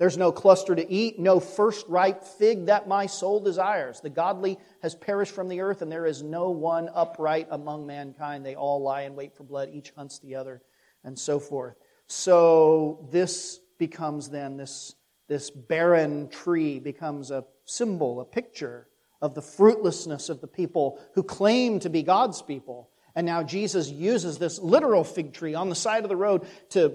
There's 0.00 0.16
no 0.16 0.32
cluster 0.32 0.74
to 0.74 0.90
eat, 0.90 1.18
no 1.18 1.40
first 1.40 1.86
ripe 1.86 2.24
fig 2.24 2.66
that 2.66 2.88
my 2.88 3.04
soul 3.04 3.38
desires. 3.38 4.00
The 4.00 4.08
godly 4.08 4.58
has 4.82 4.94
perished 4.94 5.34
from 5.34 5.50
the 5.50 5.60
earth, 5.60 5.82
and 5.82 5.92
there 5.92 6.06
is 6.06 6.22
no 6.22 6.52
one 6.52 6.88
upright 6.94 7.48
among 7.50 7.86
mankind. 7.86 8.46
They 8.46 8.54
all 8.54 8.80
lie 8.80 9.02
in 9.02 9.14
wait 9.14 9.36
for 9.36 9.44
blood, 9.44 9.68
each 9.74 9.90
hunts 9.90 10.18
the 10.18 10.36
other, 10.36 10.62
and 11.04 11.18
so 11.18 11.38
forth. 11.38 11.76
So 12.06 13.06
this 13.12 13.60
becomes 13.78 14.30
then 14.30 14.56
this, 14.56 14.94
this 15.28 15.50
barren 15.50 16.30
tree 16.30 16.78
becomes 16.78 17.30
a 17.30 17.44
symbol, 17.66 18.22
a 18.22 18.24
picture 18.24 18.88
of 19.20 19.34
the 19.34 19.42
fruitlessness 19.42 20.30
of 20.30 20.40
the 20.40 20.48
people 20.48 20.98
who 21.12 21.22
claim 21.22 21.78
to 21.80 21.90
be 21.90 22.02
God's 22.02 22.40
people. 22.40 22.88
And 23.14 23.26
now 23.26 23.42
Jesus 23.42 23.90
uses 23.90 24.38
this 24.38 24.58
literal 24.60 25.04
fig 25.04 25.34
tree 25.34 25.54
on 25.54 25.68
the 25.68 25.74
side 25.74 26.04
of 26.04 26.08
the 26.08 26.16
road 26.16 26.46
to, 26.70 26.94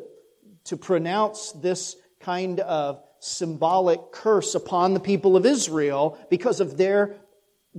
to 0.63 0.75
pronounce 0.75 1.51
this 1.51 1.95
kind 2.25 2.59
of 2.61 3.03
symbolic 3.19 4.11
curse 4.11 4.55
upon 4.55 4.95
the 4.95 4.99
people 4.99 5.37
of 5.37 5.45
Israel 5.45 6.17
because 6.31 6.59
of 6.59 6.75
their 6.75 7.15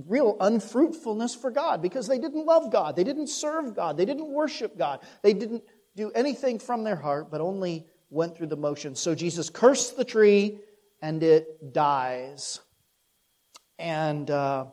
real 0.07 0.37
unfruitfulness 0.39 1.35
for 1.35 1.51
God, 1.51 1.81
because 1.81 2.07
they 2.07 2.17
didn't 2.17 2.45
love 2.45 2.71
God, 2.71 2.95
they 2.95 3.03
didn't 3.03 3.27
serve 3.27 3.75
God, 3.75 3.97
they 3.97 4.05
didn't 4.05 4.31
worship 4.31 4.77
God, 4.77 5.01
they 5.21 5.33
didn't 5.33 5.63
do 5.97 6.11
anything 6.11 6.59
from 6.59 6.83
their 6.83 6.95
heart, 6.95 7.29
but 7.29 7.41
only 7.41 7.87
went 8.09 8.37
through 8.37 8.47
the 8.47 8.55
motions. 8.55 8.99
So 8.99 9.13
Jesus 9.13 9.49
cursed 9.49 9.97
the 9.97 10.05
tree 10.05 10.59
and 11.01 11.21
it 11.23 11.73
dies. 11.73 12.61
And 13.77 14.31
uh, 14.31 14.67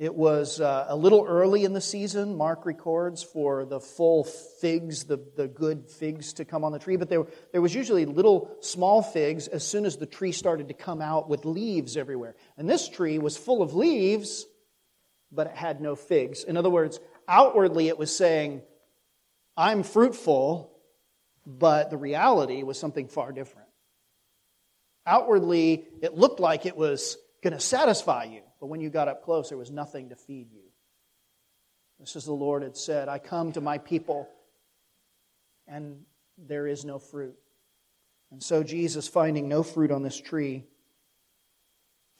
it 0.00 0.14
was 0.14 0.62
uh, 0.62 0.86
a 0.88 0.96
little 0.96 1.26
early 1.28 1.66
in 1.66 1.74
the 1.74 1.80
season, 1.82 2.34
Mark 2.34 2.64
records, 2.64 3.22
for 3.22 3.66
the 3.66 3.80
full 3.80 4.24
figs, 4.24 5.04
the, 5.04 5.18
the 5.36 5.46
good 5.46 5.90
figs 5.90 6.32
to 6.32 6.46
come 6.46 6.64
on 6.64 6.72
the 6.72 6.78
tree. 6.78 6.96
But 6.96 7.10
there, 7.10 7.26
there 7.52 7.60
was 7.60 7.74
usually 7.74 8.06
little 8.06 8.56
small 8.60 9.02
figs 9.02 9.46
as 9.46 9.62
soon 9.62 9.84
as 9.84 9.98
the 9.98 10.06
tree 10.06 10.32
started 10.32 10.68
to 10.68 10.74
come 10.74 11.02
out 11.02 11.28
with 11.28 11.44
leaves 11.44 11.98
everywhere. 11.98 12.34
And 12.56 12.66
this 12.66 12.88
tree 12.88 13.18
was 13.18 13.36
full 13.36 13.60
of 13.60 13.74
leaves, 13.74 14.46
but 15.30 15.48
it 15.48 15.54
had 15.54 15.82
no 15.82 15.96
figs. 15.96 16.44
In 16.44 16.56
other 16.56 16.70
words, 16.70 16.98
outwardly 17.28 17.88
it 17.88 17.98
was 17.98 18.16
saying, 18.16 18.62
I'm 19.54 19.82
fruitful, 19.82 20.72
but 21.44 21.90
the 21.90 21.98
reality 21.98 22.62
was 22.62 22.78
something 22.78 23.08
far 23.08 23.32
different. 23.32 23.68
Outwardly, 25.04 25.84
it 26.00 26.14
looked 26.14 26.40
like 26.40 26.64
it 26.64 26.76
was 26.76 27.18
going 27.42 27.52
to 27.52 27.60
satisfy 27.60 28.24
you, 28.24 28.40
but 28.60 28.66
when 28.66 28.80
you 28.80 28.90
got 28.90 29.08
up 29.08 29.24
close, 29.24 29.48
there 29.48 29.58
was 29.58 29.70
nothing 29.70 30.10
to 30.10 30.16
feed 30.16 30.52
you. 30.52 30.62
This 31.98 32.16
is 32.16 32.24
the 32.24 32.32
Lord 32.32 32.62
had 32.62 32.76
said, 32.76 33.08
I 33.08 33.18
come 33.18 33.52
to 33.52 33.60
my 33.60 33.78
people, 33.78 34.28
and 35.66 36.02
there 36.38 36.66
is 36.66 36.84
no 36.84 36.98
fruit. 36.98 37.36
And 38.30 38.42
so, 38.42 38.62
Jesus, 38.62 39.08
finding 39.08 39.48
no 39.48 39.62
fruit 39.62 39.90
on 39.90 40.02
this 40.02 40.20
tree, 40.20 40.64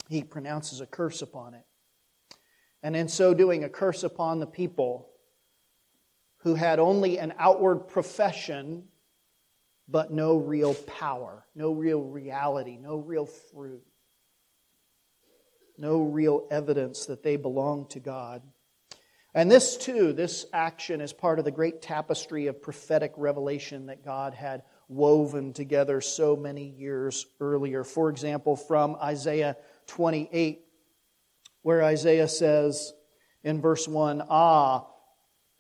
he 0.09 0.23
pronounces 0.25 0.81
a 0.81 0.87
curse 0.87 1.23
upon 1.23 1.55
it. 1.55 1.65
And 2.83 2.97
in 2.97 3.09
so 3.09 3.33
doing, 3.33 3.65
a 3.65 3.69
curse 3.69 4.03
upon 4.03 4.41
the 4.41 4.47
people 4.47 5.09
who 6.39 6.55
had 6.55 6.79
only 6.79 7.19
an 7.19 7.35
outward 7.39 7.89
profession 7.89 8.85
but 9.89 10.13
no 10.13 10.37
real 10.37 10.75
power, 10.75 11.45
no 11.55 11.73
real 11.73 12.03
reality, 12.03 12.79
no 12.81 12.97
real 12.97 13.27
fruit, 13.27 13.83
no 15.81 16.03
real 16.03 16.47
evidence 16.51 17.07
that 17.07 17.23
they 17.23 17.37
belong 17.37 17.87
to 17.89 18.01
God. 18.01 18.43
And 19.35 19.51
this, 19.51 19.77
too, 19.77 20.13
this 20.13 20.47
action 20.53 21.01
is 21.01 21.13
part 21.13 21.39
of 21.39 21.45
the 21.45 21.51
great 21.51 21.83
tapestry 21.83 22.49
of 22.49 22.61
prophetic 22.61 23.13
revelation 23.17 23.87
that 23.87 24.05
God 24.05 24.35
had 24.35 24.63
woven 24.89 25.53
together 25.53 26.01
so 26.01 26.35
many 26.35 26.65
years 26.65 27.27
earlier. 27.41 27.85
For 27.85 28.11
example, 28.11 28.57
from 28.57 28.97
Isaiah 28.97 29.57
28, 29.87 30.63
where 31.63 31.85
Isaiah 31.85 32.27
says 32.27 32.93
in 33.45 33.61
verse 33.61 33.87
1 33.87 34.25
Ah, 34.29 34.87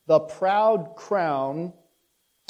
the 0.06 0.18
proud 0.18 0.96
crown 0.96 1.72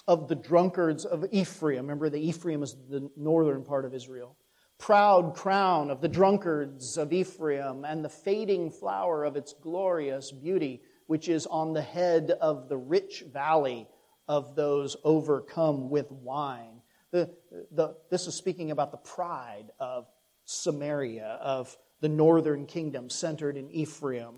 of 0.08 0.26
the 0.26 0.34
drunkards 0.34 1.04
of 1.04 1.26
Ephraim. 1.30 1.82
Remember, 1.82 2.08
the 2.08 2.26
Ephraim 2.26 2.62
is 2.62 2.74
the 2.88 3.10
northern 3.16 3.62
part 3.62 3.84
of 3.84 3.94
Israel. 3.94 4.36
Proud 4.80 5.34
crown 5.34 5.90
of 5.90 6.00
the 6.00 6.08
drunkards 6.08 6.96
of 6.96 7.12
Ephraim 7.12 7.84
and 7.84 8.02
the 8.02 8.08
fading 8.08 8.70
flower 8.70 9.24
of 9.24 9.36
its 9.36 9.52
glorious 9.52 10.32
beauty, 10.32 10.80
which 11.06 11.28
is 11.28 11.46
on 11.46 11.74
the 11.74 11.82
head 11.82 12.30
of 12.40 12.70
the 12.70 12.78
rich 12.78 13.22
valley 13.30 13.86
of 14.26 14.56
those 14.56 14.96
overcome 15.04 15.90
with 15.90 16.10
wine. 16.10 16.80
The, 17.10 17.30
the, 17.70 17.94
this 18.10 18.26
is 18.26 18.34
speaking 18.34 18.70
about 18.70 18.90
the 18.90 18.96
pride 18.96 19.66
of 19.78 20.06
Samaria, 20.46 21.38
of 21.42 21.76
the 22.00 22.08
northern 22.08 22.64
kingdom 22.64 23.10
centered 23.10 23.58
in 23.58 23.70
Ephraim. 23.70 24.36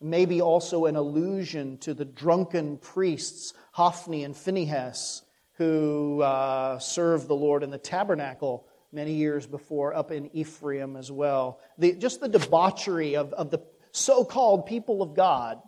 Maybe 0.00 0.40
also 0.40 0.86
an 0.86 0.96
allusion 0.96 1.76
to 1.78 1.92
the 1.92 2.06
drunken 2.06 2.78
priests 2.78 3.52
Hophni 3.72 4.24
and 4.24 4.34
Phinehas, 4.34 5.22
who 5.58 6.22
uh, 6.22 6.78
served 6.78 7.28
the 7.28 7.36
Lord 7.36 7.62
in 7.62 7.70
the 7.70 7.78
tabernacle 7.78 8.66
many 8.96 9.12
years 9.12 9.46
before 9.46 9.94
up 9.94 10.10
in 10.10 10.34
Ephraim 10.34 10.96
as 10.96 11.12
well. 11.12 11.60
The, 11.76 11.92
just 11.92 12.18
the 12.18 12.28
debauchery 12.28 13.14
of, 13.14 13.34
of 13.34 13.50
the 13.50 13.62
so 13.92 14.24
called 14.24 14.64
people 14.64 15.02
of 15.02 15.14
God. 15.14 15.60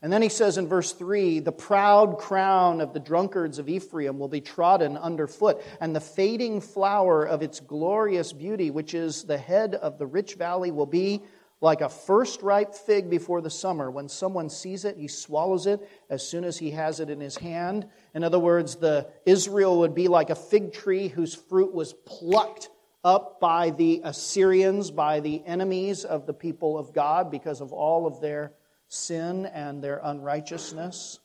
And 0.00 0.12
then 0.12 0.22
he 0.22 0.28
says 0.28 0.56
in 0.56 0.68
verse 0.68 0.92
3 0.92 1.40
the 1.40 1.50
proud 1.50 2.18
crown 2.18 2.80
of 2.80 2.92
the 2.92 3.00
drunkards 3.00 3.58
of 3.58 3.68
Ephraim 3.68 4.20
will 4.20 4.28
be 4.28 4.40
trodden 4.40 4.96
underfoot, 4.96 5.60
and 5.80 5.94
the 5.94 6.00
fading 6.00 6.60
flower 6.60 7.24
of 7.24 7.42
its 7.42 7.58
glorious 7.58 8.32
beauty, 8.32 8.70
which 8.70 8.94
is 8.94 9.24
the 9.24 9.38
head 9.38 9.74
of 9.74 9.98
the 9.98 10.06
rich 10.06 10.34
valley, 10.34 10.70
will 10.70 10.86
be 10.86 11.24
like 11.60 11.80
a 11.80 11.88
first 11.88 12.42
ripe 12.42 12.74
fig 12.74 13.08
before 13.08 13.40
the 13.40 13.50
summer. 13.50 13.90
When 13.90 14.08
someone 14.08 14.50
sees 14.50 14.84
it, 14.84 14.96
he 14.96 15.08
swallows 15.08 15.66
it 15.66 15.88
as 16.10 16.26
soon 16.26 16.44
as 16.44 16.58
he 16.58 16.70
has 16.72 17.00
it 17.00 17.08
in 17.08 17.20
his 17.20 17.36
hand. 17.36 17.86
In 18.14 18.22
other 18.24 18.38
words, 18.38 18.76
the 18.76 19.08
Israel 19.24 19.78
would 19.78 19.94
be 19.94 20.08
like 20.08 20.30
a 20.30 20.34
fig 20.34 20.72
tree 20.72 21.08
whose 21.08 21.34
fruit 21.34 21.72
was 21.72 21.94
plucked 22.04 22.68
up 23.02 23.40
by 23.40 23.70
the 23.70 24.02
Assyrians, 24.04 24.90
by 24.90 25.20
the 25.20 25.42
enemies 25.46 26.04
of 26.04 26.26
the 26.26 26.34
people 26.34 26.76
of 26.78 26.92
God 26.92 27.30
because 27.30 27.60
of 27.60 27.72
all 27.72 28.06
of 28.06 28.20
their 28.20 28.52
sin 28.88 29.46
and 29.46 29.82
their 29.82 30.00
unrighteousness. 30.02 31.20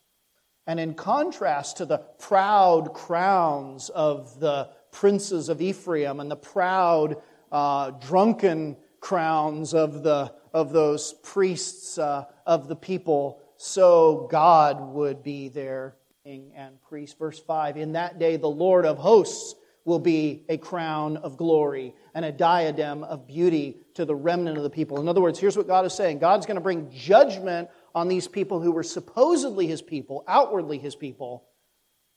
And 0.67 0.79
in 0.79 0.93
contrast 0.93 1.77
to 1.77 1.85
the 1.85 1.97
proud 1.97 2.93
crowns 2.93 3.89
of 3.89 4.39
the 4.39 4.69
princes 4.91 5.49
of 5.49 5.61
Ephraim 5.61 6.19
and 6.19 6.29
the 6.29 6.35
proud, 6.35 7.17
uh, 7.51 7.91
drunken 7.91 8.77
crowns 9.01 9.73
of, 9.73 10.03
the, 10.03 10.33
of 10.53 10.71
those 10.71 11.13
priests 11.23 11.97
uh, 11.97 12.23
of 12.45 12.69
the 12.69 12.75
people, 12.75 13.41
so 13.57 14.27
God 14.31 14.79
would 14.93 15.21
be 15.21 15.49
their 15.49 15.97
king 16.23 16.53
and 16.55 16.81
priest. 16.81 17.19
Verse 17.19 17.39
5 17.39 17.75
In 17.75 17.91
that 17.93 18.19
day, 18.19 18.37
the 18.37 18.47
Lord 18.47 18.85
of 18.85 18.97
hosts 18.97 19.55
will 19.83 19.99
be 19.99 20.45
a 20.47 20.57
crown 20.57 21.17
of 21.17 21.35
glory 21.35 21.93
and 22.13 22.23
a 22.23 22.31
diadem 22.31 23.03
of 23.03 23.27
beauty 23.27 23.77
to 23.95 24.05
the 24.05 24.15
remnant 24.15 24.55
of 24.55 24.63
the 24.63 24.69
people. 24.69 24.99
In 25.01 25.09
other 25.09 25.21
words, 25.21 25.39
here's 25.39 25.57
what 25.57 25.67
God 25.67 25.85
is 25.85 25.93
saying 25.93 26.19
God's 26.19 26.45
going 26.45 26.55
to 26.55 26.61
bring 26.61 26.89
judgment 26.91 27.69
on 27.93 28.07
these 28.07 28.27
people 28.27 28.61
who 28.61 28.71
were 28.71 28.83
supposedly 28.83 29.67
his 29.67 29.81
people, 29.81 30.23
outwardly 30.27 30.77
his 30.77 30.95
people. 30.95 31.45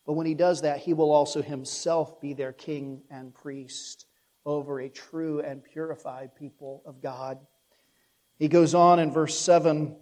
But 0.06 0.12
when 0.12 0.26
he 0.26 0.34
does 0.34 0.60
that, 0.60 0.80
he 0.80 0.92
will 0.92 1.10
also 1.10 1.40
himself 1.40 2.20
be 2.20 2.34
their 2.34 2.52
king 2.52 3.00
and 3.10 3.34
priest 3.34 4.04
over 4.46 4.80
a 4.80 4.88
true 4.88 5.40
and 5.40 5.64
purified 5.64 6.34
people 6.36 6.82
of 6.84 7.00
God. 7.00 7.38
He 8.38 8.48
goes 8.48 8.74
on 8.74 8.98
in 8.98 9.12
verse 9.12 9.38
7 9.38 9.96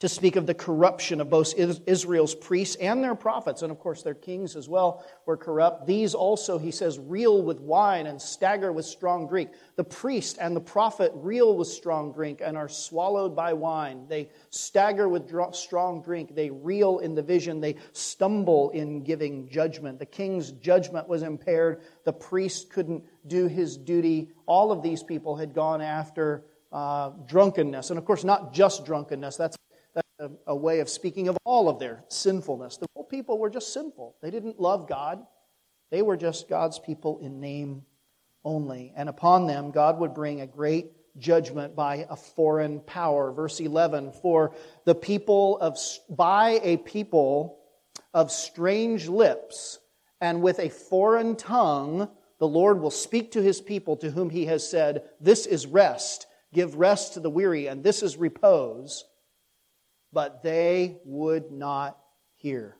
to 0.00 0.08
speak 0.08 0.36
of 0.36 0.46
the 0.46 0.54
corruption 0.54 1.20
of 1.20 1.28
both 1.28 1.54
Israel's 1.56 2.34
priests 2.34 2.76
and 2.76 3.02
their 3.02 3.16
prophets, 3.16 3.62
and 3.62 3.72
of 3.72 3.80
course 3.80 4.02
their 4.02 4.14
kings 4.14 4.54
as 4.54 4.68
well 4.68 5.04
were 5.26 5.36
corrupt. 5.36 5.88
These 5.88 6.14
also, 6.14 6.56
he 6.56 6.70
says, 6.70 7.00
reel 7.00 7.42
with 7.42 7.58
wine 7.60 8.06
and 8.06 8.22
stagger 8.22 8.72
with 8.72 8.84
strong 8.84 9.26
drink. 9.26 9.50
The 9.74 9.82
priest 9.82 10.38
and 10.40 10.54
the 10.54 10.60
prophet 10.60 11.10
reel 11.16 11.56
with 11.56 11.66
strong 11.66 12.12
drink 12.12 12.40
and 12.44 12.56
are 12.56 12.68
swallowed 12.68 13.34
by 13.34 13.52
wine. 13.52 14.06
They 14.08 14.30
stagger 14.50 15.08
with 15.08 15.28
strong 15.54 16.00
drink. 16.00 16.32
They 16.32 16.50
reel 16.50 17.00
in 17.00 17.16
the 17.16 17.22
vision. 17.22 17.60
They 17.60 17.74
stumble 17.92 18.70
in 18.70 19.02
giving 19.02 19.48
judgment. 19.48 19.98
The 19.98 20.06
king's 20.06 20.52
judgment 20.52 21.08
was 21.08 21.22
impaired. 21.22 21.82
The 22.04 22.12
priest 22.12 22.70
couldn't 22.70 23.02
do 23.26 23.48
his 23.48 23.76
duty. 23.76 24.30
All 24.46 24.70
of 24.70 24.80
these 24.80 25.02
people 25.02 25.34
had 25.34 25.54
gone 25.54 25.80
after 25.80 26.44
uh, 26.70 27.10
drunkenness. 27.26 27.90
And 27.90 27.98
of 27.98 28.04
course, 28.04 28.22
not 28.22 28.52
just 28.52 28.86
drunkenness. 28.86 29.36
That's 29.36 29.56
a, 30.18 30.30
a 30.48 30.56
way 30.56 30.80
of 30.80 30.88
speaking 30.88 31.28
of 31.28 31.38
all 31.44 31.68
of 31.68 31.78
their 31.78 32.04
sinfulness. 32.08 32.76
The 32.76 32.86
whole 32.94 33.04
people 33.04 33.38
were 33.38 33.50
just 33.50 33.72
sinful. 33.72 34.16
They 34.22 34.30
didn't 34.30 34.60
love 34.60 34.88
God, 34.88 35.24
they 35.90 36.02
were 36.02 36.16
just 36.16 36.48
God's 36.48 36.78
people 36.78 37.18
in 37.20 37.40
name 37.40 37.82
only. 38.44 38.92
And 38.96 39.08
upon 39.08 39.46
them, 39.46 39.70
God 39.70 39.98
would 39.98 40.14
bring 40.14 40.40
a 40.40 40.46
great 40.46 40.92
judgment 41.18 41.74
by 41.74 42.06
a 42.08 42.16
foreign 42.16 42.80
power. 42.80 43.32
Verse 43.32 43.60
11 43.60 44.12
For 44.12 44.54
the 44.84 44.94
people 44.94 45.58
of, 45.58 45.78
by 46.10 46.60
a 46.62 46.76
people 46.78 47.58
of 48.14 48.30
strange 48.30 49.08
lips 49.08 49.78
and 50.20 50.42
with 50.42 50.58
a 50.58 50.68
foreign 50.68 51.36
tongue, 51.36 52.08
the 52.38 52.48
Lord 52.48 52.80
will 52.80 52.90
speak 52.90 53.32
to 53.32 53.42
his 53.42 53.60
people 53.60 53.96
to 53.96 54.10
whom 54.10 54.30
he 54.30 54.46
has 54.46 54.68
said, 54.68 55.04
This 55.20 55.46
is 55.46 55.66
rest. 55.66 56.26
Give 56.52 56.76
rest 56.76 57.14
to 57.14 57.20
the 57.20 57.30
weary, 57.30 57.66
and 57.66 57.84
this 57.84 58.02
is 58.02 58.16
repose 58.16 59.04
but 60.12 60.42
they 60.42 60.98
would 61.04 61.50
not 61.50 61.98
hear. 62.36 62.76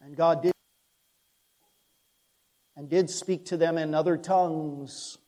And 0.00 0.16
God 0.16 0.42
did 0.42 0.52
and 2.76 2.88
did 2.88 3.10
speak 3.10 3.46
to 3.46 3.58
them 3.58 3.76
in 3.76 3.94
other 3.94 4.16
tongues, 4.16 5.18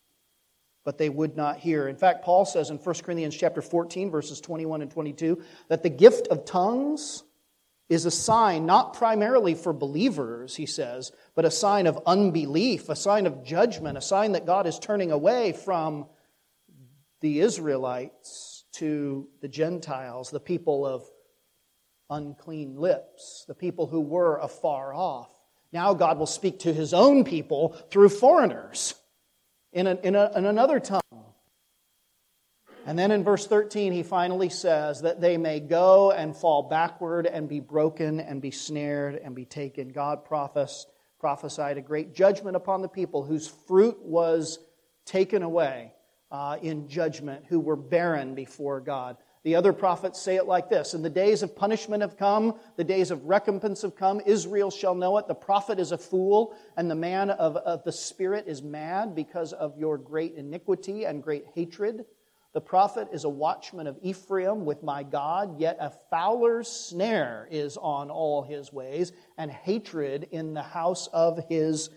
but 0.83 0.97
they 0.97 1.09
would 1.09 1.37
not 1.37 1.59
hear. 1.59 1.87
In 1.87 1.95
fact, 1.95 2.25
Paul 2.25 2.45
says 2.45 2.71
in 2.71 2.77
1 2.77 2.95
Corinthians 3.03 3.37
chapter 3.37 3.61
14 3.61 4.09
verses 4.09 4.41
21 4.41 4.81
and 4.81 4.89
22 4.89 5.41
that 5.67 5.83
the 5.83 5.89
gift 5.89 6.27
of 6.27 6.45
tongues 6.45 7.23
is 7.89 8.05
a 8.05 8.11
sign 8.11 8.65
not 8.65 8.95
primarily 8.95 9.53
for 9.53 9.71
believers, 9.71 10.55
he 10.55 10.65
says, 10.65 11.11
but 11.35 11.45
a 11.45 11.51
sign 11.51 11.85
of 11.85 11.99
unbelief, 12.07 12.89
a 12.89 12.95
sign 12.95 13.27
of 13.27 13.43
judgment, 13.43 13.97
a 13.97 14.01
sign 14.01 14.31
that 14.31 14.47
God 14.47 14.65
is 14.65 14.79
turning 14.79 15.11
away 15.11 15.51
from 15.51 16.07
the 17.21 17.39
Israelites 17.41 18.52
to 18.73 19.27
the 19.41 19.47
Gentiles, 19.47 20.29
the 20.29 20.39
people 20.39 20.85
of 20.85 21.03
unclean 22.09 22.75
lips, 22.75 23.45
the 23.47 23.55
people 23.55 23.87
who 23.87 24.01
were 24.01 24.37
afar 24.37 24.93
off. 24.93 25.29
Now 25.71 25.93
God 25.93 26.19
will 26.19 26.27
speak 26.27 26.59
to 26.59 26.73
his 26.73 26.93
own 26.93 27.23
people 27.23 27.69
through 27.89 28.09
foreigners 28.09 28.95
in, 29.71 29.87
in, 29.87 30.15
a, 30.15 30.31
in 30.35 30.45
another 30.45 30.79
tongue. 30.79 31.01
And 32.85 32.99
then 32.99 33.11
in 33.11 33.23
verse 33.23 33.47
13, 33.47 33.93
he 33.93 34.03
finally 34.03 34.49
says 34.49 35.01
that 35.01 35.21
they 35.21 35.37
may 35.37 35.61
go 35.61 36.11
and 36.11 36.35
fall 36.35 36.63
backward 36.63 37.25
and 37.25 37.47
be 37.47 37.61
broken 37.61 38.19
and 38.19 38.41
be 38.41 38.51
snared 38.51 39.15
and 39.15 39.33
be 39.33 39.45
taken. 39.45 39.89
God 39.89 40.25
prophesied 40.25 41.77
a 41.77 41.81
great 41.81 42.13
judgment 42.13 42.57
upon 42.57 42.81
the 42.81 42.89
people 42.89 43.23
whose 43.23 43.47
fruit 43.47 43.97
was 44.01 44.59
taken 45.05 45.43
away 45.43 45.93
uh, 46.33 46.57
in 46.63 46.87
judgment 46.87 47.45
who 47.47 47.59
were 47.59 47.75
barren 47.75 48.33
before 48.33 48.81
God. 48.81 49.17
The 49.43 49.55
other 49.55 49.71
prophets 49.71 50.21
say 50.21 50.37
it 50.37 50.47
like 50.47 50.67
this 50.67 50.93
And 50.93 51.05
the 51.05 51.09
days 51.09 51.43
of 51.43 51.55
punishment 51.55 52.01
have 52.01 52.17
come, 52.17 52.55
the 52.75 52.83
days 52.83 53.11
of 53.11 53.25
recompense 53.25 53.83
have 53.83 53.95
come. 53.95 54.19
Israel 54.25 54.71
shall 54.71 54.95
know 54.95 55.17
it. 55.19 55.27
The 55.27 55.35
prophet 55.35 55.79
is 55.79 55.91
a 55.91 55.97
fool, 55.97 56.55
and 56.75 56.89
the 56.89 56.95
man 56.95 57.29
of, 57.29 57.55
of 57.57 57.83
the 57.83 57.91
Spirit 57.91 58.45
is 58.47 58.63
mad 58.63 59.13
because 59.15 59.53
of 59.53 59.77
your 59.77 59.97
great 59.97 60.33
iniquity 60.35 61.05
and 61.05 61.21
great 61.21 61.45
hatred. 61.53 62.05
The 62.53 62.61
prophet 62.61 63.09
is 63.11 63.25
a 63.25 63.29
watchman 63.29 63.87
of 63.87 63.97
Ephraim 64.01 64.65
with 64.65 64.81
my 64.81 65.03
God, 65.03 65.59
yet 65.59 65.77
a 65.79 65.91
fowler's 66.09 66.67
snare 66.67 67.47
is 67.51 67.77
on 67.77 68.09
all 68.09 68.43
his 68.43 68.71
ways, 68.71 69.11
and 69.37 69.51
hatred 69.51 70.27
in 70.31 70.53
the 70.53 70.63
house 70.63 71.07
of 71.07 71.47
his 71.49 71.89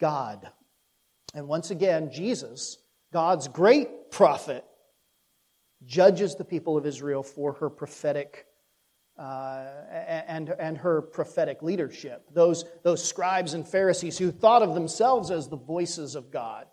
God. 0.00 0.48
And 1.34 1.46
once 1.46 1.70
again, 1.70 2.10
Jesus 2.10 2.78
God's 3.12 3.48
great 3.48 4.10
prophet, 4.10 4.64
judges 5.84 6.34
the 6.34 6.44
people 6.44 6.76
of 6.76 6.86
Israel 6.86 7.22
for 7.22 7.54
her 7.54 7.70
prophetic 7.70 8.46
uh, 9.18 9.64
and, 10.28 10.50
and 10.60 10.78
her 10.78 11.02
prophetic 11.02 11.62
leadership. 11.62 12.24
Those, 12.32 12.64
those 12.84 13.02
scribes 13.02 13.54
and 13.54 13.66
Pharisees 13.66 14.16
who 14.16 14.30
thought 14.30 14.62
of 14.62 14.74
themselves 14.74 15.30
as 15.30 15.48
the 15.48 15.56
voices 15.56 16.14
of 16.14 16.30
God. 16.30 16.66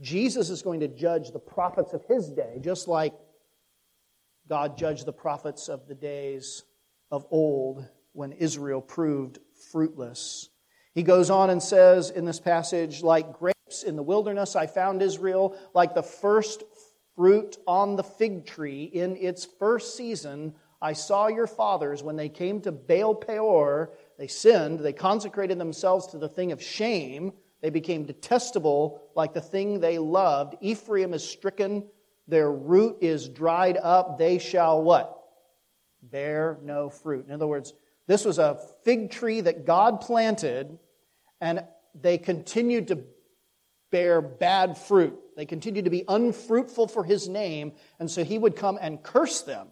Jesus 0.00 0.50
is 0.50 0.62
going 0.62 0.80
to 0.80 0.88
judge 0.88 1.30
the 1.30 1.38
prophets 1.38 1.92
of 1.94 2.04
his 2.04 2.28
day, 2.30 2.58
just 2.60 2.88
like 2.88 3.14
God 4.48 4.76
judged 4.76 5.06
the 5.06 5.12
prophets 5.12 5.68
of 5.68 5.86
the 5.86 5.94
days 5.94 6.64
of 7.10 7.24
old 7.30 7.86
when 8.12 8.32
Israel 8.32 8.82
proved 8.82 9.38
fruitless. 9.70 10.50
He 10.94 11.02
goes 11.02 11.30
on 11.30 11.48
and 11.48 11.62
says 11.62 12.10
in 12.10 12.26
this 12.26 12.40
passage, 12.40 13.02
like 13.02 13.38
grapes 13.38 13.51
in 13.86 13.96
the 13.96 14.02
wilderness, 14.02 14.56
I 14.56 14.66
found 14.66 15.02
Israel 15.02 15.56
like 15.74 15.94
the 15.94 16.02
first 16.02 16.62
fruit 17.16 17.56
on 17.66 17.96
the 17.96 18.02
fig 18.02 18.46
tree 18.46 18.84
in 18.84 19.16
its 19.16 19.44
first 19.44 19.96
season. 19.96 20.54
I 20.80 20.92
saw 20.92 21.28
your 21.28 21.46
fathers 21.46 22.02
when 22.02 22.16
they 22.16 22.28
came 22.28 22.60
to 22.62 22.72
Baal 22.72 23.14
Peor. 23.14 23.92
They 24.18 24.26
sinned. 24.26 24.80
They 24.80 24.92
consecrated 24.92 25.58
themselves 25.58 26.08
to 26.08 26.18
the 26.18 26.28
thing 26.28 26.52
of 26.52 26.62
shame. 26.62 27.32
They 27.60 27.70
became 27.70 28.04
detestable 28.04 29.00
like 29.14 29.32
the 29.32 29.40
thing 29.40 29.78
they 29.78 29.98
loved. 29.98 30.56
Ephraim 30.60 31.14
is 31.14 31.28
stricken. 31.28 31.84
Their 32.26 32.50
root 32.50 32.98
is 33.00 33.28
dried 33.28 33.76
up. 33.76 34.18
They 34.18 34.38
shall 34.38 34.82
what? 34.82 35.18
Bear 36.02 36.58
no 36.62 36.90
fruit. 36.90 37.26
In 37.26 37.32
other 37.32 37.46
words, 37.46 37.74
this 38.08 38.24
was 38.24 38.38
a 38.38 38.58
fig 38.84 39.12
tree 39.12 39.40
that 39.42 39.64
God 39.64 40.00
planted, 40.00 40.78
and 41.40 41.64
they 41.94 42.18
continued 42.18 42.88
to 42.88 43.04
bear 43.92 44.20
bad 44.20 44.76
fruit. 44.76 45.16
They 45.36 45.46
continued 45.46 45.84
to 45.84 45.90
be 45.90 46.04
unfruitful 46.08 46.88
for 46.88 47.04
his 47.04 47.28
name, 47.28 47.72
and 48.00 48.10
so 48.10 48.24
he 48.24 48.36
would 48.36 48.56
come 48.56 48.76
and 48.80 49.00
curse 49.00 49.42
them. 49.42 49.68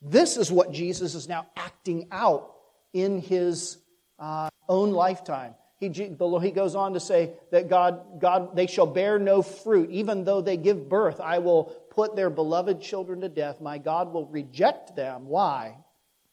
This 0.00 0.38
is 0.38 0.50
what 0.50 0.72
Jesus 0.72 1.14
is 1.14 1.28
now 1.28 1.46
acting 1.54 2.08
out 2.10 2.54
in 2.94 3.20
his 3.20 3.76
uh, 4.18 4.48
own 4.68 4.92
lifetime. 4.92 5.54
He, 5.78 5.88
he 5.88 6.50
goes 6.50 6.74
on 6.74 6.92
to 6.92 7.00
say 7.00 7.32
that 7.52 7.68
God, 7.68 8.20
God, 8.20 8.54
they 8.54 8.66
shall 8.66 8.86
bear 8.86 9.18
no 9.18 9.42
fruit, 9.42 9.90
even 9.90 10.24
though 10.24 10.40
they 10.40 10.56
give 10.56 10.88
birth. 10.88 11.20
I 11.20 11.38
will 11.38 11.64
put 11.90 12.16
their 12.16 12.30
beloved 12.30 12.80
children 12.80 13.22
to 13.22 13.28
death. 13.28 13.60
My 13.60 13.78
God 13.78 14.12
will 14.12 14.26
reject 14.26 14.94
them. 14.94 15.26
Why? 15.26 15.76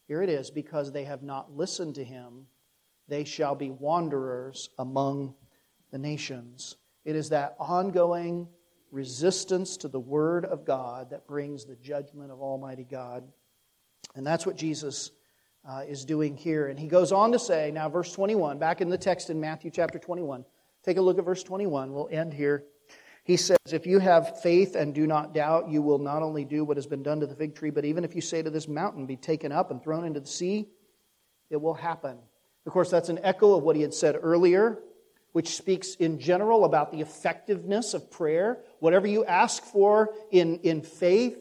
Here 0.08 0.22
it 0.22 0.30
is 0.30 0.50
because 0.50 0.92
they 0.92 1.06
have 1.06 1.24
not 1.24 1.56
listened 1.56 1.96
to 1.96 2.04
him, 2.04 2.48
they 3.08 3.24
shall 3.24 3.56
be 3.56 3.70
wanderers 3.70 4.70
among 4.78 5.34
the 5.92 5.98
nations. 5.98 6.76
It 7.08 7.16
is 7.16 7.30
that 7.30 7.56
ongoing 7.58 8.50
resistance 8.92 9.78
to 9.78 9.88
the 9.88 10.00
Word 10.00 10.44
of 10.44 10.66
God 10.66 11.12
that 11.12 11.26
brings 11.26 11.64
the 11.64 11.78
judgment 11.78 12.34
of 12.34 12.42
Almighty 12.42 12.84
God. 12.84 13.24
And 14.16 14.28
that's 14.28 14.46
what 14.46 14.58
Jesus 14.58 15.12
uh, 15.66 15.84
is 15.88 16.04
doing 16.04 16.36
here. 16.36 16.68
And 16.68 16.78
he 16.78 16.90
goes 16.90 17.14
on 17.14 17.32
to 17.32 17.40
say, 17.40 17.72
now, 17.72 17.88
verse 17.88 18.12
21, 18.12 18.60
back 18.60 18.82
in 18.82 18.90
the 18.90 18.98
text 18.98 19.30
in 19.30 19.40
Matthew 19.40 19.72
chapter 19.72 19.98
21. 19.98 20.44
Take 20.84 20.98
a 20.98 21.02
look 21.02 21.18
at 21.18 21.24
verse 21.24 21.44
21. 21.44 21.94
We'll 21.94 22.10
end 22.12 22.34
here. 22.34 22.66
He 23.24 23.38
says, 23.38 23.58
If 23.72 23.88
you 23.88 24.00
have 24.00 24.42
faith 24.42 24.76
and 24.76 24.94
do 24.94 25.08
not 25.08 25.34
doubt, 25.34 25.70
you 25.70 25.82
will 25.82 26.00
not 26.00 26.24
only 26.24 26.44
do 26.44 26.66
what 26.66 26.76
has 26.76 26.88
been 26.88 27.04
done 27.04 27.22
to 27.22 27.26
the 27.26 27.36
fig 27.36 27.56
tree, 27.56 27.70
but 27.70 27.86
even 27.86 28.04
if 28.04 28.16
you 28.16 28.22
say 28.22 28.42
to 28.42 28.50
this 28.50 28.68
mountain, 28.68 29.06
Be 29.06 29.16
taken 29.16 29.54
up 29.54 29.72
and 29.72 29.82
thrown 29.82 30.04
into 30.04 30.20
the 30.20 30.28
sea, 30.28 30.68
it 31.50 31.62
will 31.62 31.74
happen. 31.74 32.18
Of 32.66 32.74
course, 32.74 32.92
that's 32.92 33.08
an 33.08 33.20
echo 33.24 33.56
of 33.56 33.64
what 33.64 33.78
he 33.78 33.82
had 33.82 33.94
said 33.94 34.18
earlier, 34.22 34.80
which 35.38 35.56
speaks 35.56 35.94
in 35.94 36.18
general 36.18 36.66
about 36.66 36.92
the 36.92 37.00
effectiveness 37.00 37.94
of 37.94 38.10
prayer. 38.10 38.58
Whatever 38.80 39.06
you 39.06 39.24
ask 39.24 39.62
for 39.62 40.10
in, 40.32 40.58
in 40.64 40.82
faith, 40.82 41.38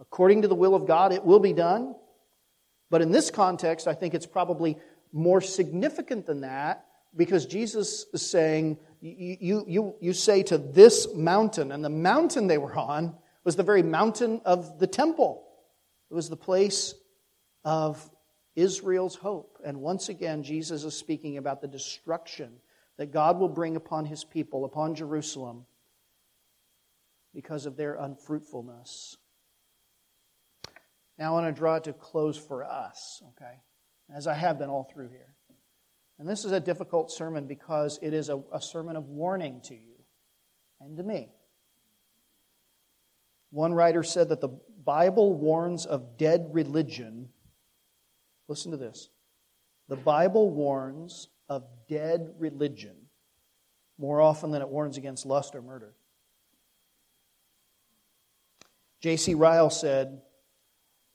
according 0.00 0.42
to 0.42 0.48
the 0.48 0.54
will 0.56 0.74
of 0.74 0.84
God, 0.84 1.12
it 1.12 1.24
will 1.24 1.38
be 1.38 1.52
done. 1.52 1.94
But 2.90 3.02
in 3.02 3.12
this 3.12 3.30
context, 3.30 3.86
I 3.86 3.94
think 3.94 4.14
it's 4.14 4.26
probably 4.26 4.76
more 5.12 5.40
significant 5.40 6.26
than 6.26 6.40
that 6.40 6.86
because 7.16 7.46
Jesus 7.46 8.06
is 8.12 8.28
saying, 8.28 8.78
you, 9.00 9.64
you, 9.68 9.94
you 10.00 10.12
say 10.12 10.42
to 10.42 10.58
this 10.58 11.14
mountain, 11.14 11.70
and 11.70 11.84
the 11.84 11.88
mountain 11.88 12.48
they 12.48 12.58
were 12.58 12.74
on 12.74 13.14
was 13.44 13.54
the 13.54 13.62
very 13.62 13.84
mountain 13.84 14.40
of 14.44 14.80
the 14.80 14.88
temple. 14.88 15.46
It 16.10 16.14
was 16.14 16.28
the 16.28 16.36
place 16.36 16.96
of 17.64 18.10
Israel's 18.56 19.14
hope. 19.14 19.60
And 19.64 19.80
once 19.80 20.08
again, 20.08 20.42
Jesus 20.42 20.82
is 20.82 20.96
speaking 20.96 21.38
about 21.38 21.60
the 21.60 21.68
destruction 21.68 22.58
that 22.98 23.12
God 23.12 23.38
will 23.38 23.48
bring 23.48 23.76
upon 23.76 24.06
his 24.06 24.24
people, 24.24 24.64
upon 24.64 24.94
Jerusalem, 24.94 25.66
because 27.34 27.66
of 27.66 27.76
their 27.76 27.94
unfruitfulness. 27.94 29.16
Now 31.18 31.30
I 31.36 31.42
want 31.42 31.54
to 31.54 31.58
draw 31.58 31.76
it 31.76 31.84
to 31.84 31.92
close 31.92 32.36
for 32.38 32.64
us, 32.64 33.22
okay? 33.30 33.60
As 34.14 34.26
I 34.26 34.34
have 34.34 34.58
been 34.58 34.70
all 34.70 34.88
through 34.92 35.08
here. 35.08 35.34
And 36.18 36.28
this 36.28 36.44
is 36.44 36.52
a 36.52 36.60
difficult 36.60 37.10
sermon 37.10 37.46
because 37.46 37.98
it 38.00 38.14
is 38.14 38.30
a, 38.30 38.42
a 38.52 38.60
sermon 38.60 38.96
of 38.96 39.08
warning 39.08 39.60
to 39.64 39.74
you 39.74 39.96
and 40.80 40.96
to 40.96 41.02
me. 41.02 41.28
One 43.50 43.74
writer 43.74 44.02
said 44.02 44.30
that 44.30 44.40
the 44.40 44.58
Bible 44.84 45.34
warns 45.34 45.84
of 45.84 46.16
dead 46.16 46.48
religion. 46.52 47.28
Listen 48.48 48.70
to 48.70 48.76
this. 48.76 49.10
The 49.88 49.96
Bible 49.96 50.50
warns 50.50 51.28
of 51.48 51.64
dead 51.88 52.34
religion 52.38 52.96
more 53.98 54.20
often 54.20 54.50
than 54.50 54.62
it 54.62 54.68
warns 54.68 54.96
against 54.96 55.26
lust 55.26 55.54
or 55.54 55.62
murder. 55.62 55.94
J.C. 59.00 59.34
Ryle 59.34 59.70
said, 59.70 60.20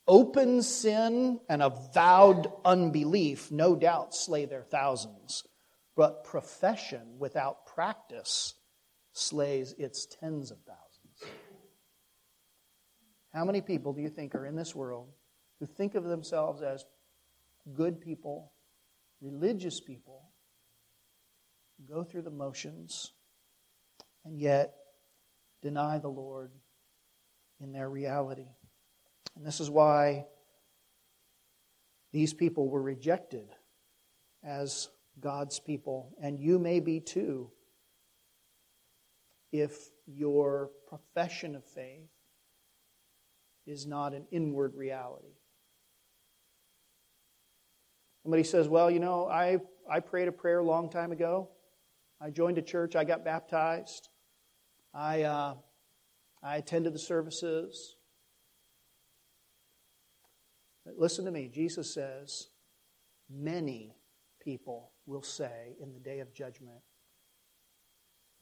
Open 0.08 0.62
sin 0.62 1.40
and 1.48 1.62
avowed 1.62 2.50
unbelief 2.64 3.52
no 3.52 3.76
doubt 3.76 4.14
slay 4.14 4.46
their 4.46 4.62
thousands, 4.62 5.44
but 5.96 6.24
profession 6.24 7.18
without 7.18 7.66
practice 7.66 8.54
slays 9.12 9.74
its 9.78 10.06
tens 10.06 10.50
of 10.50 10.58
thousands. 10.62 11.32
How 13.32 13.44
many 13.44 13.60
people 13.60 13.92
do 13.92 14.02
you 14.02 14.08
think 14.08 14.34
are 14.34 14.46
in 14.46 14.56
this 14.56 14.74
world 14.74 15.08
who 15.60 15.66
think 15.66 15.94
of 15.94 16.04
themselves 16.04 16.62
as 16.62 16.84
good 17.72 18.00
people, 18.00 18.52
religious 19.22 19.80
people, 19.80 20.32
go 21.88 22.04
through 22.04 22.22
the 22.22 22.30
motions, 22.30 23.12
and 24.24 24.38
yet 24.38 24.74
deny 25.62 25.98
the 25.98 26.08
Lord 26.08 26.50
in 27.60 27.72
their 27.72 27.88
reality? 27.88 28.48
And 29.36 29.46
this 29.46 29.60
is 29.60 29.70
why 29.70 30.26
these 32.12 32.34
people 32.34 32.68
were 32.68 32.82
rejected 32.82 33.48
as 34.44 34.88
God's 35.20 35.60
people, 35.60 36.14
and 36.20 36.38
you 36.38 36.58
may 36.58 36.80
be 36.80 37.00
too 37.00 37.50
if 39.52 39.90
your 40.06 40.70
profession 40.88 41.54
of 41.54 41.64
faith 41.64 42.10
is 43.66 43.86
not 43.86 44.14
an 44.14 44.26
inward 44.30 44.74
reality. 44.74 45.36
Somebody 48.22 48.44
says, 48.44 48.68
Well, 48.68 48.90
you 48.90 49.00
know, 49.00 49.26
I, 49.28 49.58
I 49.90 50.00
prayed 50.00 50.28
a 50.28 50.32
prayer 50.32 50.58
a 50.60 50.64
long 50.64 50.90
time 50.90 51.12
ago. 51.12 51.48
I 52.20 52.30
joined 52.30 52.58
a 52.58 52.62
church. 52.62 52.94
I 52.94 53.04
got 53.04 53.24
baptized. 53.24 54.08
I, 54.94 55.22
uh, 55.22 55.54
I 56.42 56.56
attended 56.56 56.94
the 56.94 56.98
services. 56.98 57.96
But 60.84 60.98
listen 60.98 61.24
to 61.24 61.30
me. 61.30 61.48
Jesus 61.48 61.92
says, 61.92 62.48
Many 63.30 63.96
people 64.40 64.92
will 65.06 65.22
say 65.22 65.76
in 65.80 65.92
the 65.92 66.00
day 66.00 66.20
of 66.20 66.34
judgment, 66.34 66.80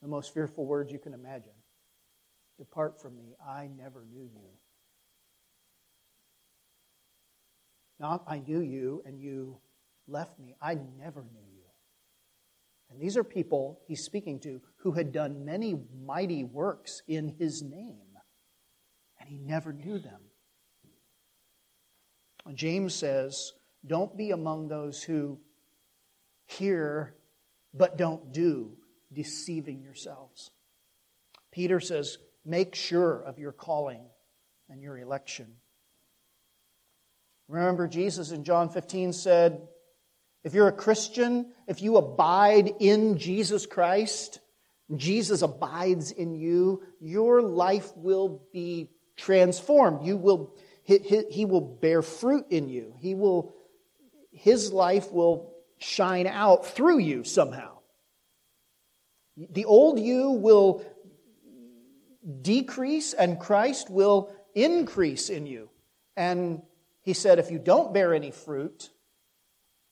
the 0.01 0.07
most 0.07 0.33
fearful 0.33 0.65
words 0.65 0.91
you 0.91 0.99
can 0.99 1.13
imagine 1.13 1.53
Depart 2.61 3.01
from 3.01 3.15
me, 3.15 3.33
I 3.43 3.69
never 3.75 4.05
knew 4.05 4.21
you. 4.21 4.49
Not, 7.99 8.23
I 8.27 8.37
knew 8.37 8.59
you 8.59 9.01
and 9.03 9.19
you 9.19 9.57
left 10.07 10.39
me. 10.39 10.55
I 10.61 10.75
never 10.97 11.21
knew 11.21 11.39
you. 11.53 11.63
And 12.89 12.99
these 12.99 13.17
are 13.17 13.23
people 13.23 13.79
he's 13.87 14.03
speaking 14.03 14.39
to 14.41 14.61
who 14.77 14.91
had 14.91 15.11
done 15.11 15.45
many 15.45 15.79
mighty 16.05 16.43
works 16.43 17.01
in 17.07 17.29
his 17.39 17.61
name, 17.61 18.17
and 19.19 19.29
he 19.29 19.37
never 19.37 19.71
knew 19.71 19.97
them. 19.97 20.21
James 22.53 22.93
says, 22.93 23.53
Don't 23.85 24.17
be 24.17 24.31
among 24.31 24.67
those 24.67 25.03
who 25.03 25.39
hear 26.45 27.15
but 27.73 27.97
don't 27.97 28.33
do, 28.33 28.71
deceiving 29.13 29.81
yourselves. 29.81 30.51
Peter 31.51 31.79
says, 31.79 32.17
Make 32.43 32.75
sure 32.75 33.21
of 33.21 33.37
your 33.37 33.51
calling 33.51 34.01
and 34.69 34.81
your 34.81 34.97
election. 34.97 35.47
Remember, 37.47 37.87
Jesus 37.87 38.31
in 38.31 38.43
John 38.43 38.69
15 38.69 39.13
said, 39.13 39.67
If 40.43 40.53
you're 40.53 40.67
a 40.67 40.73
Christian, 40.73 41.51
if 41.67 41.81
you 41.81 41.97
abide 41.97 42.71
in 42.79 43.17
Jesus 43.17 43.65
Christ, 43.65 44.39
Jesus 44.95 45.41
abides 45.41 46.11
in 46.11 46.35
you, 46.35 46.83
your 46.99 47.41
life 47.41 47.91
will 47.95 48.41
be 48.51 48.89
transformed. 49.17 50.05
You 50.05 50.17
will, 50.17 50.55
he, 50.83 50.97
he, 50.97 51.23
he 51.29 51.45
will 51.45 51.61
bear 51.61 52.01
fruit 52.01 52.45
in 52.49 52.69
you. 52.69 52.93
He 52.99 53.15
will, 53.15 53.53
his 54.31 54.71
life 54.71 55.11
will 55.11 55.53
shine 55.77 56.27
out 56.27 56.65
through 56.65 56.99
you 56.99 57.23
somehow. 57.23 57.77
The 59.37 59.65
old 59.65 59.99
you 59.99 60.31
will 60.31 60.83
decrease 62.41 63.13
and 63.13 63.39
Christ 63.39 63.89
will 63.89 64.31
increase 64.53 65.29
in 65.29 65.45
you. 65.47 65.69
And 66.15 66.61
he 67.01 67.13
said, 67.13 67.39
if 67.39 67.49
you 67.49 67.57
don't 67.57 67.93
bear 67.93 68.13
any 68.13 68.31
fruit, 68.31 68.90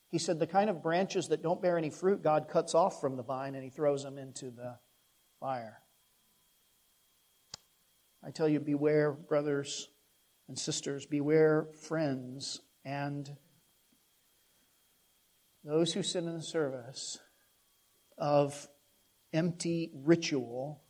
he 0.10 0.18
said, 0.18 0.40
the 0.40 0.48
kind 0.48 0.70
of 0.70 0.82
branches 0.82 1.28
that 1.28 1.44
don't 1.44 1.62
bear 1.62 1.78
any 1.78 1.90
fruit, 1.90 2.24
God 2.24 2.48
cuts 2.50 2.74
off 2.74 3.00
from 3.00 3.16
the 3.16 3.24
vine 3.24 3.56
and 3.56 3.64
he 3.64 3.70
throws 3.70 4.04
them 4.04 4.18
into 4.18 4.50
the 4.50 4.78
fire. 5.40 5.80
I 8.24 8.32
tell 8.32 8.50
you, 8.50 8.60
beware, 8.60 9.12
brothers 9.12 9.88
and 10.48 10.58
sisters, 10.58 11.06
beware, 11.06 11.68
friends, 11.88 12.60
and 12.84 13.30
those 15.64 15.94
who 15.94 16.04
sit 16.04 16.24
in 16.24 16.36
the 16.36 16.42
service 16.42 17.20
of 18.18 18.68
empty 19.32 19.92
ritual 19.94 20.82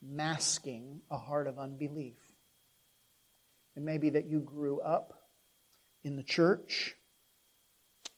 masking 0.00 1.00
a 1.10 1.18
heart 1.18 1.48
of 1.48 1.58
unbelief. 1.58 2.18
It 3.76 3.82
may 3.82 3.98
be 3.98 4.10
that 4.10 4.26
you 4.26 4.40
grew 4.40 4.80
up 4.80 5.12
in 6.04 6.16
the 6.16 6.22
church. 6.22 6.94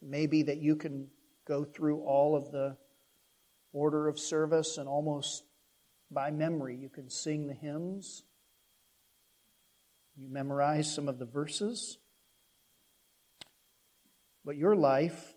Maybe 0.01 0.43
that 0.45 0.59
you 0.59 0.77
can 0.77 1.09
go 1.47 1.65
through 1.65 2.01
all 2.01 2.37
of 2.37 2.51
the 2.51 2.77
order 3.73 4.09
of 4.09 4.19
service 4.19 4.79
and 4.79 4.89
almost 4.89 5.45
by 6.11 6.31
memory 6.31 6.77
you 6.77 6.89
can 6.89 7.11
sing 7.11 7.47
the 7.47 7.55
hymns. 7.55 8.23
You 10.17 10.29
memorize 10.29 10.93
some 10.93 11.09
of 11.09 11.19
the 11.19 11.27
verses. 11.27 11.99
But 14.45 14.57
your 14.57 14.75
life 14.75 15.35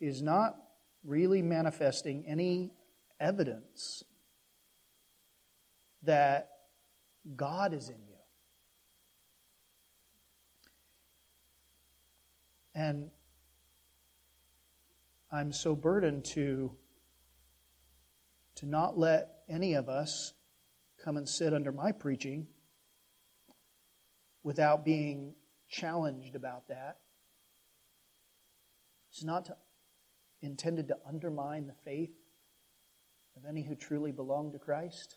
is 0.00 0.22
not 0.22 0.56
really 1.04 1.42
manifesting 1.42 2.24
any 2.26 2.72
evidence 3.20 4.04
that 6.02 6.50
God 7.36 7.72
is 7.72 7.88
in 7.88 7.96
you. 8.06 8.07
And 12.78 13.10
I'm 15.32 15.52
so 15.52 15.74
burdened 15.74 16.24
to, 16.34 16.70
to 18.54 18.66
not 18.66 18.96
let 18.96 19.30
any 19.48 19.74
of 19.74 19.88
us 19.88 20.32
come 21.02 21.16
and 21.16 21.28
sit 21.28 21.52
under 21.52 21.72
my 21.72 21.90
preaching 21.90 22.46
without 24.44 24.84
being 24.84 25.34
challenged 25.68 26.36
about 26.36 26.68
that. 26.68 26.98
It's 29.10 29.24
not 29.24 29.46
to, 29.46 29.56
intended 30.40 30.86
to 30.86 30.98
undermine 31.04 31.66
the 31.66 31.74
faith 31.84 32.14
of 33.36 33.42
any 33.44 33.64
who 33.64 33.74
truly 33.74 34.12
belong 34.12 34.52
to 34.52 34.58
Christ. 34.60 35.16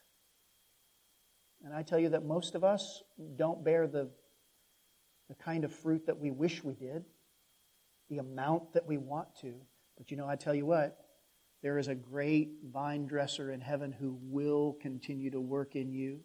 And 1.63 1.75
I 1.75 1.83
tell 1.83 1.99
you 1.99 2.09
that 2.09 2.25
most 2.25 2.55
of 2.55 2.63
us 2.63 3.03
don't 3.35 3.63
bear 3.63 3.85
the, 3.85 4.09
the 5.29 5.35
kind 5.35 5.63
of 5.63 5.71
fruit 5.71 6.07
that 6.07 6.17
we 6.17 6.31
wish 6.31 6.63
we 6.63 6.73
did, 6.73 7.05
the 8.11 8.19
amount 8.19 8.73
that 8.73 8.85
we 8.85 8.97
want 8.97 9.29
to. 9.39 9.53
But 9.97 10.11
you 10.11 10.17
know, 10.17 10.27
I 10.27 10.35
tell 10.35 10.53
you 10.53 10.65
what, 10.65 10.97
there 11.63 11.79
is 11.79 11.87
a 11.87 11.95
great 11.95 12.49
vine 12.71 13.07
dresser 13.07 13.51
in 13.51 13.61
heaven 13.61 13.91
who 13.91 14.19
will 14.21 14.77
continue 14.81 15.31
to 15.31 15.39
work 15.39 15.75
in 15.75 15.93
you. 15.93 16.19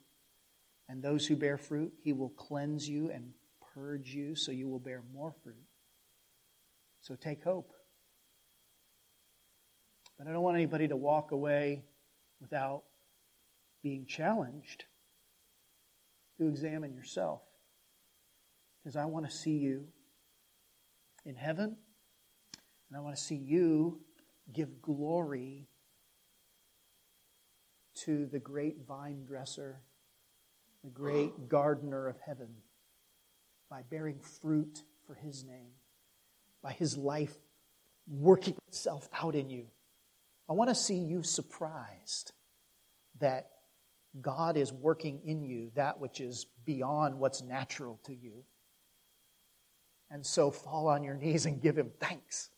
And 0.89 1.03
those 1.03 1.27
who 1.27 1.37
bear 1.37 1.57
fruit, 1.57 1.93
he 2.03 2.13
will 2.13 2.31
cleanse 2.31 2.89
you 2.89 3.11
and 3.11 3.31
purge 3.75 4.13
you 4.13 4.35
so 4.35 4.51
you 4.51 4.69
will 4.69 4.81
bear 4.81 5.03
more 5.15 5.33
fruit. 5.45 5.55
So 7.03 7.15
take 7.15 7.45
hope. 7.45 7.73
But 10.19 10.27
I 10.27 10.33
don't 10.33 10.43
want 10.43 10.57
anybody 10.57 10.89
to 10.89 10.97
walk 10.97 11.31
away 11.31 11.85
without 12.41 12.83
being 13.83 14.07
challenged 14.07 14.85
to 16.39 16.49
examine 16.49 16.95
yourself. 16.95 17.43
Because 18.83 18.97
I 18.97 19.05
want 19.05 19.27
to 19.27 19.31
see 19.31 19.59
you 19.59 19.87
in 21.27 21.35
heaven, 21.35 21.77
and 22.89 22.97
I 22.97 23.01
want 23.01 23.17
to 23.17 23.23
see 23.23 23.35
you 23.35 24.01
give 24.53 24.81
glory 24.81 25.69
to 28.05 28.27
the 28.27 28.39
great 28.39 28.87
vine 28.87 29.25
dresser 29.27 29.83
the 30.87 30.91
great 30.91 31.49
gardener 31.49 32.07
of 32.07 32.17
heaven, 32.25 32.49
by 33.69 33.83
bearing 33.91 34.21
fruit 34.21 34.85
for 35.05 35.15
his 35.15 35.45
name, 35.45 35.73
by 36.63 36.71
his 36.71 36.97
life 36.97 37.35
working 38.07 38.55
itself 38.69 39.09
out 39.21 39.35
in 39.35 39.51
you. 39.51 39.67
I 40.49 40.53
want 40.53 40.71
to 40.71 40.77
see 40.77 40.95
you 40.95 41.25
surprised 41.25 42.33
that 43.19 43.51
God 44.21 44.57
is 44.57 44.73
working 44.73 45.23
in 45.25 45.43
you 45.43 45.73
that 45.75 45.99
which 45.99 46.21
is 46.21 46.47
beyond 46.65 47.19
what's 47.19 47.43
natural 47.43 47.99
to 48.05 48.15
you. 48.15 48.45
And 50.11 50.25
so 50.25 50.51
fall 50.51 50.89
on 50.89 51.03
your 51.03 51.17
knees 51.17 51.47
and 51.47 51.61
give 51.61 51.77
him 51.77 51.91
thanks 52.01 52.51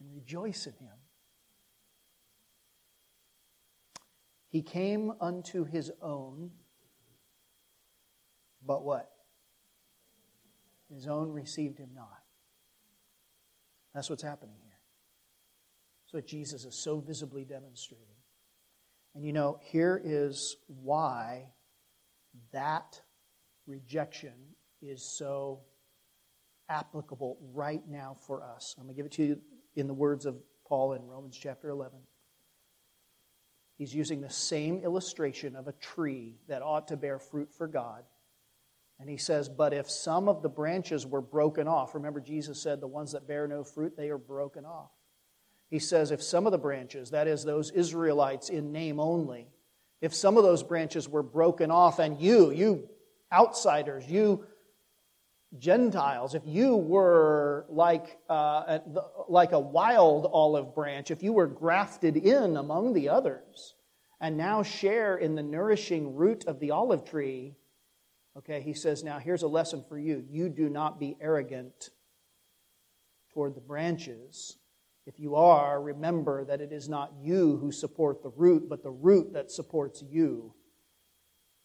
and 0.00 0.12
rejoice 0.12 0.66
in 0.66 0.72
him. 0.74 0.96
He 4.48 4.62
came 4.62 5.12
unto 5.20 5.64
his 5.64 5.90
own, 6.00 6.52
but 8.64 8.84
what? 8.84 9.10
His 10.92 11.08
own 11.08 11.32
received 11.32 11.78
him 11.78 11.90
not. 11.94 12.22
That's 13.94 14.08
what's 14.08 14.22
happening 14.22 14.56
here. 14.62 14.78
That's 16.04 16.14
what 16.14 16.26
Jesus 16.26 16.64
is 16.64 16.74
so 16.76 17.00
visibly 17.00 17.44
demonstrating. 17.44 18.06
And 19.14 19.24
you 19.24 19.32
know, 19.32 19.58
here 19.60 20.00
is 20.04 20.56
why 20.66 21.48
that 22.52 23.00
rejection 23.66 24.34
is 24.82 25.02
so 25.02 25.60
applicable 26.68 27.38
right 27.52 27.82
now 27.88 28.16
for 28.26 28.42
us. 28.42 28.74
I'm 28.78 28.84
going 28.84 28.94
to 28.94 28.96
give 28.96 29.06
it 29.06 29.12
to 29.12 29.24
you 29.24 29.40
in 29.76 29.86
the 29.86 29.94
words 29.94 30.26
of 30.26 30.36
Paul 30.66 30.94
in 30.94 31.02
Romans 31.06 31.36
chapter 31.40 31.68
11. 31.68 31.98
He's 33.76 33.94
using 33.94 34.20
the 34.20 34.30
same 34.30 34.78
illustration 34.78 35.56
of 35.56 35.66
a 35.66 35.72
tree 35.72 36.36
that 36.48 36.62
ought 36.62 36.88
to 36.88 36.96
bear 36.96 37.18
fruit 37.18 37.52
for 37.52 37.66
God. 37.66 38.04
And 39.00 39.10
he 39.10 39.16
says, 39.16 39.48
But 39.48 39.74
if 39.74 39.90
some 39.90 40.28
of 40.28 40.42
the 40.42 40.48
branches 40.48 41.06
were 41.06 41.20
broken 41.20 41.66
off, 41.66 41.94
remember 41.94 42.20
Jesus 42.20 42.62
said, 42.62 42.80
The 42.80 42.86
ones 42.86 43.12
that 43.12 43.26
bear 43.26 43.48
no 43.48 43.64
fruit, 43.64 43.96
they 43.96 44.10
are 44.10 44.18
broken 44.18 44.64
off. 44.64 44.90
He 45.68 45.80
says, 45.80 46.12
If 46.12 46.22
some 46.22 46.46
of 46.46 46.52
the 46.52 46.58
branches, 46.58 47.10
that 47.10 47.26
is, 47.26 47.42
those 47.42 47.72
Israelites 47.72 48.48
in 48.48 48.70
name 48.70 49.00
only, 49.00 49.48
if 50.00 50.14
some 50.14 50.36
of 50.36 50.44
those 50.44 50.62
branches 50.62 51.08
were 51.08 51.22
broken 51.22 51.70
off, 51.70 51.98
and 51.98 52.20
you, 52.20 52.52
you 52.52 52.88
outsiders, 53.32 54.08
you 54.08 54.46
Gentiles, 55.58 56.34
if 56.34 56.42
you 56.44 56.76
were 56.76 57.66
like, 57.68 58.18
uh, 58.28 58.78
like 59.28 59.52
a 59.52 59.60
wild 59.60 60.28
olive 60.32 60.74
branch, 60.74 61.10
if 61.10 61.22
you 61.22 61.32
were 61.32 61.46
grafted 61.46 62.16
in 62.16 62.56
among 62.56 62.92
the 62.92 63.08
others, 63.08 63.74
and 64.20 64.36
now 64.36 64.62
share 64.62 65.16
in 65.16 65.34
the 65.34 65.42
nourishing 65.42 66.14
root 66.14 66.44
of 66.46 66.58
the 66.60 66.70
olive 66.70 67.04
tree, 67.04 67.54
okay, 68.36 68.60
he 68.60 68.74
says, 68.74 69.04
now 69.04 69.18
here's 69.18 69.42
a 69.42 69.48
lesson 69.48 69.84
for 69.88 69.98
you. 69.98 70.24
You 70.28 70.48
do 70.48 70.68
not 70.68 70.98
be 70.98 71.16
arrogant 71.20 71.90
toward 73.32 73.54
the 73.54 73.60
branches. 73.60 74.56
If 75.06 75.20
you 75.20 75.34
are, 75.34 75.80
remember 75.80 76.44
that 76.46 76.60
it 76.60 76.72
is 76.72 76.88
not 76.88 77.12
you 77.20 77.58
who 77.58 77.70
support 77.70 78.22
the 78.22 78.30
root, 78.30 78.68
but 78.68 78.82
the 78.82 78.90
root 78.90 79.32
that 79.34 79.50
supports 79.50 80.02
you 80.02 80.54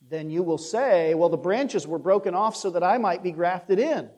then 0.09 0.29
you 0.29 0.43
will 0.43 0.57
say, 0.57 1.13
Well, 1.13 1.29
the 1.29 1.37
branches 1.37 1.87
were 1.87 1.99
broken 1.99 2.35
off 2.35 2.55
so 2.55 2.71
that 2.71 2.83
I 2.83 2.97
might 2.97 3.23
be 3.23 3.31
grafted 3.31 3.79
in. 3.79 4.09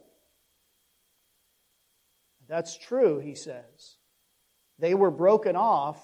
That's 2.47 2.77
true, 2.77 3.19
he 3.19 3.35
says. 3.35 3.95
They 4.79 4.93
were 4.93 5.11
broken 5.11 5.55
off 5.55 6.01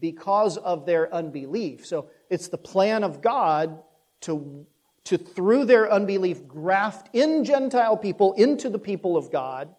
because 0.00 0.56
of 0.56 0.86
their 0.86 1.12
unbelief. 1.14 1.86
So 1.86 2.10
it's 2.30 2.48
the 2.48 2.58
plan 2.58 3.04
of 3.04 3.22
God 3.22 3.82
to, 4.22 4.66
to 5.04 5.18
through 5.18 5.66
their 5.66 5.90
unbelief, 5.90 6.48
graft 6.48 7.14
in 7.14 7.44
Gentile 7.44 7.96
people 7.96 8.32
into 8.32 8.70
the 8.70 8.78
people 8.78 9.16
of 9.16 9.30
God. 9.30 9.74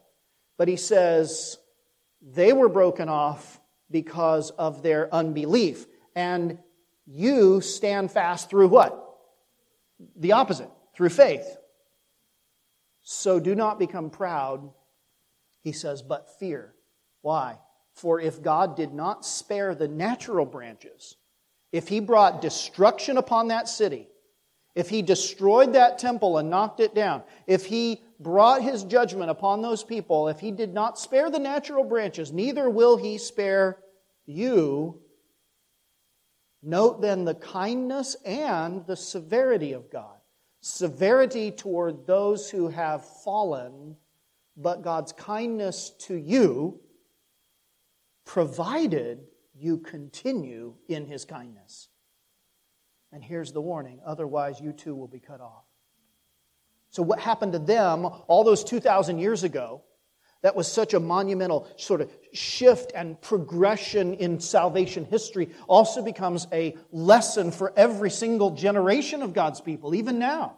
But 0.57 0.67
he 0.67 0.77
says 0.77 1.57
they 2.21 2.53
were 2.53 2.69
broken 2.69 3.09
off 3.09 3.59
because 3.91 4.51
of 4.51 4.83
their 4.83 5.13
unbelief. 5.13 5.85
And 6.15 6.59
you 7.07 7.61
stand 7.61 8.11
fast 8.11 8.49
through 8.49 8.67
what? 8.67 9.03
The 10.17 10.33
opposite, 10.33 10.69
through 10.93 11.09
faith. 11.09 11.57
So 13.01 13.39
do 13.39 13.55
not 13.55 13.79
become 13.79 14.09
proud, 14.09 14.69
he 15.63 15.71
says, 15.71 16.01
but 16.01 16.37
fear. 16.37 16.73
Why? 17.21 17.59
For 17.93 18.19
if 18.19 18.43
God 18.43 18.75
did 18.75 18.93
not 18.93 19.25
spare 19.25 19.73
the 19.73 19.87
natural 19.87 20.45
branches, 20.45 21.15
if 21.71 21.87
he 21.87 22.01
brought 22.01 22.41
destruction 22.41 23.17
upon 23.17 23.47
that 23.47 23.69
city, 23.69 24.09
if 24.75 24.89
he 24.89 25.01
destroyed 25.01 25.73
that 25.73 25.97
temple 25.97 26.37
and 26.37 26.49
knocked 26.49 26.81
it 26.81 26.93
down, 26.93 27.23
if 27.47 27.65
he 27.65 28.03
brought 28.19 28.61
his 28.61 28.83
judgment 28.83 29.31
upon 29.31 29.61
those 29.61 29.83
people, 29.83 30.27
if 30.27 30.39
he 30.39 30.51
did 30.51 30.73
not 30.73 30.99
spare 30.99 31.31
the 31.31 31.39
natural 31.39 31.83
branches, 31.83 32.31
neither 32.31 32.69
will 32.69 32.97
he 32.97 33.17
spare 33.17 33.79
you 34.25 35.01
Note 36.67 36.99
then 36.99 37.23
the 37.23 37.33
kindness 37.33 38.17
and 38.25 38.85
the 38.85 38.97
severity 38.97 39.71
of 39.71 39.89
God. 39.89 40.17
Severity 40.59 41.49
toward 41.49 42.05
those 42.05 42.49
who 42.49 42.67
have 42.67 43.05
fallen, 43.23 43.95
but 44.57 44.81
God's 44.81 45.13
kindness 45.13 45.91
to 45.99 46.15
you, 46.15 46.81
provided 48.25 49.19
you 49.55 49.77
continue 49.77 50.73
in 50.89 51.05
his 51.05 51.23
kindness. 51.23 51.87
And 53.13 53.23
here's 53.23 53.53
the 53.53 53.61
warning 53.61 54.01
otherwise, 54.05 54.59
you 54.59 54.73
too 54.73 54.93
will 54.93 55.07
be 55.07 55.21
cut 55.21 55.39
off. 55.39 55.63
So, 56.89 57.01
what 57.01 57.21
happened 57.21 57.53
to 57.53 57.59
them 57.59 58.05
all 58.27 58.43
those 58.43 58.65
2,000 58.65 59.19
years 59.19 59.45
ago 59.45 59.83
that 60.41 60.55
was 60.55 60.71
such 60.71 60.93
a 60.93 60.99
monumental 60.99 61.67
sort 61.77 62.01
of 62.01 62.11
shift 62.33 62.91
and 62.95 63.19
progression 63.21 64.13
in 64.15 64.39
salvation 64.39 65.05
history 65.05 65.49
also 65.67 66.03
becomes 66.03 66.47
a 66.51 66.75
lesson 66.91 67.51
for 67.51 67.73
every 67.75 68.09
single 68.09 68.51
generation 68.51 69.21
of 69.21 69.33
God's 69.33 69.61
people, 69.61 69.95
even 69.95 70.19
now. 70.19 70.57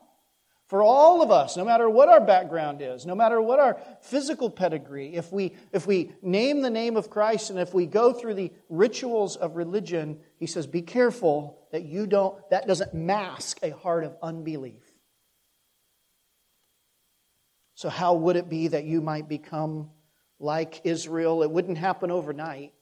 For 0.69 0.83
all 0.83 1.23
of 1.23 1.31
us, 1.31 1.57
no 1.57 1.65
matter 1.65 1.89
what 1.89 2.09
our 2.09 2.21
background 2.21 2.83
is, 2.83 3.03
no 3.03 3.15
matter 3.15 3.41
what 3.41 3.59
our 3.59 3.81
physical 4.01 4.51
pedigree, 4.51 5.15
if 5.15 5.31
we, 5.31 5.55
if 5.73 5.87
we 5.87 6.11
name 6.21 6.61
the 6.61 6.69
name 6.69 6.95
of 6.95 7.09
Christ 7.09 7.49
and 7.49 7.57
if 7.57 7.73
we 7.73 7.87
go 7.87 8.13
through 8.13 8.35
the 8.35 8.51
rituals 8.69 9.35
of 9.35 9.55
religion, 9.55 10.19
he 10.37 10.45
says, 10.45 10.67
be 10.67 10.83
careful 10.83 11.57
that 11.71 11.85
you 11.85 12.05
don't, 12.05 12.37
that 12.51 12.67
doesn't 12.67 12.93
mask 12.93 13.57
a 13.63 13.71
heart 13.71 14.03
of 14.03 14.15
unbelief. 14.21 14.88
So, 17.79 17.87
how 17.87 18.13
would 18.13 18.35
it 18.35 18.49
be 18.49 18.67
that 18.67 18.83
you 18.83 18.99
might 18.99 19.29
become 19.29 19.89
like 20.37 20.81
Israel? 20.83 21.43
It 21.43 21.49
wouldn't 21.49 21.77
happen 21.77 22.11
overnight, 22.11 22.73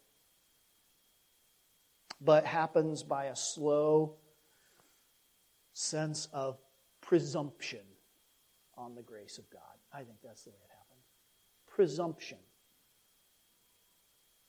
but 2.19 2.47
happens 2.47 3.03
by 3.03 3.25
a 3.25 3.35
slow 3.35 4.15
sense 5.73 6.27
of 6.33 6.57
presumption 6.99 7.85
on 8.75 8.95
the 8.95 9.03
grace 9.03 9.37
of 9.37 9.47
God. 9.51 9.61
I 9.93 9.97
think 9.97 10.17
that's 10.23 10.45
the 10.45 10.49
way 10.49 10.55
it 10.63 10.71
happens. 10.71 11.05
Presumption. 11.67 12.39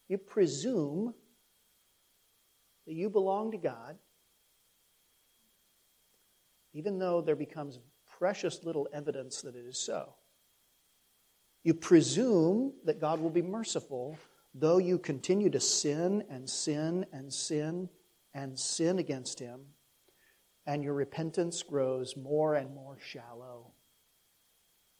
You 0.09 0.17
presume 0.17 1.13
that 2.87 2.95
you 2.95 3.11
belong 3.11 3.51
to 3.51 3.59
God, 3.59 3.99
even 6.73 6.99
though 6.99 7.21
there 7.21 7.37
becomes 7.37 7.81
precious 8.19 8.65
little 8.65 8.89
evidence 8.95 9.43
that 9.43 9.55
it 9.55 9.67
is 9.67 9.77
so. 9.77 10.15
You 11.65 11.75
presume 11.75 12.73
that 12.85 13.01
God 13.01 13.21
will 13.21 13.31
be 13.31 13.43
merciful, 13.43 14.19
though 14.55 14.79
you 14.79 14.99
continue 14.99 15.51
to 15.51 15.61
sin 15.61 16.25
and 16.31 16.49
sin 16.49 17.05
and 17.13 17.33
sin 17.33 17.89
and 18.35 18.59
sin 18.59 18.99
against 18.99 19.41
Him, 19.41 19.61
and 20.67 20.85
your 20.85 20.95
repentance 20.95 21.63
grows 21.63 22.17
more 22.17 22.55
and 22.55 22.75
more 22.75 22.99
shallow 23.01 23.73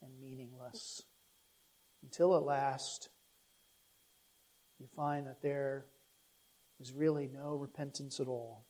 and 0.01 0.19
meaningless 0.19 1.03
until 2.03 2.35
at 2.35 2.43
last 2.43 3.09
you 4.79 4.87
find 4.95 5.27
that 5.27 5.41
there 5.41 5.85
is 6.79 6.93
really 6.93 7.27
no 7.27 7.55
repentance 7.55 8.19
at 8.19 8.27
all. 8.27 8.65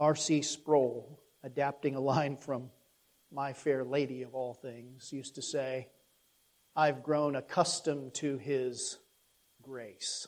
R.C. 0.00 0.42
Sproul, 0.42 1.20
adapting 1.44 1.94
a 1.94 2.00
line 2.00 2.36
from 2.36 2.70
my 3.32 3.52
fair 3.52 3.84
lady 3.84 4.22
of 4.22 4.34
all 4.34 4.54
things, 4.54 5.12
used 5.12 5.36
to 5.36 5.42
say, 5.42 5.88
I've 6.76 7.02
grown 7.02 7.36
accustomed 7.36 8.14
to 8.14 8.38
his 8.38 8.98
grace. 9.62 10.26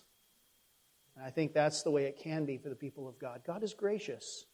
And 1.17 1.25
I 1.25 1.31
think 1.31 1.53
that's 1.53 1.83
the 1.83 1.91
way 1.91 2.05
it 2.05 2.19
can 2.19 2.45
be 2.45 2.59
for 2.59 2.69
the 2.69 2.75
people 2.75 3.09
of 3.09 3.19
God. 3.19 3.43
God 3.47 3.63
is 3.63 3.75
gracious. 3.75 4.47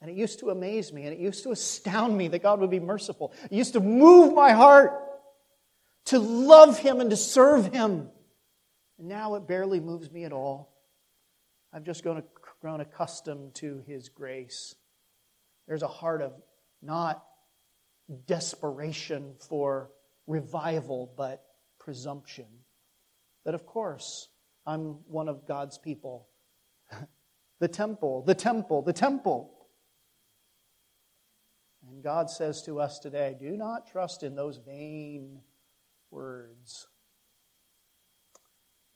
And 0.00 0.10
it 0.10 0.16
used 0.16 0.40
to 0.40 0.50
amaze 0.50 0.92
me 0.92 1.04
and 1.04 1.12
it 1.12 1.18
used 1.18 1.44
to 1.44 1.50
astound 1.50 2.16
me 2.16 2.28
that 2.28 2.42
God 2.42 2.60
would 2.60 2.70
be 2.70 2.80
merciful. 2.80 3.32
It 3.44 3.52
used 3.52 3.72
to 3.72 3.80
move 3.80 4.34
my 4.34 4.52
heart 4.52 4.92
to 6.06 6.18
love 6.18 6.78
Him 6.78 7.00
and 7.00 7.10
to 7.10 7.16
serve 7.16 7.72
Him. 7.72 8.10
And 8.98 9.08
now 9.08 9.34
it 9.36 9.48
barely 9.48 9.80
moves 9.80 10.10
me 10.10 10.24
at 10.24 10.32
all. 10.32 10.72
I've 11.72 11.84
just 11.84 12.04
grown, 12.04 12.80
accustomed 12.80 13.54
to 13.56 13.82
His 13.86 14.08
grace. 14.08 14.74
There's 15.66 15.82
a 15.82 15.88
heart 15.88 16.22
of 16.22 16.32
not 16.84 17.24
desperation 18.26 19.34
for 19.38 19.90
revival, 20.26 21.12
but 21.16 21.42
presumption. 21.78 22.46
That, 23.44 23.54
of 23.54 23.66
course, 23.66 24.28
I'm 24.66 24.98
one 25.06 25.28
of 25.28 25.46
God's 25.46 25.78
people. 25.78 26.28
the 27.60 27.68
temple, 27.68 28.22
the 28.22 28.34
temple, 28.34 28.82
the 28.82 28.92
temple. 28.92 29.50
And 31.88 32.02
God 32.02 32.30
says 32.30 32.62
to 32.62 32.80
us 32.80 32.98
today 32.98 33.36
do 33.38 33.56
not 33.56 33.90
trust 33.90 34.22
in 34.22 34.34
those 34.34 34.56
vain 34.56 35.40
words. 36.10 36.86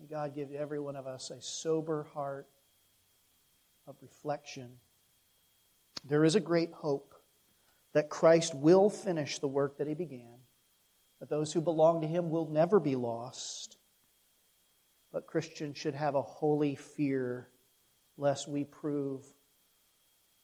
May 0.00 0.06
God 0.06 0.34
give 0.34 0.52
every 0.52 0.78
one 0.78 0.96
of 0.96 1.06
us 1.06 1.30
a 1.30 1.42
sober 1.42 2.06
heart 2.14 2.46
of 3.86 3.96
reflection. 4.00 4.70
There 6.04 6.24
is 6.24 6.36
a 6.36 6.40
great 6.40 6.72
hope 6.72 7.07
that 7.94 8.10
Christ 8.10 8.54
will 8.54 8.90
finish 8.90 9.38
the 9.38 9.48
work 9.48 9.78
that 9.78 9.88
he 9.88 9.94
began, 9.94 10.38
that 11.20 11.30
those 11.30 11.52
who 11.52 11.60
belong 11.60 12.02
to 12.02 12.06
him 12.06 12.30
will 12.30 12.48
never 12.48 12.80
be 12.80 12.96
lost. 12.96 13.78
But 15.12 15.26
Christians 15.26 15.78
should 15.78 15.94
have 15.94 16.14
a 16.14 16.22
holy 16.22 16.74
fear 16.74 17.48
lest 18.16 18.48
we 18.48 18.64
prove 18.64 19.24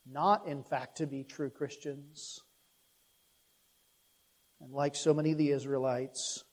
not, 0.07 0.47
in 0.47 0.63
fact, 0.63 0.99
to 0.99 1.07
be 1.07 1.25
true 1.25 1.51
Christians. 1.51 2.41
And 4.61 4.73
like 4.73 4.95
so 4.95 5.15
many 5.15 5.33
of 5.33 5.39
the 5.39 5.51
Israelites, 5.51 6.45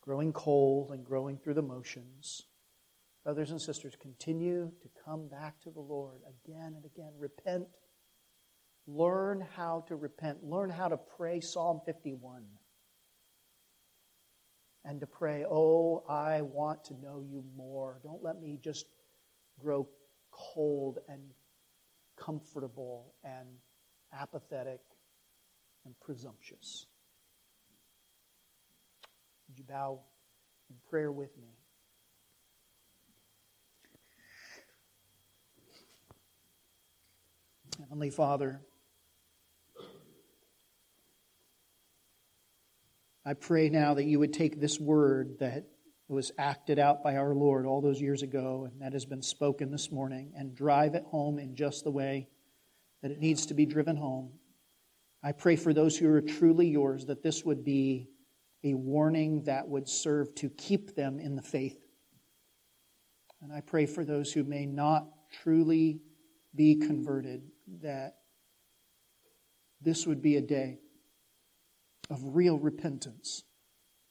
growing 0.00 0.32
cold 0.32 0.90
and 0.90 1.04
growing 1.04 1.38
through 1.38 1.54
the 1.54 1.62
motions. 1.62 2.42
Brothers 3.24 3.50
and 3.50 3.60
sisters, 3.60 3.94
continue 4.00 4.70
to 4.82 4.88
come 5.04 5.28
back 5.28 5.60
to 5.62 5.70
the 5.70 5.80
Lord 5.80 6.20
again 6.28 6.74
and 6.76 6.84
again. 6.84 7.12
Repent. 7.18 7.66
Learn 8.86 9.46
how 9.56 9.84
to 9.88 9.96
repent. 9.96 10.44
Learn 10.44 10.70
how 10.70 10.88
to 10.88 10.96
pray 10.96 11.40
Psalm 11.40 11.80
51. 11.86 12.44
And 14.84 15.00
to 15.00 15.06
pray, 15.06 15.46
Oh, 15.48 16.04
I 16.08 16.42
want 16.42 16.84
to 16.84 16.94
know 16.94 17.24
you 17.26 17.42
more. 17.56 18.00
Don't 18.02 18.22
let 18.22 18.40
me 18.40 18.58
just 18.62 18.86
grow 19.58 19.88
cold 20.30 20.98
and 21.08 21.22
comfortable 22.16 23.14
and 23.24 23.48
apathetic 24.12 24.80
and 25.86 25.94
presumptuous. 26.00 26.86
Would 29.48 29.58
you 29.58 29.64
bow 29.64 30.00
in 30.68 30.76
prayer 30.90 31.10
with 31.12 31.36
me? 31.38 31.48
Heavenly 37.80 38.10
Father, 38.10 38.60
I 43.26 43.32
pray 43.32 43.70
now 43.70 43.94
that 43.94 44.04
you 44.04 44.18
would 44.18 44.34
take 44.34 44.60
this 44.60 44.78
word 44.78 45.38
that 45.40 45.64
was 46.08 46.30
acted 46.36 46.78
out 46.78 47.02
by 47.02 47.16
our 47.16 47.34
Lord 47.34 47.64
all 47.64 47.80
those 47.80 48.00
years 48.00 48.22
ago 48.22 48.68
and 48.70 48.82
that 48.82 48.92
has 48.92 49.06
been 49.06 49.22
spoken 49.22 49.70
this 49.70 49.90
morning 49.90 50.32
and 50.36 50.54
drive 50.54 50.94
it 50.94 51.04
home 51.04 51.38
in 51.38 51.56
just 51.56 51.84
the 51.84 51.90
way 51.90 52.28
that 53.00 53.10
it 53.10 53.20
needs 53.20 53.46
to 53.46 53.54
be 53.54 53.64
driven 53.64 53.96
home. 53.96 54.30
I 55.22 55.32
pray 55.32 55.56
for 55.56 55.72
those 55.72 55.96
who 55.96 56.10
are 56.10 56.20
truly 56.20 56.68
yours 56.68 57.06
that 57.06 57.22
this 57.22 57.46
would 57.46 57.64
be 57.64 58.10
a 58.62 58.74
warning 58.74 59.42
that 59.44 59.66
would 59.66 59.88
serve 59.88 60.34
to 60.34 60.50
keep 60.50 60.94
them 60.94 61.18
in 61.18 61.34
the 61.34 61.42
faith. 61.42 61.78
And 63.40 63.50
I 63.50 63.62
pray 63.62 63.86
for 63.86 64.04
those 64.04 64.32
who 64.32 64.44
may 64.44 64.66
not 64.66 65.06
truly 65.42 66.00
be 66.54 66.76
converted 66.76 67.42
that 67.80 68.16
this 69.80 70.06
would 70.06 70.20
be 70.20 70.36
a 70.36 70.42
day 70.42 70.78
of 72.10 72.20
real 72.22 72.58
repentance 72.58 73.44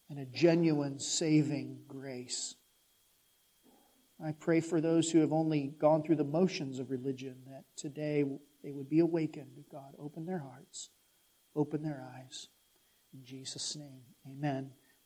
and 0.09 0.19
a 0.19 0.25
genuine 0.25 0.99
saving 0.99 1.81
grace. 1.87 2.55
I 4.23 4.31
pray 4.31 4.61
for 4.61 4.79
those 4.79 5.11
who 5.11 5.19
have 5.19 5.33
only 5.33 5.73
gone 5.79 6.03
through 6.03 6.15
the 6.17 6.23
motions 6.23 6.79
of 6.79 6.91
religion 6.91 7.35
that 7.47 7.63
today 7.75 8.23
they 8.63 8.71
would 8.71 8.89
be 8.89 8.99
awakened. 8.99 9.65
God, 9.71 9.95
open 9.99 10.25
their 10.25 10.39
hearts, 10.39 10.89
open 11.55 11.83
their 11.83 12.05
eyes. 12.15 12.47
In 13.13 13.23
Jesus' 13.25 13.75
name, 13.75 14.01
amen. 14.29 14.71